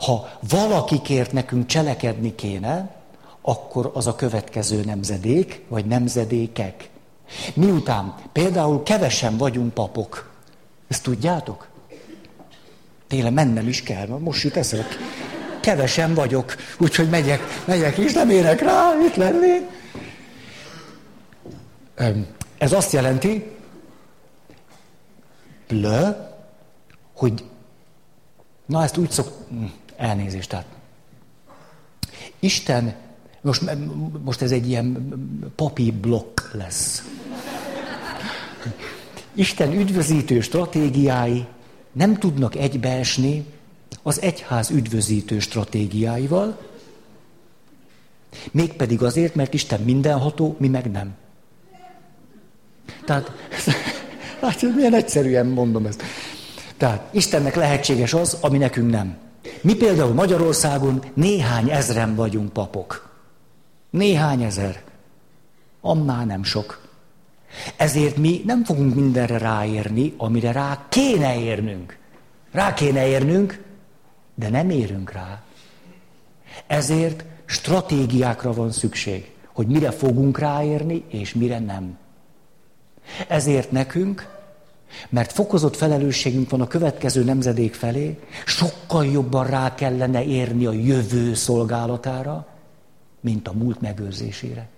Ha 0.00 0.28
valakikért 0.48 1.32
nekünk 1.32 1.66
cselekedni 1.66 2.34
kéne, 2.34 2.94
akkor 3.40 3.90
az 3.94 4.06
a 4.06 4.14
következő 4.14 4.84
nemzedék, 4.84 5.64
vagy 5.68 5.86
nemzedékek. 5.86 6.90
Miután 7.54 8.14
például 8.32 8.82
kevesen 8.82 9.36
vagyunk 9.36 9.74
papok, 9.74 10.35
ezt 10.88 11.02
tudjátok? 11.02 11.68
Tényleg 13.06 13.32
mennem 13.32 13.68
is 13.68 13.82
kell, 13.82 14.06
most 14.06 14.42
jut 14.42 14.56
eszembe. 14.56 14.86
Kevesen 15.60 16.14
vagyok, 16.14 16.54
úgyhogy 16.78 17.08
megyek, 17.08 17.40
megyek 17.64 17.98
is, 17.98 18.12
nem 18.12 18.30
érek 18.30 18.60
rá 18.60 18.92
itt 19.06 19.14
lenni. 19.14 19.66
Ez 22.58 22.72
azt 22.72 22.92
jelenti, 22.92 23.56
plö, 25.66 26.10
hogy, 27.14 27.44
na 28.66 28.82
ezt 28.82 28.96
úgy 28.96 29.10
szok, 29.10 29.32
hm, 29.48 29.64
elnézést, 29.96 30.48
tehát 30.48 30.66
Isten, 32.38 32.94
most, 33.40 33.62
most 34.24 34.42
ez 34.42 34.50
egy 34.50 34.68
ilyen 34.68 35.08
papi 35.54 35.90
blokk 35.90 36.40
lesz. 36.52 37.04
Isten 39.36 39.72
üdvözítő 39.72 40.40
stratégiái 40.40 41.46
nem 41.92 42.18
tudnak 42.18 42.54
egybeesni 42.54 43.44
az 44.02 44.20
egyház 44.20 44.70
üdvözítő 44.70 45.38
stratégiáival, 45.38 46.58
mégpedig 48.50 49.02
azért, 49.02 49.34
mert 49.34 49.54
Isten 49.54 49.80
mindenható, 49.80 50.56
mi 50.58 50.68
meg 50.68 50.90
nem. 50.90 51.14
Tehát, 53.04 53.32
látja, 54.42 54.68
milyen 54.74 54.94
egyszerűen 54.94 55.46
mondom 55.46 55.86
ezt. 55.86 56.02
Tehát 56.76 57.14
Istennek 57.14 57.54
lehetséges 57.54 58.14
az, 58.14 58.38
ami 58.40 58.58
nekünk 58.58 58.90
nem. 58.90 59.16
Mi 59.60 59.74
például 59.74 60.12
Magyarországon 60.12 61.02
néhány 61.14 61.70
ezren 61.70 62.14
vagyunk 62.14 62.52
papok. 62.52 63.14
Néhány 63.90 64.42
ezer. 64.42 64.82
Annál 65.80 66.24
nem 66.24 66.44
sok. 66.44 66.85
Ezért 67.76 68.16
mi 68.16 68.42
nem 68.46 68.64
fogunk 68.64 68.94
mindenre 68.94 69.38
ráérni, 69.38 70.14
amire 70.16 70.52
rá 70.52 70.86
kéne 70.88 71.40
érnünk. 71.40 71.98
Rá 72.52 72.74
kéne 72.74 73.06
érnünk, 73.06 73.62
de 74.34 74.48
nem 74.48 74.70
érünk 74.70 75.12
rá. 75.12 75.42
Ezért 76.66 77.24
stratégiákra 77.44 78.52
van 78.52 78.72
szükség, 78.72 79.30
hogy 79.52 79.66
mire 79.66 79.90
fogunk 79.90 80.38
ráérni, 80.38 81.04
és 81.08 81.34
mire 81.34 81.58
nem. 81.58 81.98
Ezért 83.28 83.70
nekünk, 83.70 84.34
mert 85.08 85.32
fokozott 85.32 85.76
felelősségünk 85.76 86.50
van 86.50 86.60
a 86.60 86.66
következő 86.66 87.24
nemzedék 87.24 87.74
felé, 87.74 88.18
sokkal 88.46 89.06
jobban 89.06 89.46
rá 89.46 89.74
kellene 89.74 90.24
érni 90.24 90.66
a 90.66 90.72
jövő 90.72 91.34
szolgálatára, 91.34 92.46
mint 93.20 93.48
a 93.48 93.52
múlt 93.52 93.80
megőrzésére. 93.80 94.68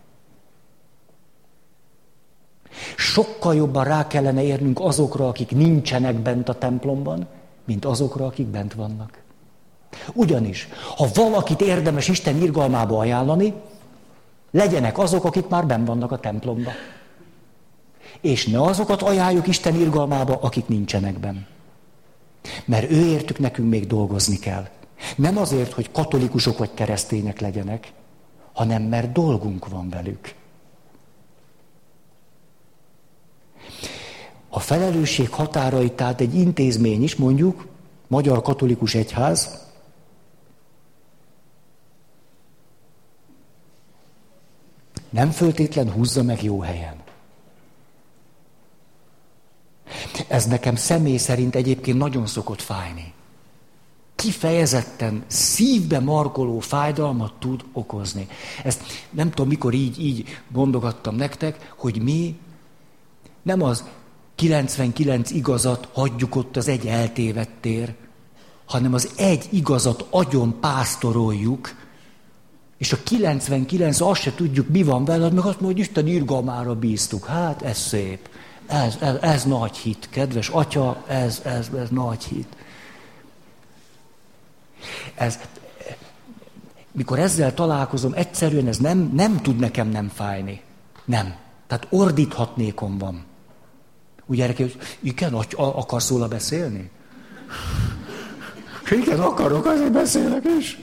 Sokkal 2.96 3.54
jobban 3.54 3.84
rá 3.84 4.06
kellene 4.06 4.42
érnünk 4.42 4.80
azokra, 4.80 5.28
akik 5.28 5.50
nincsenek 5.50 6.14
bent 6.14 6.48
a 6.48 6.54
templomban, 6.54 7.26
mint 7.64 7.84
azokra, 7.84 8.26
akik 8.26 8.46
bent 8.46 8.74
vannak. 8.74 9.22
Ugyanis, 10.12 10.68
ha 10.96 11.06
valakit 11.14 11.60
érdemes 11.60 12.08
Isten 12.08 12.42
irgalmába 12.42 12.98
ajánlani, 12.98 13.54
legyenek 14.50 14.98
azok, 14.98 15.24
akik 15.24 15.48
már 15.48 15.66
benn 15.66 15.84
vannak 15.84 16.12
a 16.12 16.18
templomban 16.18 16.72
és 18.20 18.46
ne 18.46 18.62
azokat 18.62 19.02
ajánljuk 19.02 19.46
Isten 19.46 19.74
irgalmába, 19.74 20.38
akik 20.40 20.68
nincsenek 20.68 21.18
benn. 21.18 21.38
Mert 22.64 22.90
ő 22.90 23.06
értük 23.06 23.38
nekünk 23.38 23.70
még 23.70 23.86
dolgozni 23.86 24.38
kell. 24.38 24.68
Nem 25.16 25.38
azért, 25.38 25.72
hogy 25.72 25.90
katolikusok 25.90 26.58
vagy 26.58 26.70
keresztények 26.74 27.40
legyenek, 27.40 27.92
hanem 28.52 28.82
mert 28.82 29.12
dolgunk 29.12 29.68
van 29.68 29.88
velük. 29.88 30.34
A 34.48 34.60
felelősség 34.60 35.30
határait, 35.30 35.92
tehát 35.92 36.20
egy 36.20 36.34
intézmény 36.34 37.02
is, 37.02 37.16
mondjuk, 37.16 37.66
Magyar 38.06 38.42
Katolikus 38.42 38.94
Egyház, 38.94 39.66
nem 45.10 45.30
föltétlen 45.30 45.90
húzza 45.90 46.22
meg 46.22 46.42
jó 46.42 46.60
helyen. 46.60 46.96
Ez 50.28 50.46
nekem 50.46 50.76
személy 50.76 51.16
szerint 51.16 51.54
egyébként 51.54 51.98
nagyon 51.98 52.26
szokott 52.26 52.60
fájni. 52.60 53.12
Kifejezetten 54.14 55.24
szívbe 55.26 56.00
markoló 56.00 56.58
fájdalmat 56.58 57.32
tud 57.38 57.64
okozni. 57.72 58.28
Ezt 58.64 58.82
nem 59.10 59.30
tudom, 59.30 59.48
mikor 59.48 59.74
így, 59.74 60.04
így 60.04 60.24
mondogattam 60.48 61.14
nektek, 61.14 61.72
hogy 61.76 62.02
mi 62.02 62.38
nem 63.42 63.62
az 63.62 63.84
99 64.38 65.30
igazat 65.30 65.88
hagyjuk 65.92 66.36
ott 66.36 66.56
az 66.56 66.68
egy 66.68 66.86
eltévettér, 66.86 67.94
hanem 68.64 68.94
az 68.94 69.10
egy 69.16 69.48
igazat 69.50 70.06
agyon 70.10 70.60
pásztoroljuk, 70.60 71.74
és 72.76 72.92
a 72.92 73.02
99 73.02 74.00
azt 74.00 74.20
se 74.20 74.34
tudjuk, 74.34 74.68
mi 74.68 74.82
van 74.82 75.04
vele, 75.04 75.28
meg 75.28 75.44
azt 75.44 75.60
mondja, 75.60 75.66
hogy 75.66 75.78
Isten 75.78 76.06
irgalmára 76.06 76.74
bíztuk. 76.74 77.26
Hát, 77.26 77.62
ez 77.62 77.78
szép. 77.78 78.28
Ez, 78.66 78.96
ez, 79.00 79.14
ez 79.20 79.44
nagy 79.44 79.76
hit, 79.76 80.08
kedves 80.10 80.48
atya, 80.48 81.04
ez, 81.06 81.40
ez, 81.44 81.70
ez 81.78 81.88
nagy 81.90 82.24
hit. 82.24 82.56
Ez, 85.14 85.38
mikor 86.92 87.18
ezzel 87.18 87.54
találkozom, 87.54 88.12
egyszerűen 88.14 88.66
ez 88.66 88.78
nem, 88.78 89.10
nem 89.14 89.42
tud 89.42 89.58
nekem 89.58 89.88
nem 89.88 90.08
fájni. 90.08 90.60
Nem. 91.04 91.34
Tehát 91.66 91.86
ordíthatnékom 91.90 92.98
van. 92.98 93.26
Ugye 94.28 94.42
erre 94.44 94.54
hogy 94.56 94.76
igen, 95.00 95.34
akarsz 95.56 96.08
róla 96.08 96.28
beszélni? 96.28 96.90
Igen, 98.90 99.20
akarok, 99.20 99.66
azért 99.66 99.92
beszélek 99.92 100.44
is. 100.58 100.78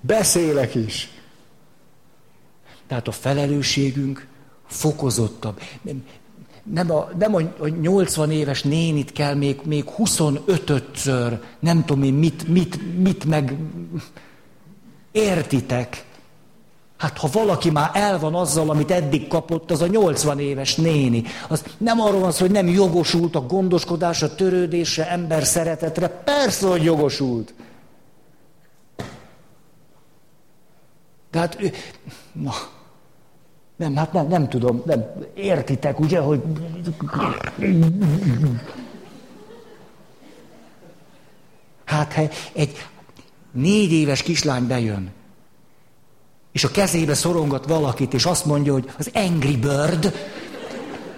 Beszélek 0.00 0.74
is. 0.74 1.10
Tehát 2.86 3.08
a 3.08 3.12
felelősségünk 3.12 4.26
fokozottabb 4.66 5.60
nem 6.72 6.90
a, 6.90 7.08
nem 7.18 7.34
a 7.34 7.66
80 7.80 8.30
éves 8.30 8.62
nénit 8.62 9.12
kell 9.12 9.34
még, 9.34 9.60
még 9.64 9.84
25-ször, 9.98 11.38
nem 11.58 11.84
tudom 11.84 12.02
én 12.02 12.14
mit, 12.14 12.48
mit, 12.48 12.98
mit 13.02 13.24
meg 13.24 13.56
értitek. 15.12 16.04
Hát 17.04 17.18
ha 17.18 17.28
valaki 17.32 17.70
már 17.70 17.90
el 17.92 18.18
van 18.18 18.34
azzal, 18.34 18.70
amit 18.70 18.90
eddig 18.90 19.28
kapott, 19.28 19.70
az 19.70 19.82
a 19.82 19.86
80 19.86 20.38
éves 20.38 20.74
néni. 20.74 21.22
Az 21.48 21.64
nem 21.78 22.00
arról 22.00 22.20
van 22.20 22.32
szó, 22.32 22.40
hogy 22.40 22.50
nem 22.50 22.68
jogosult 22.68 23.34
a 23.34 23.40
gondoskodásra, 23.40 24.34
törődésre, 24.34 25.10
ember 25.10 25.44
szeretetre. 25.44 26.08
Persze, 26.08 26.66
hogy 26.66 26.82
jogosult. 26.82 27.54
Tehát, 31.30 31.58
na, 32.32 32.52
nem, 33.76 33.96
hát 33.96 34.12
nem, 34.12 34.26
nem 34.26 34.48
tudom, 34.48 34.82
nem, 34.84 35.04
értitek, 35.34 36.00
ugye, 36.00 36.18
hogy... 36.18 36.42
Hát, 41.84 42.12
ha 42.12 42.22
egy 42.52 42.86
négy 43.52 43.92
éves 43.92 44.22
kislány 44.22 44.66
bejön, 44.66 45.12
és 46.54 46.64
a 46.64 46.70
kezébe 46.70 47.14
szorongat 47.14 47.66
valakit, 47.66 48.14
és 48.14 48.24
azt 48.24 48.44
mondja, 48.44 48.72
hogy 48.72 48.90
az 48.98 49.10
Angry 49.14 49.56
Bird, 49.56 50.14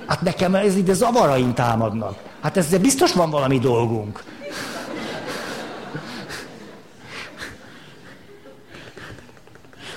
hát 0.07 0.21
nekem 0.21 0.55
ez 0.55 0.77
ide 0.77 0.93
zavaraim 0.93 1.55
támadnak. 1.55 2.23
Hát 2.41 2.57
ezzel 2.57 2.79
biztos 2.79 3.13
van 3.13 3.31
valami 3.31 3.59
dolgunk. 3.59 4.25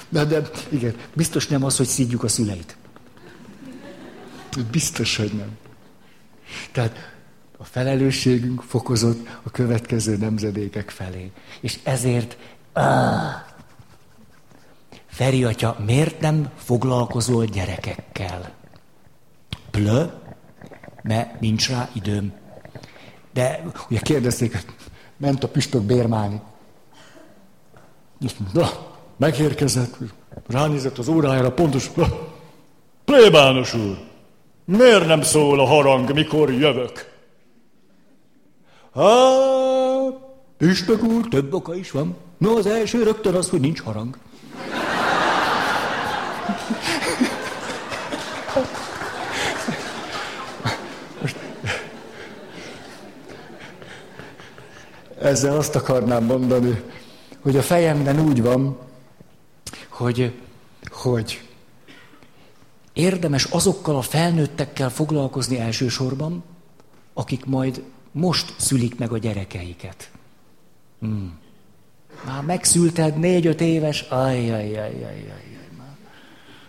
De, 0.09 0.25
de 0.25 0.49
igen, 0.69 0.95
biztos 1.13 1.47
nem 1.47 1.63
az, 1.63 1.77
hogy 1.77 1.87
szídjuk 1.87 2.23
a 2.23 2.27
szüleit. 2.27 2.77
Biztos, 4.71 5.15
hogy 5.15 5.31
nem. 5.33 5.57
Tehát 6.71 6.95
a 7.57 7.63
felelősségünk 7.63 8.61
fokozott 8.61 9.27
a 9.43 9.51
következő 9.51 10.17
nemzedékek 10.17 10.89
felé. 10.89 11.31
És 11.61 11.79
ezért, 11.83 12.37
áh, 12.73 13.47
Feri 15.19 15.43
atya, 15.43 15.75
miért 15.85 16.19
nem 16.19 16.49
foglalkozol 16.55 17.45
gyerekekkel? 17.45 18.51
Plö, 19.71 20.05
mert 21.03 21.39
nincs 21.39 21.69
rá 21.69 21.89
időm. 21.93 22.33
De 23.33 23.63
ugye 23.89 23.99
kérdezték, 23.99 24.65
ment 25.17 25.43
a 25.43 25.47
püspök 25.47 25.81
bérmálni. 25.81 26.41
Na, 28.53 28.69
megérkezett, 29.17 29.97
ránézett 30.47 30.97
az 30.97 31.07
órájára, 31.07 31.51
pontos, 31.51 31.91
plébános 33.05 33.73
úr, 33.73 33.97
miért 34.65 35.05
nem 35.05 35.21
szól 35.21 35.59
a 35.59 35.65
harang, 35.65 36.13
mikor 36.13 36.53
jövök? 36.53 37.11
Hát, 38.93 40.13
püspök 40.57 41.03
úr, 41.03 41.27
több 41.27 41.53
oka 41.53 41.75
is 41.75 41.91
van. 41.91 42.15
No, 42.37 42.57
az 42.57 42.65
első 42.65 43.03
rögtön 43.03 43.35
az, 43.35 43.49
hogy 43.49 43.59
nincs 43.59 43.81
harang. 43.81 44.17
Ezzel 55.29 55.57
azt 55.57 55.75
akarnám 55.75 56.23
mondani, 56.23 56.81
hogy 57.39 57.57
a 57.57 57.61
fejemben 57.61 58.19
úgy 58.19 58.41
van, 58.41 58.77
hogy, 59.89 60.33
hogy 60.89 61.41
érdemes 62.93 63.43
azokkal 63.43 63.95
a 63.95 64.01
felnőttekkel 64.01 64.89
foglalkozni 64.89 65.59
elsősorban, 65.59 66.43
akik 67.13 67.45
majd 67.45 67.83
most 68.11 68.53
szülik 68.57 68.97
meg 68.97 69.11
a 69.11 69.17
gyerekeiket. 69.17 70.09
Hmm. 70.99 71.37
Már 72.25 72.43
megszülted 72.43 73.17
négy-öt 73.17 73.61
éves, 73.61 74.01
ajjajjajjajjaj. 74.01 75.47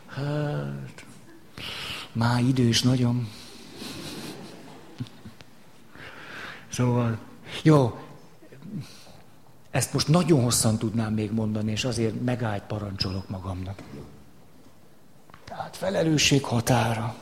Hát, 0.06 1.04
már 2.12 2.40
idős 2.40 2.82
nagyon. 2.82 3.28
Szóval, 6.68 7.18
jó, 7.62 7.98
ezt 9.70 9.92
most 9.92 10.08
nagyon 10.08 10.42
hosszan 10.42 10.78
tudnám 10.78 11.12
még 11.12 11.32
mondani, 11.32 11.70
és 11.70 11.84
azért 11.84 12.20
megállt 12.24 12.62
parancsolok 12.62 13.28
magamnak. 13.28 13.82
Tehát 15.44 15.76
felelősség 15.76 16.44
határa. 16.44 17.14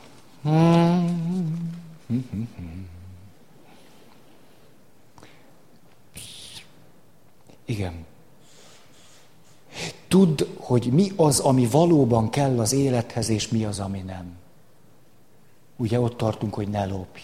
Igen. 7.65 8.05
Tudd, 10.07 10.43
hogy 10.57 10.89
mi 10.91 11.11
az, 11.15 11.39
ami 11.39 11.67
valóban 11.67 12.29
kell 12.29 12.59
az 12.59 12.73
élethez, 12.73 13.29
és 13.29 13.47
mi 13.49 13.65
az, 13.65 13.79
ami 13.79 13.99
nem. 13.99 14.37
Ugye 15.75 15.99
ott 15.99 16.17
tartunk, 16.17 16.53
hogy 16.53 16.67
ne 16.67 16.85
lopj. 16.85 17.21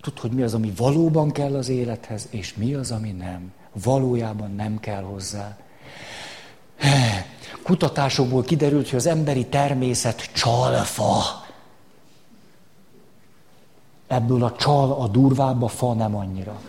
Tudd, 0.00 0.20
hogy 0.20 0.30
mi 0.30 0.42
az, 0.42 0.54
ami 0.54 0.72
valóban 0.76 1.30
kell 1.30 1.54
az 1.54 1.68
élethez, 1.68 2.28
és 2.30 2.54
mi 2.54 2.74
az, 2.74 2.90
ami 2.90 3.10
nem 3.10 3.52
valójában 3.82 4.54
nem 4.54 4.80
kell 4.80 5.02
hozzá. 5.02 5.56
Kutatásokból 7.62 8.42
kiderült, 8.42 8.88
hogy 8.88 8.98
az 8.98 9.06
emberi 9.06 9.46
természet 9.46 10.32
csalfa. 10.32 11.44
Ebből 14.06 14.44
a 14.44 14.52
csal 14.52 14.92
a 14.92 15.08
durvább, 15.08 15.62
a 15.62 15.68
fa 15.68 15.94
nem 15.94 16.16
annyira. 16.16 16.60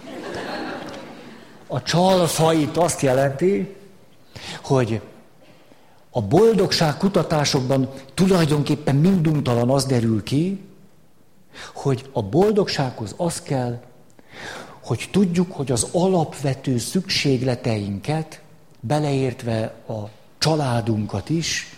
A 1.68 1.82
csalfa 1.82 2.54
itt 2.54 2.78
azt 2.78 3.02
jelenti, 3.02 3.76
hogy 4.64 5.02
a 6.10 6.22
boldogság 6.22 6.98
kutatásokban 6.98 7.90
tulajdonképpen 8.14 8.96
minduntalan 8.96 9.70
az 9.70 9.86
derül 9.86 10.24
ki, 10.24 10.66
hogy 11.74 12.10
a 12.12 12.24
boldogsághoz 12.24 13.14
az 13.18 13.42
kell, 13.42 13.80
hogy 14.88 15.08
tudjuk, 15.12 15.52
hogy 15.52 15.72
az 15.72 15.88
alapvető 15.92 16.78
szükségleteinket, 16.78 18.42
beleértve 18.80 19.74
a 19.88 20.10
családunkat 20.38 21.30
is, 21.30 21.78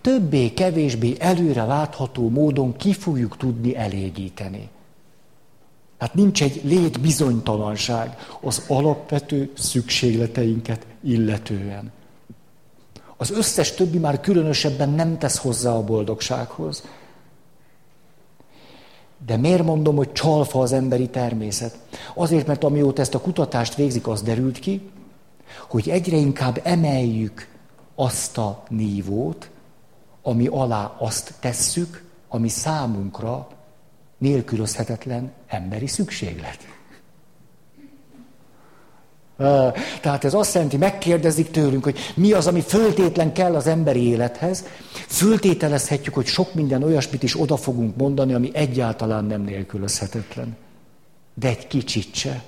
többé-kevésbé 0.00 1.16
előre 1.18 1.64
látható 1.64 2.28
módon 2.28 2.76
ki 2.76 2.92
fogjuk 2.92 3.36
tudni 3.36 3.76
elégíteni. 3.76 4.68
Hát 5.98 6.14
nincs 6.14 6.42
egy 6.42 6.60
létbizonytalanság 6.64 8.16
az 8.40 8.64
alapvető 8.68 9.52
szükségleteinket 9.56 10.86
illetően. 11.02 11.92
Az 13.16 13.30
összes 13.30 13.72
többi 13.72 13.98
már 13.98 14.20
különösebben 14.20 14.90
nem 14.90 15.18
tesz 15.18 15.38
hozzá 15.38 15.72
a 15.72 15.84
boldogsághoz. 15.84 16.82
De 19.26 19.36
miért 19.36 19.64
mondom, 19.64 19.96
hogy 19.96 20.12
csalfa 20.12 20.60
az 20.60 20.72
emberi 20.72 21.08
természet? 21.08 21.78
Azért, 22.14 22.46
mert 22.46 22.64
amióta 22.64 23.02
ezt 23.02 23.14
a 23.14 23.20
kutatást 23.20 23.74
végzik, 23.74 24.06
az 24.06 24.22
derült 24.22 24.58
ki, 24.58 24.90
hogy 25.68 25.88
egyre 25.88 26.16
inkább 26.16 26.60
emeljük 26.62 27.48
azt 27.94 28.38
a 28.38 28.62
nívót, 28.68 29.50
ami 30.22 30.46
alá 30.46 30.96
azt 30.98 31.34
tesszük, 31.40 32.04
ami 32.28 32.48
számunkra 32.48 33.48
nélkülözhetetlen 34.18 35.32
emberi 35.46 35.86
szükséglet. 35.86 36.75
Tehát 40.00 40.24
ez 40.24 40.34
azt 40.34 40.54
jelenti, 40.54 40.76
megkérdezik 40.76 41.50
tőlünk, 41.50 41.84
hogy 41.84 41.98
mi 42.14 42.32
az, 42.32 42.46
ami 42.46 42.60
föltétlen 42.60 43.32
kell 43.32 43.54
az 43.54 43.66
emberi 43.66 44.08
élethez. 44.08 44.64
Föltételezhetjük, 45.06 46.14
hogy 46.14 46.26
sok 46.26 46.54
minden 46.54 46.82
olyasmit 46.82 47.22
is 47.22 47.40
oda 47.40 47.56
fogunk 47.56 47.96
mondani, 47.96 48.34
ami 48.34 48.50
egyáltalán 48.52 49.24
nem 49.24 49.42
nélkülözhetetlen. 49.42 50.56
De 51.34 51.48
egy 51.48 51.66
kicsit 51.66 52.14
se. 52.14 52.42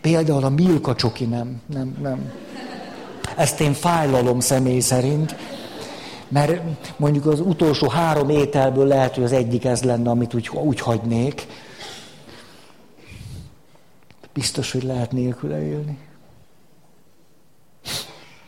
Például 0.00 0.44
a 0.44 0.48
Milka 0.48 0.94
csoki 0.94 1.24
nem, 1.24 1.60
nem, 1.66 1.96
nem. 2.02 2.32
Ezt 3.36 3.60
én 3.60 3.72
fájlalom 3.72 4.40
személy 4.40 4.80
szerint, 4.80 5.36
mert 6.28 6.60
mondjuk 6.96 7.26
az 7.26 7.40
utolsó 7.40 7.88
három 7.88 8.28
ételből 8.28 8.86
lehet, 8.86 9.14
hogy 9.14 9.24
az 9.24 9.32
egyik 9.32 9.64
ez 9.64 9.82
lenne, 9.82 10.10
amit 10.10 10.34
úgy, 10.34 10.50
úgy 10.52 10.80
hagynék. 10.80 11.46
Biztos, 14.38 14.72
hogy 14.72 14.82
lehet 14.82 15.12
nélküle 15.12 15.62
élni. 15.62 15.98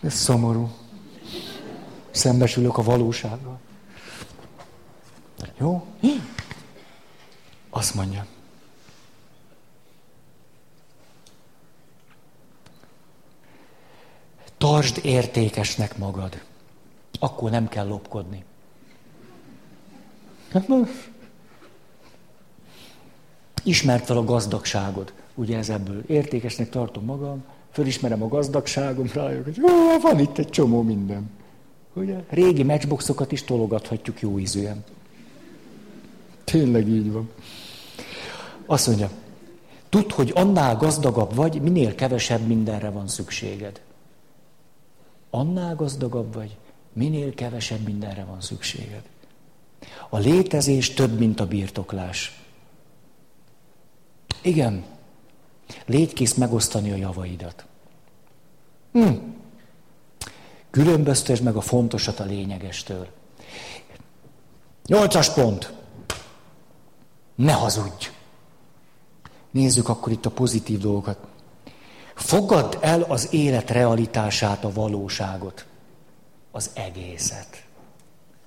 Ez 0.00 0.14
szomorú. 0.14 0.70
Szembesülök 2.10 2.78
a 2.78 2.82
valósággal. 2.82 3.60
Jó? 5.58 5.86
Azt 7.70 7.94
mondja. 7.94 8.26
Tartsd 14.58 15.04
értékesnek 15.04 15.96
magad. 15.96 16.42
Akkor 17.20 17.50
nem 17.50 17.68
kell 17.68 17.86
lopkodni. 17.86 18.44
Hát 20.52 20.68
Ismert 23.62 24.04
fel 24.04 24.16
a 24.16 24.24
gazdagságod 24.24 25.12
ugye 25.40 25.58
ez 25.58 25.68
ebből 25.68 26.02
értékesnek 26.06 26.68
tartom 26.68 27.04
magam, 27.04 27.44
fölismerem 27.70 28.22
a 28.22 28.28
gazdagságom, 28.28 29.10
rájövök, 29.14 29.44
hogy 29.44 29.62
ó, 29.62 30.00
van 30.00 30.18
itt 30.18 30.38
egy 30.38 30.48
csomó 30.48 30.82
minden. 30.82 31.30
Ugye? 31.92 32.24
Régi 32.28 32.62
matchboxokat 32.62 33.32
is 33.32 33.44
tologathatjuk 33.44 34.20
jó 34.20 34.38
ízűen. 34.38 34.84
Tényleg 36.44 36.88
így 36.88 37.12
van. 37.12 37.30
Azt 38.66 38.86
mondja, 38.86 39.10
tudd, 39.88 40.12
hogy 40.12 40.32
annál 40.34 40.76
gazdagabb 40.76 41.34
vagy, 41.34 41.60
minél 41.60 41.94
kevesebb 41.94 42.46
mindenre 42.46 42.90
van 42.90 43.08
szükséged. 43.08 43.80
Annál 45.30 45.74
gazdagabb 45.74 46.34
vagy, 46.34 46.56
minél 46.92 47.34
kevesebb 47.34 47.80
mindenre 47.80 48.24
van 48.24 48.40
szükséged. 48.40 49.02
A 50.08 50.18
létezés 50.18 50.94
több, 50.94 51.18
mint 51.18 51.40
a 51.40 51.46
birtoklás. 51.46 52.42
Igen, 54.42 54.84
légy 55.86 56.12
kész 56.12 56.34
megosztani 56.34 56.90
a 56.90 56.96
javaidat. 56.96 57.64
Hm. 58.92 59.12
Különböztesd 60.70 61.42
meg 61.42 61.56
a 61.56 61.60
fontosat 61.60 62.20
a 62.20 62.24
lényegestől. 62.24 63.06
Nyolcas 64.86 65.32
pont. 65.32 65.72
Ne 67.34 67.52
hazudj. 67.52 68.10
Nézzük 69.50 69.88
akkor 69.88 70.12
itt 70.12 70.26
a 70.26 70.30
pozitív 70.30 70.78
dolgokat. 70.78 71.18
Fogadd 72.14 72.76
el 72.80 73.02
az 73.02 73.28
élet 73.32 73.70
realitását, 73.70 74.64
a 74.64 74.72
valóságot, 74.72 75.66
az 76.50 76.70
egészet. 76.74 77.64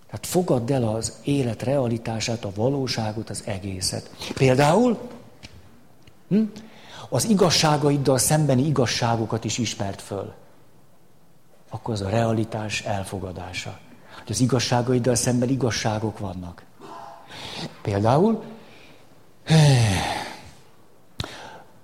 Tehát 0.05 0.25
fogadd 0.25 0.71
el 0.71 0.83
az 0.83 1.13
élet 1.23 1.63
realitását, 1.63 2.45
a 2.45 2.51
valóságot, 2.55 3.29
az 3.29 3.43
egészet. 3.45 4.15
Például 4.33 4.97
hm, 6.27 6.43
az 7.09 7.29
igazságaiddal 7.29 8.17
szembeni 8.17 8.65
igazságokat 8.65 9.43
is 9.43 9.57
ismert 9.57 10.01
föl. 10.01 10.33
Akkor 11.69 11.93
az 11.93 12.01
a 12.01 12.09
realitás 12.09 12.81
elfogadása. 12.81 13.79
Hogy 14.17 14.31
az 14.31 14.39
igazságaiddal 14.39 15.15
szemben 15.15 15.49
igazságok 15.49 16.19
vannak. 16.19 16.63
Például 17.81 18.43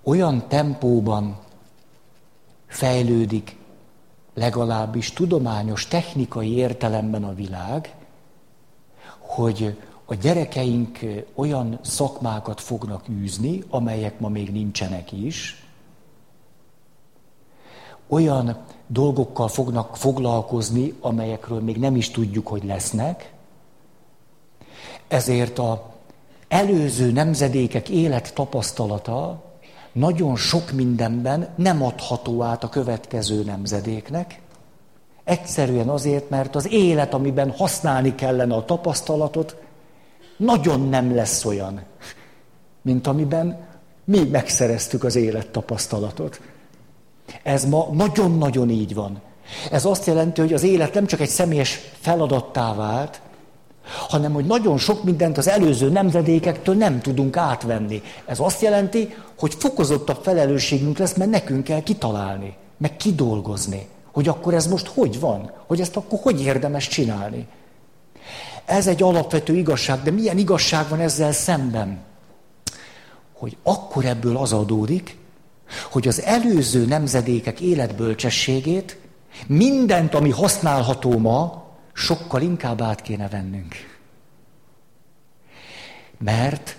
olyan 0.03 0.47
tempóban 0.47 1.37
fejlődik 2.67 3.57
legalábbis 4.33 5.13
tudományos, 5.13 5.87
technikai 5.87 6.53
értelemben 6.53 7.23
a 7.23 7.33
világ, 7.33 7.95
hogy 9.19 9.77
a 10.11 10.15
gyerekeink 10.15 10.99
olyan 11.35 11.79
szakmákat 11.81 12.61
fognak 12.61 13.09
űzni, 13.09 13.63
amelyek 13.69 14.19
ma 14.19 14.27
még 14.27 14.51
nincsenek 14.51 15.11
is, 15.11 15.63
olyan 18.07 18.57
dolgokkal 18.87 19.47
fognak 19.47 19.97
foglalkozni, 19.97 20.93
amelyekről 20.99 21.59
még 21.59 21.77
nem 21.77 21.95
is 21.95 22.11
tudjuk, 22.11 22.47
hogy 22.47 22.63
lesznek, 22.63 23.33
ezért 25.07 25.59
a 25.59 25.93
előző 26.47 27.11
nemzedékek 27.11 27.89
élet 27.89 28.33
tapasztalata 28.33 29.43
nagyon 29.91 30.35
sok 30.35 30.71
mindenben 30.71 31.47
nem 31.55 31.83
adható 31.83 32.41
át 32.41 32.63
a 32.63 32.69
következő 32.69 33.43
nemzedéknek, 33.43 34.41
egyszerűen 35.23 35.89
azért, 35.89 36.29
mert 36.29 36.55
az 36.55 36.71
élet, 36.71 37.13
amiben 37.13 37.51
használni 37.51 38.15
kellene 38.15 38.55
a 38.55 38.65
tapasztalatot, 38.65 39.55
nagyon 40.39 40.89
nem 40.89 41.15
lesz 41.15 41.45
olyan, 41.45 41.81
mint 42.81 43.07
amiben 43.07 43.67
mi 44.05 44.23
megszereztük 44.23 45.03
az 45.03 45.15
élettapasztalatot. 45.15 46.41
Ez 47.43 47.65
ma 47.65 47.87
nagyon-nagyon 47.91 48.69
így 48.69 48.93
van. 48.93 49.21
Ez 49.71 49.85
azt 49.85 50.05
jelenti, 50.05 50.41
hogy 50.41 50.53
az 50.53 50.63
élet 50.63 50.93
nem 50.93 51.05
csak 51.05 51.19
egy 51.19 51.29
személyes 51.29 51.79
feladattá 51.99 52.73
vált, 52.73 53.21
hanem 54.09 54.33
hogy 54.33 54.45
nagyon 54.45 54.77
sok 54.77 55.03
mindent 55.03 55.37
az 55.37 55.47
előző 55.47 55.89
nemzedékektől 55.89 56.75
nem 56.75 57.01
tudunk 57.01 57.37
átvenni. 57.37 58.01
Ez 58.25 58.39
azt 58.39 58.61
jelenti, 58.61 59.15
hogy 59.37 59.53
fokozottabb 59.53 60.23
felelősségünk 60.23 60.97
lesz, 60.97 61.15
mert 61.15 61.29
nekünk 61.29 61.63
kell 61.63 61.83
kitalálni, 61.83 62.55
meg 62.77 62.97
kidolgozni, 62.97 63.87
hogy 64.11 64.27
akkor 64.27 64.53
ez 64.53 64.67
most 64.67 64.87
hogy 64.87 65.19
van, 65.19 65.51
hogy 65.67 65.81
ezt 65.81 65.95
akkor 65.95 66.19
hogy 66.21 66.41
érdemes 66.41 66.87
csinálni. 66.87 67.47
Ez 68.69 68.87
egy 68.87 69.03
alapvető 69.03 69.55
igazság, 69.55 70.01
de 70.01 70.11
milyen 70.11 70.37
igazság 70.37 70.89
van 70.89 70.99
ezzel 70.99 71.31
szemben? 71.31 71.99
Hogy 73.33 73.57
akkor 73.63 74.05
ebből 74.05 74.37
az 74.37 74.53
adódik, 74.53 75.17
hogy 75.91 76.07
az 76.07 76.21
előző 76.21 76.85
nemzedékek 76.85 77.59
életbölcsességét, 77.59 78.97
mindent, 79.47 80.13
ami 80.13 80.29
használható 80.29 81.17
ma, 81.17 81.63
sokkal 81.93 82.41
inkább 82.41 82.81
át 82.81 83.01
kéne 83.01 83.27
vennünk. 83.27 83.75
Mert 86.17 86.77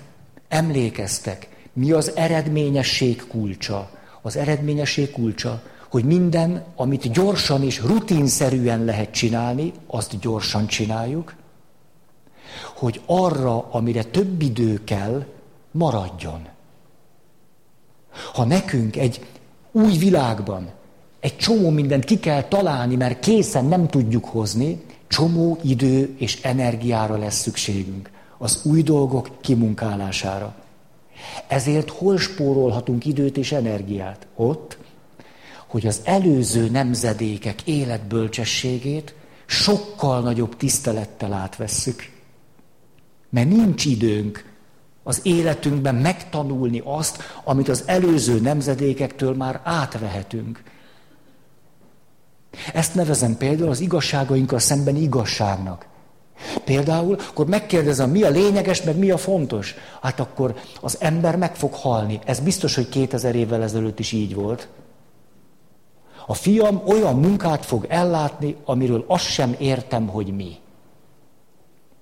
emlékeztek, 0.49 1.49
mi 1.73 1.93
az 1.93 2.17
eredményesség 2.17 3.27
kulcsa? 3.27 3.91
Az 4.23 4.37
eredményesség 4.37 5.11
kulcsa, 5.11 5.63
hogy 5.89 6.05
minden, 6.05 6.65
amit 6.77 7.13
gyorsan 7.13 7.63
és 7.63 7.81
rutinszerűen 7.81 8.85
lehet 8.85 9.11
csinálni, 9.11 9.73
azt 9.87 10.19
gyorsan 10.21 10.67
csináljuk, 10.67 11.39
hogy 12.81 13.01
arra, 13.07 13.69
amire 13.71 14.03
több 14.03 14.43
idő 14.43 14.85
kell, 14.85 15.27
maradjon. 15.71 16.49
Ha 18.33 18.45
nekünk 18.45 18.97
egy 18.97 19.27
új 19.73 19.97
világban 19.97 20.71
egy 21.21 21.37
csomó 21.37 21.71
mindent 21.71 22.05
ki 22.05 22.19
kell 22.19 22.43
találni, 22.43 22.97
mert 22.97 23.21
készen 23.21 23.65
nem 23.65 23.89
tudjuk 23.89 24.25
hozni, 24.25 24.83
csomó 25.09 25.59
idő 25.63 26.15
és 26.19 26.43
energiára 26.43 27.17
lesz 27.17 27.41
szükségünk. 27.41 28.11
Az 28.39 28.61
új 28.65 28.83
dolgok 28.83 29.31
kimunkálására. 29.41 30.55
Ezért 31.49 31.91
hol 31.91 32.19
spórolhatunk 32.19 33.07
időt 33.07 33.37
és 33.37 33.53
energiát? 33.53 34.27
Ott, 34.37 34.79
hogy 35.67 35.87
az 35.87 36.01
előző 36.05 36.71
nemzedékek 36.71 37.63
életbölcsességét 37.63 39.15
sokkal 39.47 40.21
nagyobb 40.21 40.57
tisztelettel 40.57 41.33
átvesszük. 41.33 42.20
Mert 43.31 43.49
nincs 43.49 43.85
időnk 43.85 44.45
az 45.03 45.21
életünkben 45.23 45.95
megtanulni 45.95 46.83
azt, 46.85 47.23
amit 47.45 47.69
az 47.69 47.83
előző 47.87 48.41
nemzedékektől 48.41 49.35
már 49.35 49.61
átvehetünk. 49.65 50.63
Ezt 52.73 52.95
nevezem 52.95 53.37
például 53.37 53.71
az 53.71 53.81
igazságainkkal 53.81 54.59
szembeni 54.59 55.01
igazságnak. 55.01 55.87
Például, 56.65 57.17
akkor 57.29 57.47
megkérdezem, 57.47 58.11
mi 58.11 58.23
a 58.23 58.31
lényeges, 58.31 58.83
meg 58.83 58.97
mi 58.97 59.11
a 59.11 59.17
fontos. 59.17 59.75
Hát 60.03 60.21
akkor 60.21 60.55
az 60.81 60.97
ember 61.01 61.37
meg 61.37 61.57
fog 61.57 61.75
halni. 61.75 62.21
Ez 62.25 62.41
biztos, 62.41 62.75
hogy 62.75 62.89
2000 62.89 63.35
évvel 63.35 63.63
ezelőtt 63.63 63.99
is 63.99 64.13
így 64.13 64.35
volt. 64.35 64.69
A 66.27 66.35
fiam 66.35 66.83
olyan 66.87 67.19
munkát 67.19 67.65
fog 67.65 67.87
ellátni, 67.89 68.57
amiről 68.65 69.05
azt 69.09 69.25
sem 69.25 69.55
értem, 69.59 70.07
hogy 70.07 70.35
mi. 70.35 70.59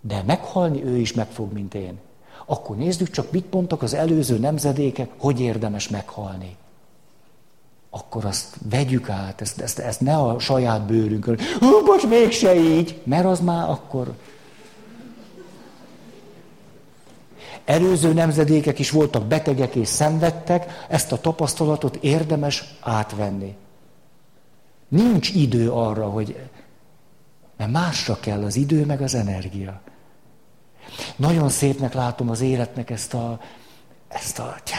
De 0.08 0.22
meghalni 0.26 0.84
ő 0.84 0.96
is 0.96 1.12
meg 1.12 1.26
fog, 1.30 1.52
mint 1.52 1.74
én. 1.74 1.98
Akkor 2.46 2.76
nézzük 2.76 3.10
csak, 3.10 3.30
mit 3.30 3.52
mondtak 3.52 3.82
az 3.82 3.94
előző 3.94 4.38
nemzedékek, 4.38 5.10
hogy 5.18 5.40
érdemes 5.40 5.88
meghalni. 5.88 6.56
Akkor 7.90 8.24
azt 8.24 8.56
vegyük 8.70 9.08
át, 9.08 9.40
ezt, 9.40 9.60
ezt, 9.60 9.78
ezt 9.78 10.00
ne 10.00 10.16
a 10.16 10.38
saját 10.38 10.86
bőrünkön. 10.86 11.38
Hú, 11.58 11.84
bocs, 11.84 12.06
mégse 12.06 12.54
így, 12.54 13.00
mert 13.04 13.24
az 13.24 13.40
már 13.40 13.68
akkor... 13.68 14.14
Előző 17.64 18.12
nemzedékek 18.12 18.78
is 18.78 18.90
voltak 18.90 19.24
betegek 19.26 19.74
és 19.74 19.88
szenvedtek, 19.88 20.86
ezt 20.88 21.12
a 21.12 21.20
tapasztalatot 21.20 21.96
érdemes 21.96 22.74
átvenni. 22.80 23.56
Nincs 24.88 25.30
idő 25.34 25.70
arra, 25.70 26.08
hogy... 26.08 26.36
Mert 27.56 27.70
másra 27.70 28.20
kell 28.20 28.44
az 28.44 28.56
idő, 28.56 28.84
meg 28.84 29.02
az 29.02 29.14
energia. 29.14 29.80
Nagyon 31.16 31.48
szépnek 31.48 31.94
látom 31.94 32.30
az 32.30 32.40
életnek 32.40 32.90
ezt 32.90 33.14
a... 33.14 33.40
Ezt 34.08 34.38
a... 34.38 34.56
Tjá. 34.64 34.76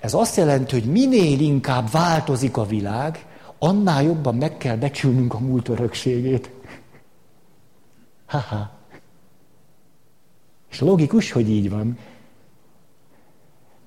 Ez 0.00 0.14
azt 0.14 0.36
jelenti, 0.36 0.80
hogy 0.80 0.90
minél 0.90 1.40
inkább 1.40 1.90
változik 1.90 2.56
a 2.56 2.66
világ, 2.66 3.26
annál 3.58 4.02
jobban 4.02 4.34
meg 4.34 4.56
kell 4.56 4.76
becsülnünk 4.76 5.34
a 5.34 5.38
múlt 5.38 5.68
örökségét. 5.68 6.50
Haha. 8.26 8.70
És 10.70 10.80
logikus, 10.80 11.32
hogy 11.32 11.48
így 11.48 11.70
van. 11.70 11.98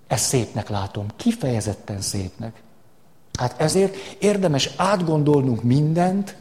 Ezt 0.07 0.25
szépnek 0.25 0.69
látom, 0.69 1.05
kifejezetten 1.15 2.01
szépnek. 2.01 2.61
Hát 3.39 3.61
ezért 3.61 3.95
érdemes 4.19 4.69
átgondolnunk 4.77 5.63
mindent, 5.63 6.35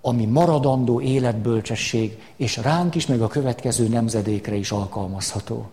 ami 0.00 0.24
maradandó 0.24 1.00
életbölcsesség, 1.00 2.22
és 2.36 2.56
ránk 2.56 2.94
is, 2.94 3.06
meg 3.06 3.22
a 3.22 3.26
következő 3.26 3.88
nemzedékre 3.88 4.54
is 4.54 4.70
alkalmazható. 4.70 5.68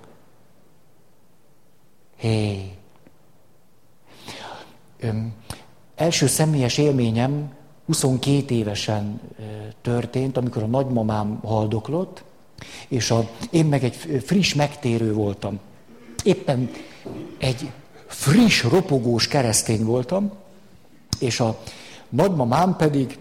Hé! 2.18 2.30
Hey. 2.30 2.74
Első 5.96 6.28
személyes 6.28 6.78
élményem 6.78 7.54
22 7.86 8.56
évesen 8.56 9.22
történt, 9.82 10.38
amikor 10.38 10.64
a 10.64 10.68
nagymamám 10.68 11.40
haldoklott, 11.44 12.24
és 12.88 13.12
a, 13.12 13.30
én 13.50 13.66
meg 13.66 13.84
egy 13.84 13.96
friss 14.26 14.54
megtérő 14.54 15.14
voltam. 15.14 15.60
Éppen 16.24 16.70
egy 17.38 17.72
friss, 18.08 18.64
ropogós 18.64 19.28
keresztény 19.28 19.84
voltam, 19.84 20.32
és 21.20 21.40
a 21.40 21.60
nagymamám 22.10 22.76
pedig 22.76 23.18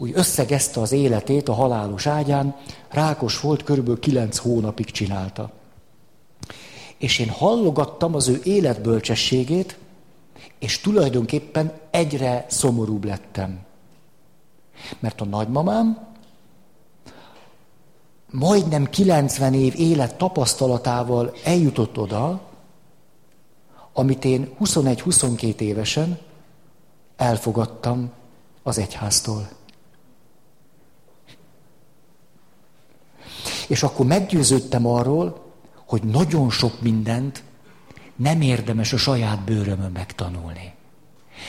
úgy 0.00 0.12
összegezte 0.14 0.80
az 0.80 0.92
életét 0.92 1.48
a 1.48 1.52
halálos 1.52 2.06
ágyán, 2.06 2.56
rákos 2.88 3.40
volt, 3.40 3.62
körülbelül 3.62 4.00
kilenc 4.00 4.36
hónapig 4.36 4.90
csinálta. 4.90 5.50
És 6.98 7.18
én 7.18 7.28
hallogattam 7.28 8.14
az 8.14 8.28
ő 8.28 8.40
életbölcsességét, 8.44 9.78
és 10.58 10.80
tulajdonképpen 10.80 11.72
egyre 11.90 12.46
szomorúbb 12.48 13.04
lettem. 13.04 13.58
Mert 14.98 15.20
a 15.20 15.24
nagymamám 15.24 16.08
majdnem 18.30 18.84
90 18.90 19.54
év 19.54 19.74
élet 19.76 20.16
tapasztalatával 20.16 21.32
eljutott 21.44 21.98
oda, 21.98 22.40
amit 23.92 24.24
én 24.24 24.50
21-22 24.60 25.60
évesen 25.60 26.18
elfogadtam 27.16 28.10
az 28.62 28.78
egyháztól. 28.78 29.58
És 33.70 33.82
akkor 33.82 34.06
meggyőződtem 34.06 34.86
arról, 34.86 35.52
hogy 35.86 36.02
nagyon 36.02 36.50
sok 36.50 36.80
mindent 36.80 37.42
nem 38.16 38.40
érdemes 38.40 38.92
a 38.92 38.96
saját 38.96 39.44
bőrömön 39.44 39.90
megtanulni. 39.90 40.74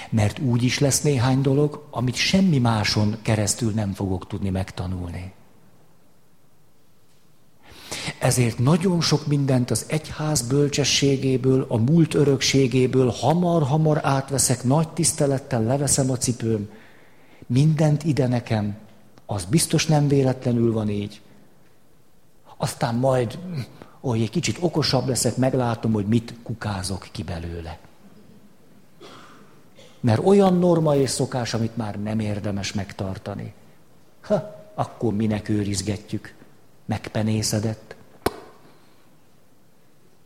Mert 0.10 0.40
úgy 0.40 0.64
is 0.64 0.80
lesz 0.80 1.02
néhány 1.02 1.42
dolog, 1.42 1.88
amit 1.92 2.16
semmi 2.16 2.58
máson 2.58 3.18
keresztül 3.22 3.72
nem 3.72 3.94
fogok 3.94 4.28
tudni 4.28 4.50
megtanulni. 4.50 5.34
Ezért 8.20 8.58
nagyon 8.58 9.02
sok 9.02 9.28
mindent 9.28 9.72
az 9.72 9.86
egyház 9.88 10.42
bölcsességéből, 10.42 11.66
a 11.70 11.78
múlt 11.78 12.14
örökségéből 12.14 13.10
hamar-hamar 13.10 14.00
átveszek, 14.04 14.64
nagy 14.64 14.90
tisztelettel 14.90 15.64
leveszem 15.64 16.12
a 16.12 16.18
cipőm. 16.18 16.70
Mindent 17.48 18.04
ide 18.04 18.28
nekem. 18.28 18.78
Az 19.26 19.46
biztos 19.46 19.86
nem 19.86 20.08
véletlenül 20.08 20.74
van 20.74 20.90
így. 20.90 21.22
Aztán 22.62 22.96
majd, 22.96 23.40
hogy 24.00 24.22
egy 24.22 24.30
kicsit 24.30 24.58
okosabb 24.60 25.08
leszek, 25.08 25.38
meglátom, 25.38 25.92
hogy 25.92 26.06
mit 26.06 26.34
kukázok 26.44 27.08
ki 27.12 27.24
belőle. 27.24 27.78
Mert 30.00 30.26
olyan 30.26 30.58
norma 30.58 30.96
és 30.96 31.10
szokás, 31.10 31.54
amit 31.54 31.78
már 31.78 32.02
nem 32.02 32.20
érdemes 32.20 32.74
megtartani. 32.74 33.54
Ha, 34.22 34.66
akkor 34.74 35.14
minek 35.14 35.50
őrizgetjük? 35.50 36.34
Megpenészedett. 36.86 37.96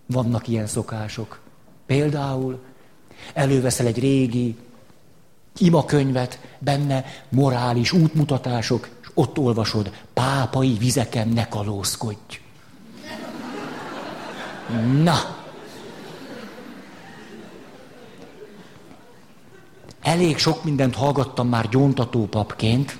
Vannak 0.06 0.48
ilyen 0.48 0.68
szokások. 0.68 1.40
Például 1.86 2.60
előveszel 3.34 3.86
egy 3.86 4.00
régi 4.00 4.58
imakönyvet, 5.58 6.40
benne 6.60 7.06
morális 7.30 7.92
útmutatások, 7.92 8.90
ott 9.16 9.38
olvasod, 9.38 9.92
pápai 10.14 10.78
vizeken 10.78 11.28
ne 11.28 11.48
kalózkodj. 11.48 12.40
Na! 15.04 15.44
Elég 20.02 20.38
sok 20.38 20.64
mindent 20.64 20.96
hallgattam 20.96 21.48
már 21.48 21.70
gyóntató 21.70 22.26
papként, 22.26 22.98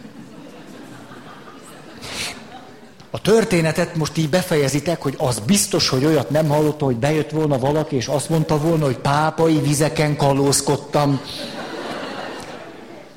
A 3.16 3.20
történetet 3.22 3.96
most 3.96 4.18
így 4.18 4.30
befejezitek, 4.30 5.02
hogy 5.02 5.16
az 5.18 5.40
biztos, 5.40 5.90
hogy 5.90 6.06
olyat 6.06 6.30
nem 6.30 6.48
hallotta, 6.48 6.86
hogy 6.86 6.96
bejött 6.96 7.30
volna 7.30 7.60
valaki, 7.60 7.96
és 7.96 8.08
azt 8.08 8.30
mondta 8.30 8.58
volna, 8.58 8.86
hogy 8.86 8.98
pápai 8.98 9.60
vizeken 9.60 10.18
kalózkodtam. 10.18 11.20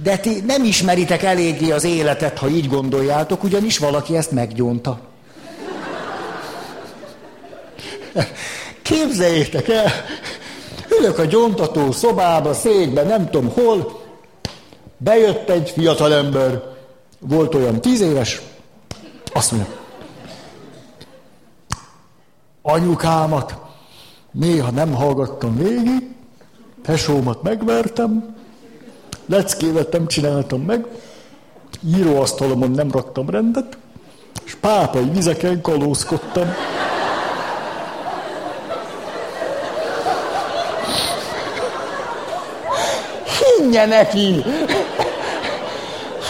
De 0.03 0.19
ti 0.19 0.41
nem 0.47 0.65
ismeritek 0.65 1.23
eléggé 1.23 1.71
az 1.71 1.85
életet, 1.85 2.39
ha 2.39 2.49
így 2.49 2.69
gondoljátok, 2.69 3.43
ugyanis 3.43 3.79
valaki 3.79 4.17
ezt 4.17 4.31
meggyónta. 4.31 5.01
Képzeljétek 8.83 9.69
el, 9.69 9.91
ülök 10.99 11.19
a 11.19 11.25
gyóntató 11.25 11.93
szobába, 11.93 12.55
székbe, 12.55 13.03
nem 13.03 13.31
tudom 13.31 13.51
hol, 13.51 14.03
bejött 14.97 15.49
egy 15.49 15.71
fiatalember, 15.71 16.63
volt 17.19 17.55
olyan 17.55 17.81
tíz 17.81 18.01
éves, 18.01 18.41
azt 19.33 19.53
mondja, 19.53 19.73
anyukámat 22.63 23.57
néha 24.33 24.71
nem 24.71 24.95
hallgattam 24.95 25.57
végig, 25.57 26.09
tesómat 26.83 27.43
megvertem, 27.43 28.37
leckévet 29.29 29.93
nem 29.93 30.07
csináltam 30.07 30.61
meg, 30.61 30.87
íróasztalomon 31.87 32.71
nem 32.71 32.91
raktam 32.91 33.31
rendet, 33.31 33.77
és 34.45 34.55
pápai 34.55 35.11
vizeken 35.13 35.61
kalózkodtam. 35.61 36.55
Hinnye 43.39 43.87
neki! 43.87 44.43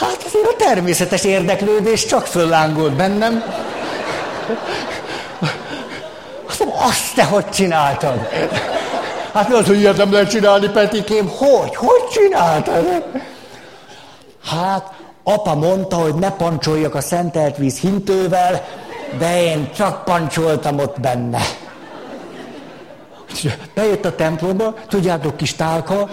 Hát 0.00 0.24
azért 0.26 0.46
a 0.46 0.56
természetes 0.56 1.24
érdeklődés 1.24 2.06
csak 2.06 2.26
föllángolt 2.26 2.92
bennem. 2.92 3.42
Azt 6.80 7.14
te 7.14 7.24
hogy 7.24 7.48
csináltad? 7.48 8.28
Hát 9.38 9.48
mi 9.48 9.54
az, 9.54 9.66
hogy 9.66 9.78
ilyet 9.78 9.96
nem 9.96 10.12
lehet 10.12 10.30
csinálni, 10.30 10.68
Petikém? 10.68 11.28
Hogy? 11.28 11.76
Hogy 11.76 12.08
csináltad? 12.12 13.04
Hát, 14.44 14.92
apa 15.22 15.54
mondta, 15.54 15.96
hogy 15.96 16.14
ne 16.14 16.30
pancsoljak 16.30 16.94
a 16.94 17.00
szentelt 17.00 17.56
víz 17.56 17.78
hintővel, 17.78 18.64
de 19.18 19.42
én 19.42 19.70
csak 19.76 20.04
pancsoltam 20.04 20.78
ott 20.78 21.00
benne. 21.00 21.40
Bejött 23.74 24.04
a 24.04 24.14
templomba, 24.14 24.74
tudjátok, 24.88 25.36
kis 25.36 25.54
tálka, 25.54 26.10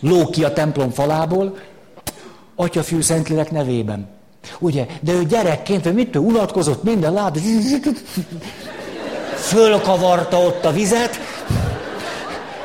ló 0.00 0.26
ki 0.26 0.44
a 0.44 0.52
templom 0.52 0.90
falából, 0.90 1.58
Atya, 2.56 2.82
Szentlélek 3.00 3.50
nevében. 3.50 4.08
Ugye? 4.58 4.86
De 5.00 5.12
ő 5.12 5.24
gyerekként, 5.24 5.84
vagy 5.84 5.94
mit 5.94 6.16
ő 6.16 6.18
unatkozott, 6.18 6.82
minden 6.82 7.12
lát, 7.12 7.38
fölkavarta 9.34 10.36
ott 10.36 10.64
a 10.64 10.70
vizet, 10.70 11.18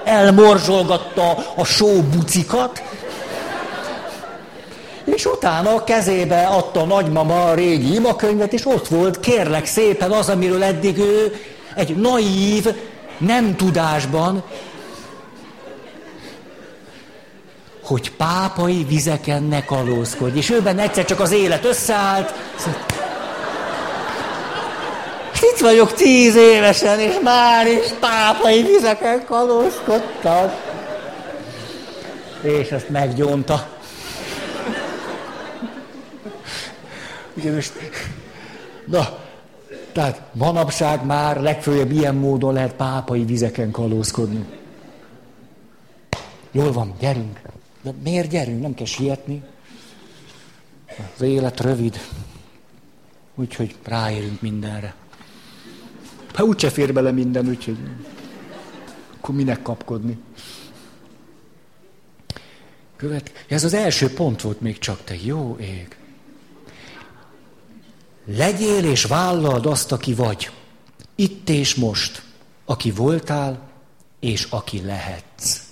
elmorzsolgatta 0.05 1.53
a 1.55 1.63
sóbucikat, 1.63 2.83
és 5.03 5.25
utána 5.25 5.73
a 5.73 5.83
kezébe 5.83 6.45
adta 6.45 6.81
a 6.81 6.85
nagymama 6.85 7.45
a 7.45 7.53
régi 7.53 7.93
imakönyvet, 7.93 8.53
és 8.53 8.65
ott 8.65 8.87
volt, 8.87 9.19
kérlek 9.19 9.65
szépen, 9.65 10.11
az, 10.11 10.29
amiről 10.29 10.63
eddig 10.63 10.97
ő 10.97 11.35
egy 11.75 11.95
naív, 11.95 12.67
nem 13.17 13.55
tudásban, 13.55 14.43
hogy 17.83 18.11
pápai 18.11 18.85
vizeken 18.89 19.43
ne 19.43 19.65
kalózkodj. 19.65 20.37
És 20.37 20.49
őben 20.49 20.79
egyszer 20.79 21.05
csak 21.05 21.19
az 21.19 21.31
élet 21.31 21.65
összeállt, 21.65 22.33
itt 25.55 25.61
vagyok 25.61 25.93
tíz 25.93 26.35
évesen, 26.35 26.99
és 26.99 27.19
már 27.23 27.67
is 27.67 27.91
pápai 27.99 28.63
vizeken 28.63 29.25
kalózkodtam. 29.25 30.51
És 32.41 32.69
ezt 32.69 32.89
meggyónta. 32.89 33.67
Ugye 37.33 37.53
most, 37.53 37.73
na, 38.85 39.17
tehát 39.91 40.21
manapság 40.31 41.05
már 41.05 41.41
legfőjebb 41.41 41.91
ilyen 41.91 42.15
módon 42.15 42.53
lehet 42.53 42.73
pápai 42.73 43.25
vizeken 43.25 43.71
kalózkodni. 43.71 44.45
Jól 46.51 46.71
van, 46.71 46.93
gyerünk. 46.99 47.39
De 47.81 47.91
miért 48.03 48.29
gyerünk? 48.29 48.61
Nem 48.61 48.73
kell 48.73 48.85
sietni. 48.85 49.43
Az 51.15 51.21
élet 51.21 51.59
rövid. 51.59 51.99
Úgyhogy 53.35 53.75
ráérünk 53.83 54.41
mindenre. 54.41 54.93
Hát 56.35 56.45
úgyse 56.45 56.69
fér 56.69 56.93
bele 56.93 57.11
minden, 57.11 57.47
úgyhogy 57.47 57.77
akkor 59.17 59.35
minek 59.35 59.61
kapkodni. 59.61 60.17
Követ... 62.95 63.45
Ez 63.47 63.63
az 63.63 63.73
első 63.73 64.13
pont 64.13 64.41
volt 64.41 64.61
még 64.61 64.77
csak 64.77 65.03
te, 65.03 65.15
jó 65.23 65.57
ég. 65.59 65.97
Legyél 68.25 68.83
és 68.83 69.03
vállald 69.03 69.65
azt, 69.65 69.91
aki 69.91 70.13
vagy. 70.13 70.51
Itt 71.15 71.49
és 71.49 71.75
most. 71.75 72.23
Aki 72.65 72.91
voltál, 72.91 73.69
és 74.19 74.47
aki 74.49 74.81
lehetsz. 74.81 75.63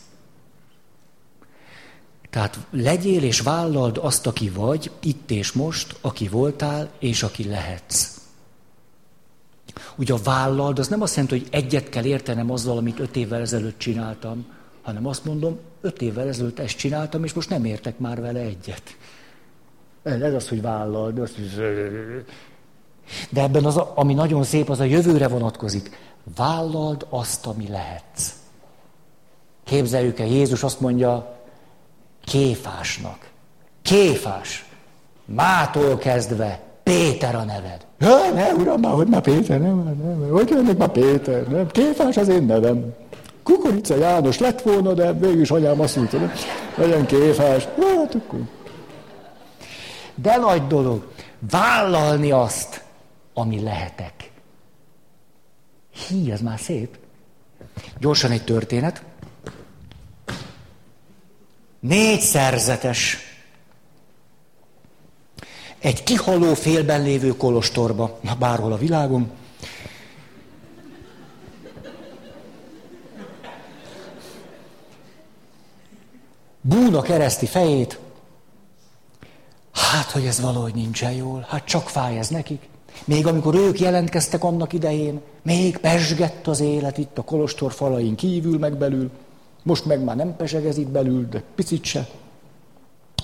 Tehát 2.29 2.59
legyél 2.71 3.23
és 3.23 3.39
vállald 3.39 3.97
azt, 3.97 4.27
aki 4.27 4.49
vagy, 4.49 4.91
itt 5.01 5.31
és 5.31 5.51
most, 5.51 5.95
aki 6.01 6.27
voltál, 6.27 6.91
és 6.99 7.23
aki 7.23 7.43
lehetsz. 7.43 8.22
Ugye 9.95 10.13
a 10.13 10.17
vállald, 10.23 10.79
az 10.79 10.87
nem 10.87 11.01
azt 11.01 11.15
jelenti, 11.15 11.37
hogy 11.39 11.47
egyet 11.51 11.89
kell 11.89 12.05
értenem 12.05 12.51
azzal, 12.51 12.77
amit 12.77 12.99
öt 12.99 13.15
évvel 13.15 13.41
ezelőtt 13.41 13.77
csináltam, 13.77 14.45
hanem 14.81 15.07
azt 15.07 15.25
mondom, 15.25 15.59
öt 15.81 16.01
évvel 16.01 16.27
ezelőtt 16.27 16.59
ezt 16.59 16.77
csináltam, 16.77 17.23
és 17.23 17.33
most 17.33 17.49
nem 17.49 17.65
értek 17.65 17.99
már 17.99 18.21
vele 18.21 18.39
egyet. 18.39 18.83
Ez 20.03 20.33
az, 20.33 20.49
hogy 20.49 20.61
vállald. 20.61 21.19
Az, 21.19 21.35
de 23.29 23.41
ebben 23.41 23.65
az, 23.65 23.77
ami 23.77 24.13
nagyon 24.13 24.43
szép, 24.43 24.69
az 24.69 24.79
a 24.79 24.83
jövőre 24.83 25.27
vonatkozik. 25.27 25.97
Vállald 26.35 27.05
azt, 27.09 27.45
ami 27.45 27.67
lehetsz. 27.67 28.33
Képzeljük 29.63 30.19
el, 30.19 30.27
Jézus 30.27 30.63
azt 30.63 30.79
mondja 30.79 31.39
Kéfásnak. 32.25 33.29
Kéfás. 33.81 34.65
Mától 35.25 35.97
kezdve 35.97 36.72
Péter 36.83 37.35
a 37.35 37.43
neved. 37.43 37.85
Ja, 37.99 38.33
ne, 38.33 38.53
uram, 38.53 38.79
már 38.79 38.93
hogy 38.93 39.07
már 39.07 39.21
Péter, 39.21 39.61
nem, 39.61 39.83
nem, 39.83 40.29
hogy 40.31 40.49
jönnek 40.49 40.77
már 40.77 40.89
Péter, 40.89 41.47
nem, 41.47 41.67
Kéfás 41.67 42.17
az 42.17 42.27
én 42.27 42.43
nevem. 42.43 42.93
Kukorica 43.43 43.95
János 43.95 44.39
lett 44.39 44.61
volna, 44.61 44.93
de 44.93 45.11
mégis 45.11 45.51
anyám 45.51 45.79
azt 45.79 45.95
mondta, 45.95 46.17
nem, 46.17 46.31
legyen 46.75 47.05
Kéfás. 47.05 47.63
Hát 47.63 48.15
akkor. 48.15 48.39
De 50.15 50.37
nagy 50.37 50.67
dolog, 50.67 51.11
vállalni 51.51 52.31
azt, 52.31 52.83
ami 53.33 53.61
lehetek. 53.61 54.31
Hí, 56.07 56.31
az 56.31 56.41
már 56.41 56.59
szép. 56.59 56.97
Gyorsan 57.99 58.31
egy 58.31 58.43
történet. 58.43 59.03
Négy 61.79 62.19
szerzetes. 62.19 63.17
Egy 65.83 66.03
kihaló 66.03 66.53
félben 66.53 67.01
lévő 67.01 67.37
kolostorba, 67.37 68.19
na 68.21 68.35
bárhol 68.35 68.71
a 68.71 68.77
világon. 68.77 69.31
Búna 76.61 77.01
kereszti 77.01 77.45
fejét. 77.45 77.99
Hát, 79.71 80.11
hogy 80.11 80.25
ez 80.25 80.41
valahogy 80.41 80.75
nincsen 80.75 81.11
jól, 81.11 81.45
hát 81.49 81.65
csak 81.65 81.89
fáj 81.89 82.17
ez 82.17 82.27
nekik. 82.27 82.69
Még 83.05 83.27
amikor 83.27 83.55
ők 83.55 83.79
jelentkeztek 83.79 84.43
annak 84.43 84.73
idején, 84.73 85.21
még 85.41 85.77
pesgett 85.77 86.47
az 86.47 86.59
élet 86.59 86.97
itt 86.97 87.17
a 87.17 87.23
kolostor 87.23 87.71
falain 87.71 88.15
kívül, 88.15 88.57
meg 88.57 88.77
belül. 88.77 89.09
Most 89.63 89.85
meg 89.85 90.03
már 90.03 90.15
nem 90.15 90.35
pesegez 90.35 90.77
itt 90.77 90.89
belül, 90.89 91.27
de 91.29 91.43
picit 91.55 91.83
se. 91.83 92.07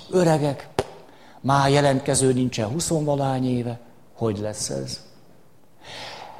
Öregek, 0.09 0.69
már 1.41 1.69
jelentkező 1.69 2.33
nincsen 2.33 2.67
huszonvalány 2.67 3.45
éve. 3.45 3.79
Hogy 4.13 4.39
lesz 4.39 4.69
ez? 4.69 5.03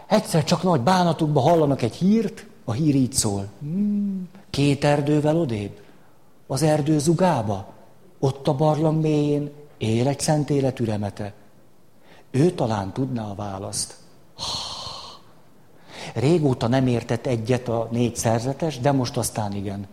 Egyszer 0.08 0.44
csak 0.44 0.64
nagy 0.64 0.82
bánatukban 0.82 1.44
hallanak 1.44 1.82
egy 1.82 1.96
hírt, 1.96 2.46
a 2.66 2.72
hír 2.72 2.96
így 2.96 3.14
szól. 3.14 3.48
Hmm, 3.60 4.30
két 4.50 4.84
erdővel 4.84 5.38
odébb, 5.38 5.82
az 6.48 6.62
erdő 6.62 7.00
zugába, 7.00 7.74
ott 8.20 8.48
a 8.48 8.56
barlang 8.56 9.02
mélyén 9.02 9.52
él 9.78 10.08
egy 10.08 10.20
szent 10.20 10.50
életű 10.50 10.86
remete. 10.86 11.34
Ő 12.32 12.52
talán 12.52 12.94
tudná 12.94 13.30
a 13.30 13.36
választ. 13.36 13.96
Régóta 16.14 16.68
nem 16.68 16.88
értett 16.88 17.26
egyet 17.26 17.68
a 17.68 17.88
négy 17.92 18.16
szerzetes, 18.16 18.80
de 18.80 18.92
most 18.92 19.18
aztán 19.18 19.54
igen. 19.54 19.88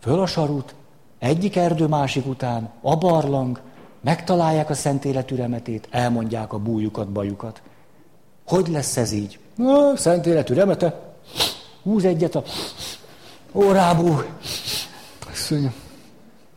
Föl 0.00 0.20
a 0.20 0.26
sarut, 0.26 0.74
egyik 1.22 1.56
erdő 1.56 1.86
másik 1.86 2.26
után, 2.26 2.70
a 2.80 2.96
barlang, 2.96 3.60
megtalálják 4.00 4.70
a 4.70 4.74
szent 4.74 5.04
életű 5.04 5.36
remetét, 5.36 5.88
elmondják 5.90 6.52
a 6.52 6.58
bújukat, 6.58 7.08
bajukat. 7.08 7.62
Hogy 8.46 8.68
lesz 8.68 8.96
ez 8.96 9.12
így? 9.12 9.38
Na, 9.54 9.96
szent 9.96 10.26
életű 10.26 10.54
remete, 10.54 11.14
húz 11.82 12.04
egyet 12.04 12.34
a 12.34 12.42
órából. 13.52 14.26
Azt 15.30 15.50
mondja, 15.50 15.72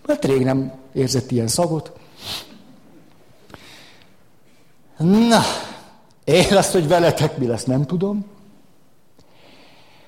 hát 0.07 0.25
rég 0.25 0.43
nem 0.43 0.73
érzett 0.93 1.31
ilyen 1.31 1.47
szagot. 1.47 1.91
Na, 4.97 5.41
én 6.23 6.55
azt, 6.55 6.71
hogy 6.71 6.87
veletek 6.87 7.37
mi 7.37 7.47
lesz, 7.47 7.63
nem 7.63 7.85
tudom. 7.85 8.25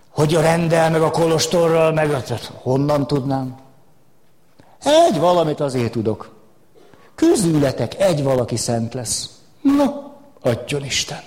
Hogy 0.10 0.36
a 0.36 0.42
rendel, 0.42 0.90
meg 0.90 1.02
a 1.02 1.12
kolostorral, 1.12 1.92
meg 1.92 2.12
a... 2.12 2.24
honnan 2.54 3.08
tudnám? 3.08 3.66
Egy 4.88 5.20
valamit 5.20 5.60
azért 5.60 5.92
tudok. 5.92 6.36
Közületek 7.16 8.00
egy 8.00 8.24
valaki 8.24 8.56
szent 8.56 8.94
lesz. 8.94 9.42
Na, 9.62 10.16
adjon 10.42 10.84
Isten. 10.84 11.20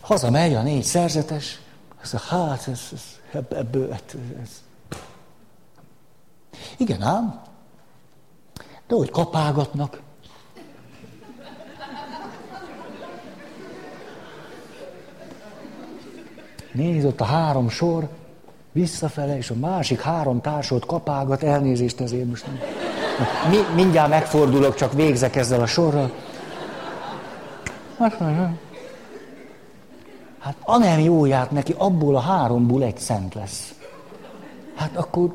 Hazamegy 0.00 0.54
a 0.54 0.62
négy 0.62 0.82
szerzetes, 0.82 1.60
azt 2.02 2.12
mondja, 2.12 2.48
hát 2.48 2.68
ez, 2.68 2.80
ez, 2.92 3.42
ebből, 3.48 3.92
ez, 3.92 4.00
ez. 4.42 4.62
Igen 6.76 7.02
ám, 7.02 7.42
de 8.86 8.94
hogy 8.94 9.10
kapálgatnak. 9.10 10.00
Nézd 16.72 17.06
ott 17.06 17.20
a 17.20 17.24
három 17.24 17.68
sor, 17.68 18.08
visszafele, 18.72 19.36
és 19.36 19.50
a 19.50 19.54
másik 19.54 20.00
három 20.00 20.40
társot 20.40 20.86
kapálgat, 20.86 21.42
elnézést 21.42 22.00
ezért 22.00 22.28
most 22.28 22.46
nem. 22.46 22.58
Mi, 23.50 23.56
mindjárt 23.74 24.08
megfordulok, 24.08 24.74
csak 24.74 24.92
végzek 24.92 25.36
ezzel 25.36 25.60
a 25.60 25.66
sorral. 25.66 26.12
Hát 30.38 30.56
anem 30.60 31.00
jó 31.00 31.24
járt 31.24 31.50
neki, 31.50 31.74
abból 31.78 32.16
a 32.16 32.20
háromból 32.20 32.82
egy 32.82 32.98
szent 32.98 33.34
lesz. 33.34 33.74
Hát 34.74 34.96
akkor 34.96 35.34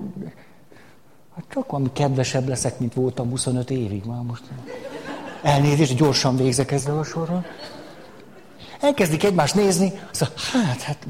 hát 1.35 1.45
csak 1.49 1.71
valami 1.71 1.89
kedvesebb 1.93 2.47
leszek, 2.47 2.79
mint 2.79 2.93
voltam 2.93 3.29
25 3.29 3.69
évig 3.69 4.03
már 4.05 4.21
most. 4.21 4.43
Elnézést, 5.41 5.95
gyorsan 5.95 6.35
végzek 6.35 6.71
ezzel 6.71 6.97
a 6.97 7.03
sorral. 7.03 7.45
Elkezdik 8.79 9.23
egymást 9.23 9.55
nézni, 9.55 9.93
azt 10.11 10.21
mondja, 10.53 10.69
hát, 10.69 10.81
hát 10.81 11.07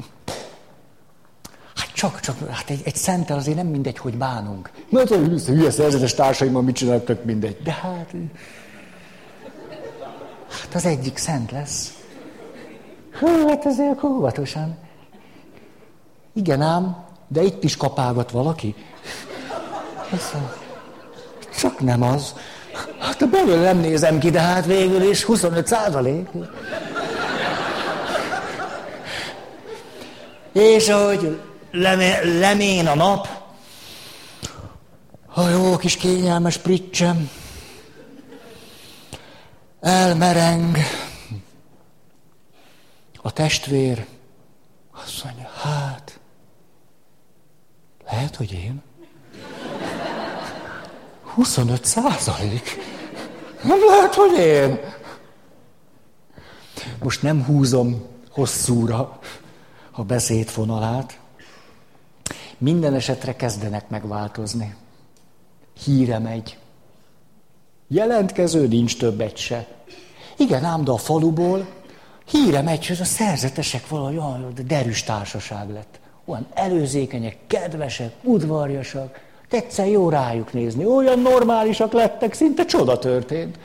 csak, 1.96 2.20
csak, 2.20 2.48
hát 2.50 2.70
egy, 2.70 2.80
egy 2.84 2.96
szentel 2.96 3.36
azért 3.36 3.56
nem 3.56 3.66
mindegy, 3.66 3.98
hogy 3.98 4.16
bánunk. 4.16 4.70
Na, 4.88 4.98
hát, 4.98 5.08
hogy 5.08 5.44
hülye 5.44 5.70
szerzetes 5.70 6.14
társaimmal 6.14 6.62
mit 6.62 6.76
csinálok, 6.76 7.04
tök 7.04 7.24
mindegy. 7.24 7.56
De 7.62 7.72
hát, 7.72 8.12
hát 10.48 10.74
az 10.74 10.84
egyik 10.84 11.16
szent 11.16 11.50
lesz. 11.50 11.98
Hát 13.46 13.66
ezért 13.66 14.02
óvatosan. 14.02 14.76
Igen 16.32 16.60
ám, 16.60 16.96
de 17.28 17.42
itt 17.42 17.64
is 17.64 17.76
kapálgat 17.76 18.30
valaki. 18.30 18.74
Csak 21.58 21.80
nem 21.80 22.02
az. 22.02 22.34
Hát 22.98 23.22
a 23.22 23.26
belül 23.26 23.60
nem 23.60 23.78
nézem 23.78 24.18
ki, 24.18 24.30
de 24.30 24.40
hát 24.40 24.66
végül 24.66 25.02
is 25.02 25.24
25 25.24 25.66
százalék. 25.66 26.28
És 30.52 30.88
ahogy 30.88 31.40
lemén 31.70 32.86
a 32.86 32.94
nap, 32.94 33.28
a 35.34 35.48
jó 35.48 35.76
kis 35.76 35.96
kényelmes 35.96 36.56
pricsem, 36.56 37.30
elmereng, 39.80 40.76
a 43.22 43.32
testvér 43.32 44.06
azt 44.92 45.24
mondja, 45.24 45.48
hát, 45.62 46.20
lehet, 48.06 48.36
hogy 48.36 48.52
én? 48.52 48.82
25 51.34 51.84
százalék? 51.84 52.78
Nem 53.62 53.78
lehet, 53.88 54.14
hogy 54.14 54.38
én? 54.38 54.80
Most 57.02 57.22
nem 57.22 57.44
húzom 57.44 58.06
hosszúra 58.30 59.18
a 59.90 60.04
beszédfonalát, 60.04 61.18
minden 62.58 62.94
esetre 62.94 63.36
kezdenek 63.36 63.88
megváltozni. 63.88 64.74
Híre 65.84 66.18
megy. 66.18 66.58
Jelentkező 67.88 68.66
nincs 68.66 68.98
több 68.98 69.20
egy 69.20 69.36
se. 69.36 69.66
Igen, 70.36 70.64
ám, 70.64 70.84
de 70.84 70.90
a 70.90 70.96
faluból 70.96 71.66
híre 72.26 72.62
megy, 72.62 72.86
hogy 72.86 73.00
a 73.00 73.04
szerzetesek 73.04 73.88
valahogy 73.88 74.16
olyan 74.16 74.52
derűs 74.66 75.02
társaság 75.02 75.70
lett. 75.70 75.98
Olyan 76.24 76.46
előzékenyek, 76.54 77.36
kedvesek, 77.46 78.12
udvarjasak. 78.22 79.20
Egyszer 79.50 79.88
jó 79.88 80.08
rájuk 80.08 80.52
nézni. 80.52 80.84
Olyan 80.84 81.18
normálisak 81.18 81.92
lettek, 81.92 82.34
szinte 82.34 82.64
csoda 82.64 82.98
történt. 82.98 83.58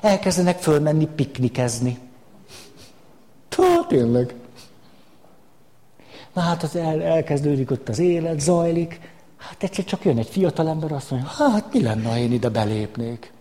Elkezdenek 0.00 0.58
fölmenni 0.58 1.06
piknikezni. 1.06 1.98
Tá, 3.48 3.84
tényleg. 3.88 4.34
Na 6.32 6.40
hát 6.40 6.62
az 6.62 6.76
el, 6.76 7.02
elkezdődik 7.02 7.70
ott 7.70 7.88
az 7.88 7.98
élet, 7.98 8.40
zajlik. 8.40 9.00
Hát 9.36 9.62
egyszer 9.62 9.84
csak 9.84 10.04
jön 10.04 10.18
egy 10.18 10.28
fiatalember, 10.30 10.92
azt 10.92 11.10
mondja, 11.10 11.28
hát 11.28 11.72
mi 11.72 11.82
lenne, 11.82 12.08
ha 12.08 12.16
én 12.16 12.32
ide 12.32 12.48
belépnék? 12.48 13.32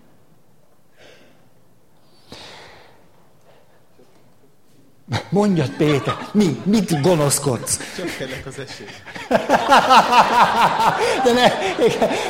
Mondjad, 5.30 5.70
Péter, 5.70 6.18
mi, 6.32 6.62
mit 6.64 7.02
gonoszkodsz? 7.02 7.80
Csökkennek 7.96 8.46
az 8.46 8.60
esélyek. 8.60 9.04
De 11.24 11.32
ne, 11.32 11.50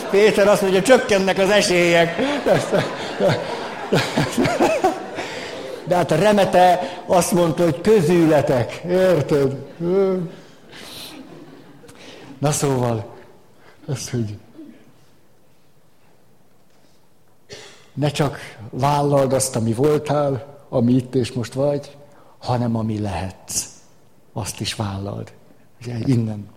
Péter 0.10 0.48
azt 0.48 0.62
mondja, 0.62 0.82
csökkennek 0.82 1.38
az 1.38 1.50
esélyek. 1.50 2.16
De 5.84 5.96
hát 5.96 6.12
a 6.12 6.16
remete 6.16 6.80
azt 7.06 7.32
mondta, 7.32 7.64
hogy 7.64 7.82
közületek. 7.82 8.82
Érted? 8.90 9.56
Na 12.40 12.52
szóval, 12.52 13.16
az, 13.86 14.10
hogy 14.10 14.38
ne 17.94 18.12
csak 18.12 18.38
vállald 18.70 19.34
azt, 19.34 19.56
ami 19.56 19.74
voltál, 19.74 20.58
ami 20.70 20.94
itt 20.94 21.16
és 21.16 21.32
most 21.32 21.54
vagy, 21.54 21.98
hanem 22.38 22.76
ami 22.76 23.00
lehetsz. 23.00 23.66
Azt 24.34 24.60
is 24.60 24.76
vállald. 24.76 25.34
Ugye, 25.82 25.98
innen. 26.06 26.48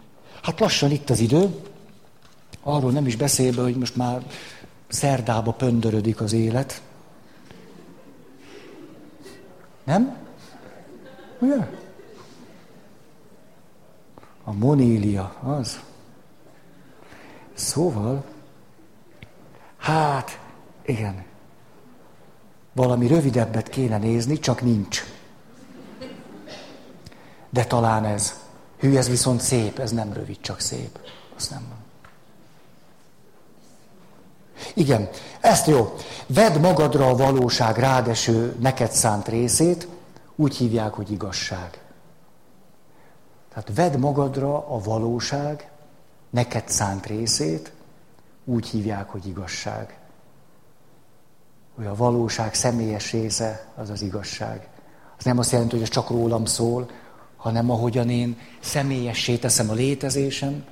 Hát 0.43 0.61
lassan 0.61 0.91
itt 0.91 1.11
az 1.11 1.21
idő, 1.21 1.55
arról 2.63 2.91
nem 2.91 3.07
is 3.07 3.17
beszélve, 3.17 3.63
hogy 3.63 3.77
most 3.77 3.97
már 3.97 4.23
szerdába 4.89 5.53
pöndörödik 5.53 6.21
az 6.21 6.33
élet. 6.33 6.83
Nem? 9.85 10.17
Ugye? 11.39 11.82
A 14.45 14.53
monília, 14.53 15.35
az. 15.43 15.81
Szóval, 17.55 18.25
hát, 19.79 20.41
igen. 20.83 21.25
Valami 22.73 23.07
rövidebbet 23.07 23.69
kéne 23.69 23.99
nézni, 23.99 24.39
csak 24.39 24.63
nincs. 24.63 25.05
De 27.51 27.65
talán 27.65 28.05
ez. 28.05 28.41
Hű, 28.79 28.97
ez 28.97 29.09
viszont 29.09 29.41
szép, 29.41 29.79
ez 29.79 29.91
nem 29.91 30.13
rövid, 30.13 30.41
csak 30.41 30.61
szép. 30.61 30.99
Azt 31.37 31.51
nem 31.51 31.63
van. 31.69 31.79
Igen, 34.75 35.09
ezt 35.41 35.67
jó. 35.67 35.97
Vedd 36.27 36.61
magadra 36.61 37.07
a 37.07 37.17
valóság 37.17 37.79
rádeső 37.79 38.57
neked 38.61 38.93
szánt 38.93 39.29
részét, 39.29 39.89
úgy 40.37 40.57
hívják, 40.57 40.93
hogy 40.93 41.11
igazság. 41.11 41.82
Tehát 43.53 43.75
vedd 43.75 43.99
magadra 43.99 44.69
a 44.69 44.79
valóság 44.79 45.71
neked 46.31 46.69
szánt 46.69 47.07
részét, 47.07 47.73
úgy 48.45 48.67
hívják, 48.69 49.09
hogy 49.09 49.27
igazság. 49.27 49.99
Hogy 51.75 51.87
a 51.87 51.95
valóság 51.95 52.55
személyes 52.55 53.13
része 53.13 53.67
az 53.75 53.91
az 53.91 54.03
igazság. 54.03 54.69
Az 55.19 55.25
nem 55.25 55.39
azt 55.39 55.53
jelenti, 55.53 55.75
hogy 55.75 55.83
ez 55.83 55.89
csak 55.89 56.11
rólam 56.11 56.45
szól, 56.45 56.91
hanem 57.37 57.71
ahogyan 57.71 58.11
én 58.11 58.39
személyessé 58.61 59.37
teszem 59.37 59.71
a 59.71 59.73
létezésem, 59.73 60.65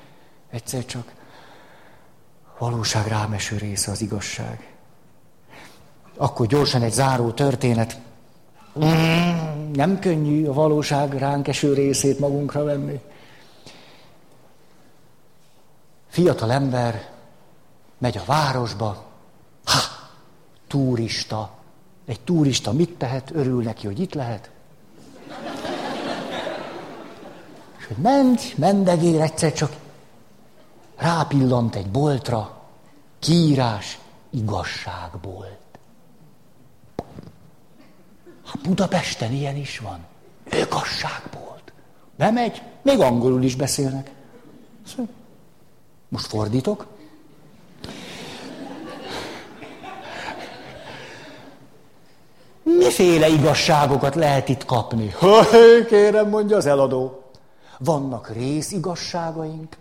egyszer 0.51 0.85
csak 0.85 1.13
valóság 2.59 3.07
rámeső 3.07 3.57
része 3.57 3.91
az 3.91 4.01
igazság. 4.01 4.75
Akkor 6.17 6.47
gyorsan 6.47 6.83
egy 6.83 6.93
záró 6.93 7.31
történet. 7.31 7.99
Nem 9.73 9.99
könnyű 9.99 10.47
a 10.47 10.53
valóság 10.53 11.13
ránk 11.13 11.49
eső 11.49 11.73
részét 11.73 12.19
magunkra 12.19 12.65
venni. 12.65 13.01
Fiatal 16.09 16.53
ember 16.53 17.11
megy 17.99 18.17
a 18.17 18.23
városba, 18.27 19.05
ha, 19.65 19.79
turista. 20.67 21.51
Egy 22.07 22.21
turista 22.21 22.73
mit 22.73 22.95
tehet? 22.99 23.31
Örül 23.35 23.63
neki, 23.63 23.87
hogy 23.87 24.01
itt 24.01 24.15
lehet. 24.15 24.51
És 27.79 27.87
hogy 27.87 27.97
ment, 27.97 28.59
mendegér, 28.59 29.21
egyszer 29.21 29.53
csak 29.53 29.77
rápillant 30.97 31.75
egy 31.75 31.91
boltra, 31.91 32.61
kiírás, 33.19 33.99
igazságbolt. 34.31 35.60
Budapesten 38.63 39.33
ilyen 39.33 39.57
is 39.57 39.79
van. 39.79 40.07
Igazságbolt. 40.53 41.73
Bemegy, 42.17 42.63
még 42.83 43.01
angolul 43.01 43.43
is 43.43 43.57
beszélnek. 43.57 44.11
Most 46.09 46.27
fordítok. 46.27 46.87
Miféle 52.63 53.29
igazságokat 53.29 54.15
lehet 54.15 54.49
itt 54.49 54.65
kapni? 54.65 55.15
Kérem, 55.89 56.29
mondja 56.29 56.57
az 56.57 56.67
eladó. 56.67 57.23
Vannak 57.79 58.31
részigazságaink, 58.31 59.77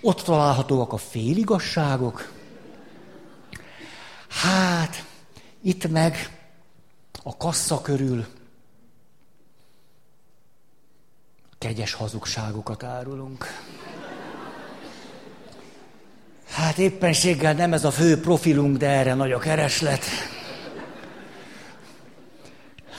ott 0.00 0.20
találhatóak 0.20 0.92
a 0.92 0.96
féligasságok. 0.96 2.32
Hát, 4.28 5.04
itt 5.62 5.88
meg 5.88 6.38
a 7.22 7.36
kassa 7.36 7.82
körül 7.82 8.26
kegyes 11.58 11.92
hazugságokat 11.92 12.82
árulunk. 12.82 13.46
Hát 16.48 16.78
éppenséggel 16.78 17.52
nem 17.52 17.72
ez 17.72 17.84
a 17.84 17.90
fő 17.90 18.20
profilunk, 18.20 18.76
de 18.76 18.88
erre 18.88 19.14
nagy 19.14 19.32
a 19.32 19.38
kereslet. 19.38 20.04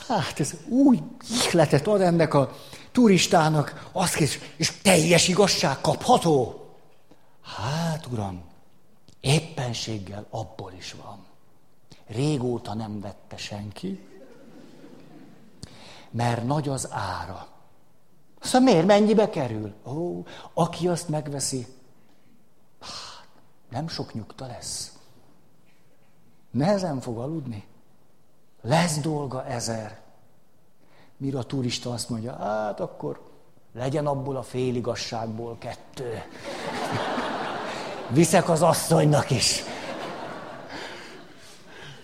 Hát 0.08 0.40
ez 0.40 0.54
úgy 0.68 1.00
ihletet 1.46 1.88
ad 1.88 2.02
ennek 2.02 2.34
a 2.34 2.58
turistának, 2.92 3.90
azt 3.92 4.16
kész, 4.16 4.40
és 4.56 4.72
teljes 4.82 5.28
igazság 5.28 5.82
kapható. 5.82 6.68
Hát, 7.44 8.06
uram, 8.06 8.44
éppenséggel 9.22 10.28
abból 10.30 10.74
is 10.78 10.96
van. 11.04 11.23
Régóta 12.08 12.74
nem 12.74 13.00
vette 13.00 13.38
senki, 13.38 14.08
mert 16.10 16.46
nagy 16.46 16.70
az 16.70 16.88
ára. 16.92 17.48
Szóval 18.40 18.62
miért 18.62 18.86
mennyibe 18.86 19.30
kerül? 19.30 19.74
Ó, 19.86 20.24
aki 20.54 20.88
azt 20.88 21.10
megveszi, 21.10 21.68
hát, 22.80 23.28
nem 23.70 23.88
sok 23.88 24.14
nyugta 24.14 24.48
lesz. 24.48 24.98
Nehezen 26.52 27.02
fog 27.02 27.18
aludni. 27.18 27.66
Lesz 28.62 28.98
dolga 29.00 29.46
ezer. 29.46 30.02
Mire 31.18 31.38
a 31.38 31.44
turista 31.44 31.92
azt 31.92 32.10
mondja, 32.10 32.36
hát 32.36 32.80
akkor 32.80 33.22
legyen 33.74 34.08
abból 34.08 34.38
a 34.38 34.44
féligasságból 34.44 35.58
kettő. 35.58 36.22
Viszek 38.10 38.50
az 38.50 38.62
asszonynak 38.62 39.30
is. 39.30 39.64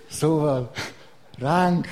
Szóval 0.10 0.72
ránk, 1.38 1.88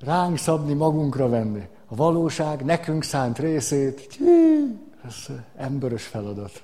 ránk 0.00 0.38
szabni, 0.38 0.72
magunkra 0.72 1.28
venni. 1.28 1.68
A 1.86 1.94
valóság 1.94 2.64
nekünk 2.64 3.02
szánt 3.02 3.38
részét, 3.38 4.18
ez 5.06 5.26
emberös 5.56 6.06
feladat. 6.06 6.62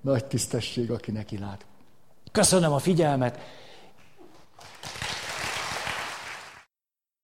Nagy 0.00 0.24
tisztesség, 0.24 0.90
aki 0.90 1.10
neki 1.10 1.38
lát. 1.38 1.66
Köszönöm 2.32 2.72
a 2.72 2.78
figyelmet. 2.78 3.38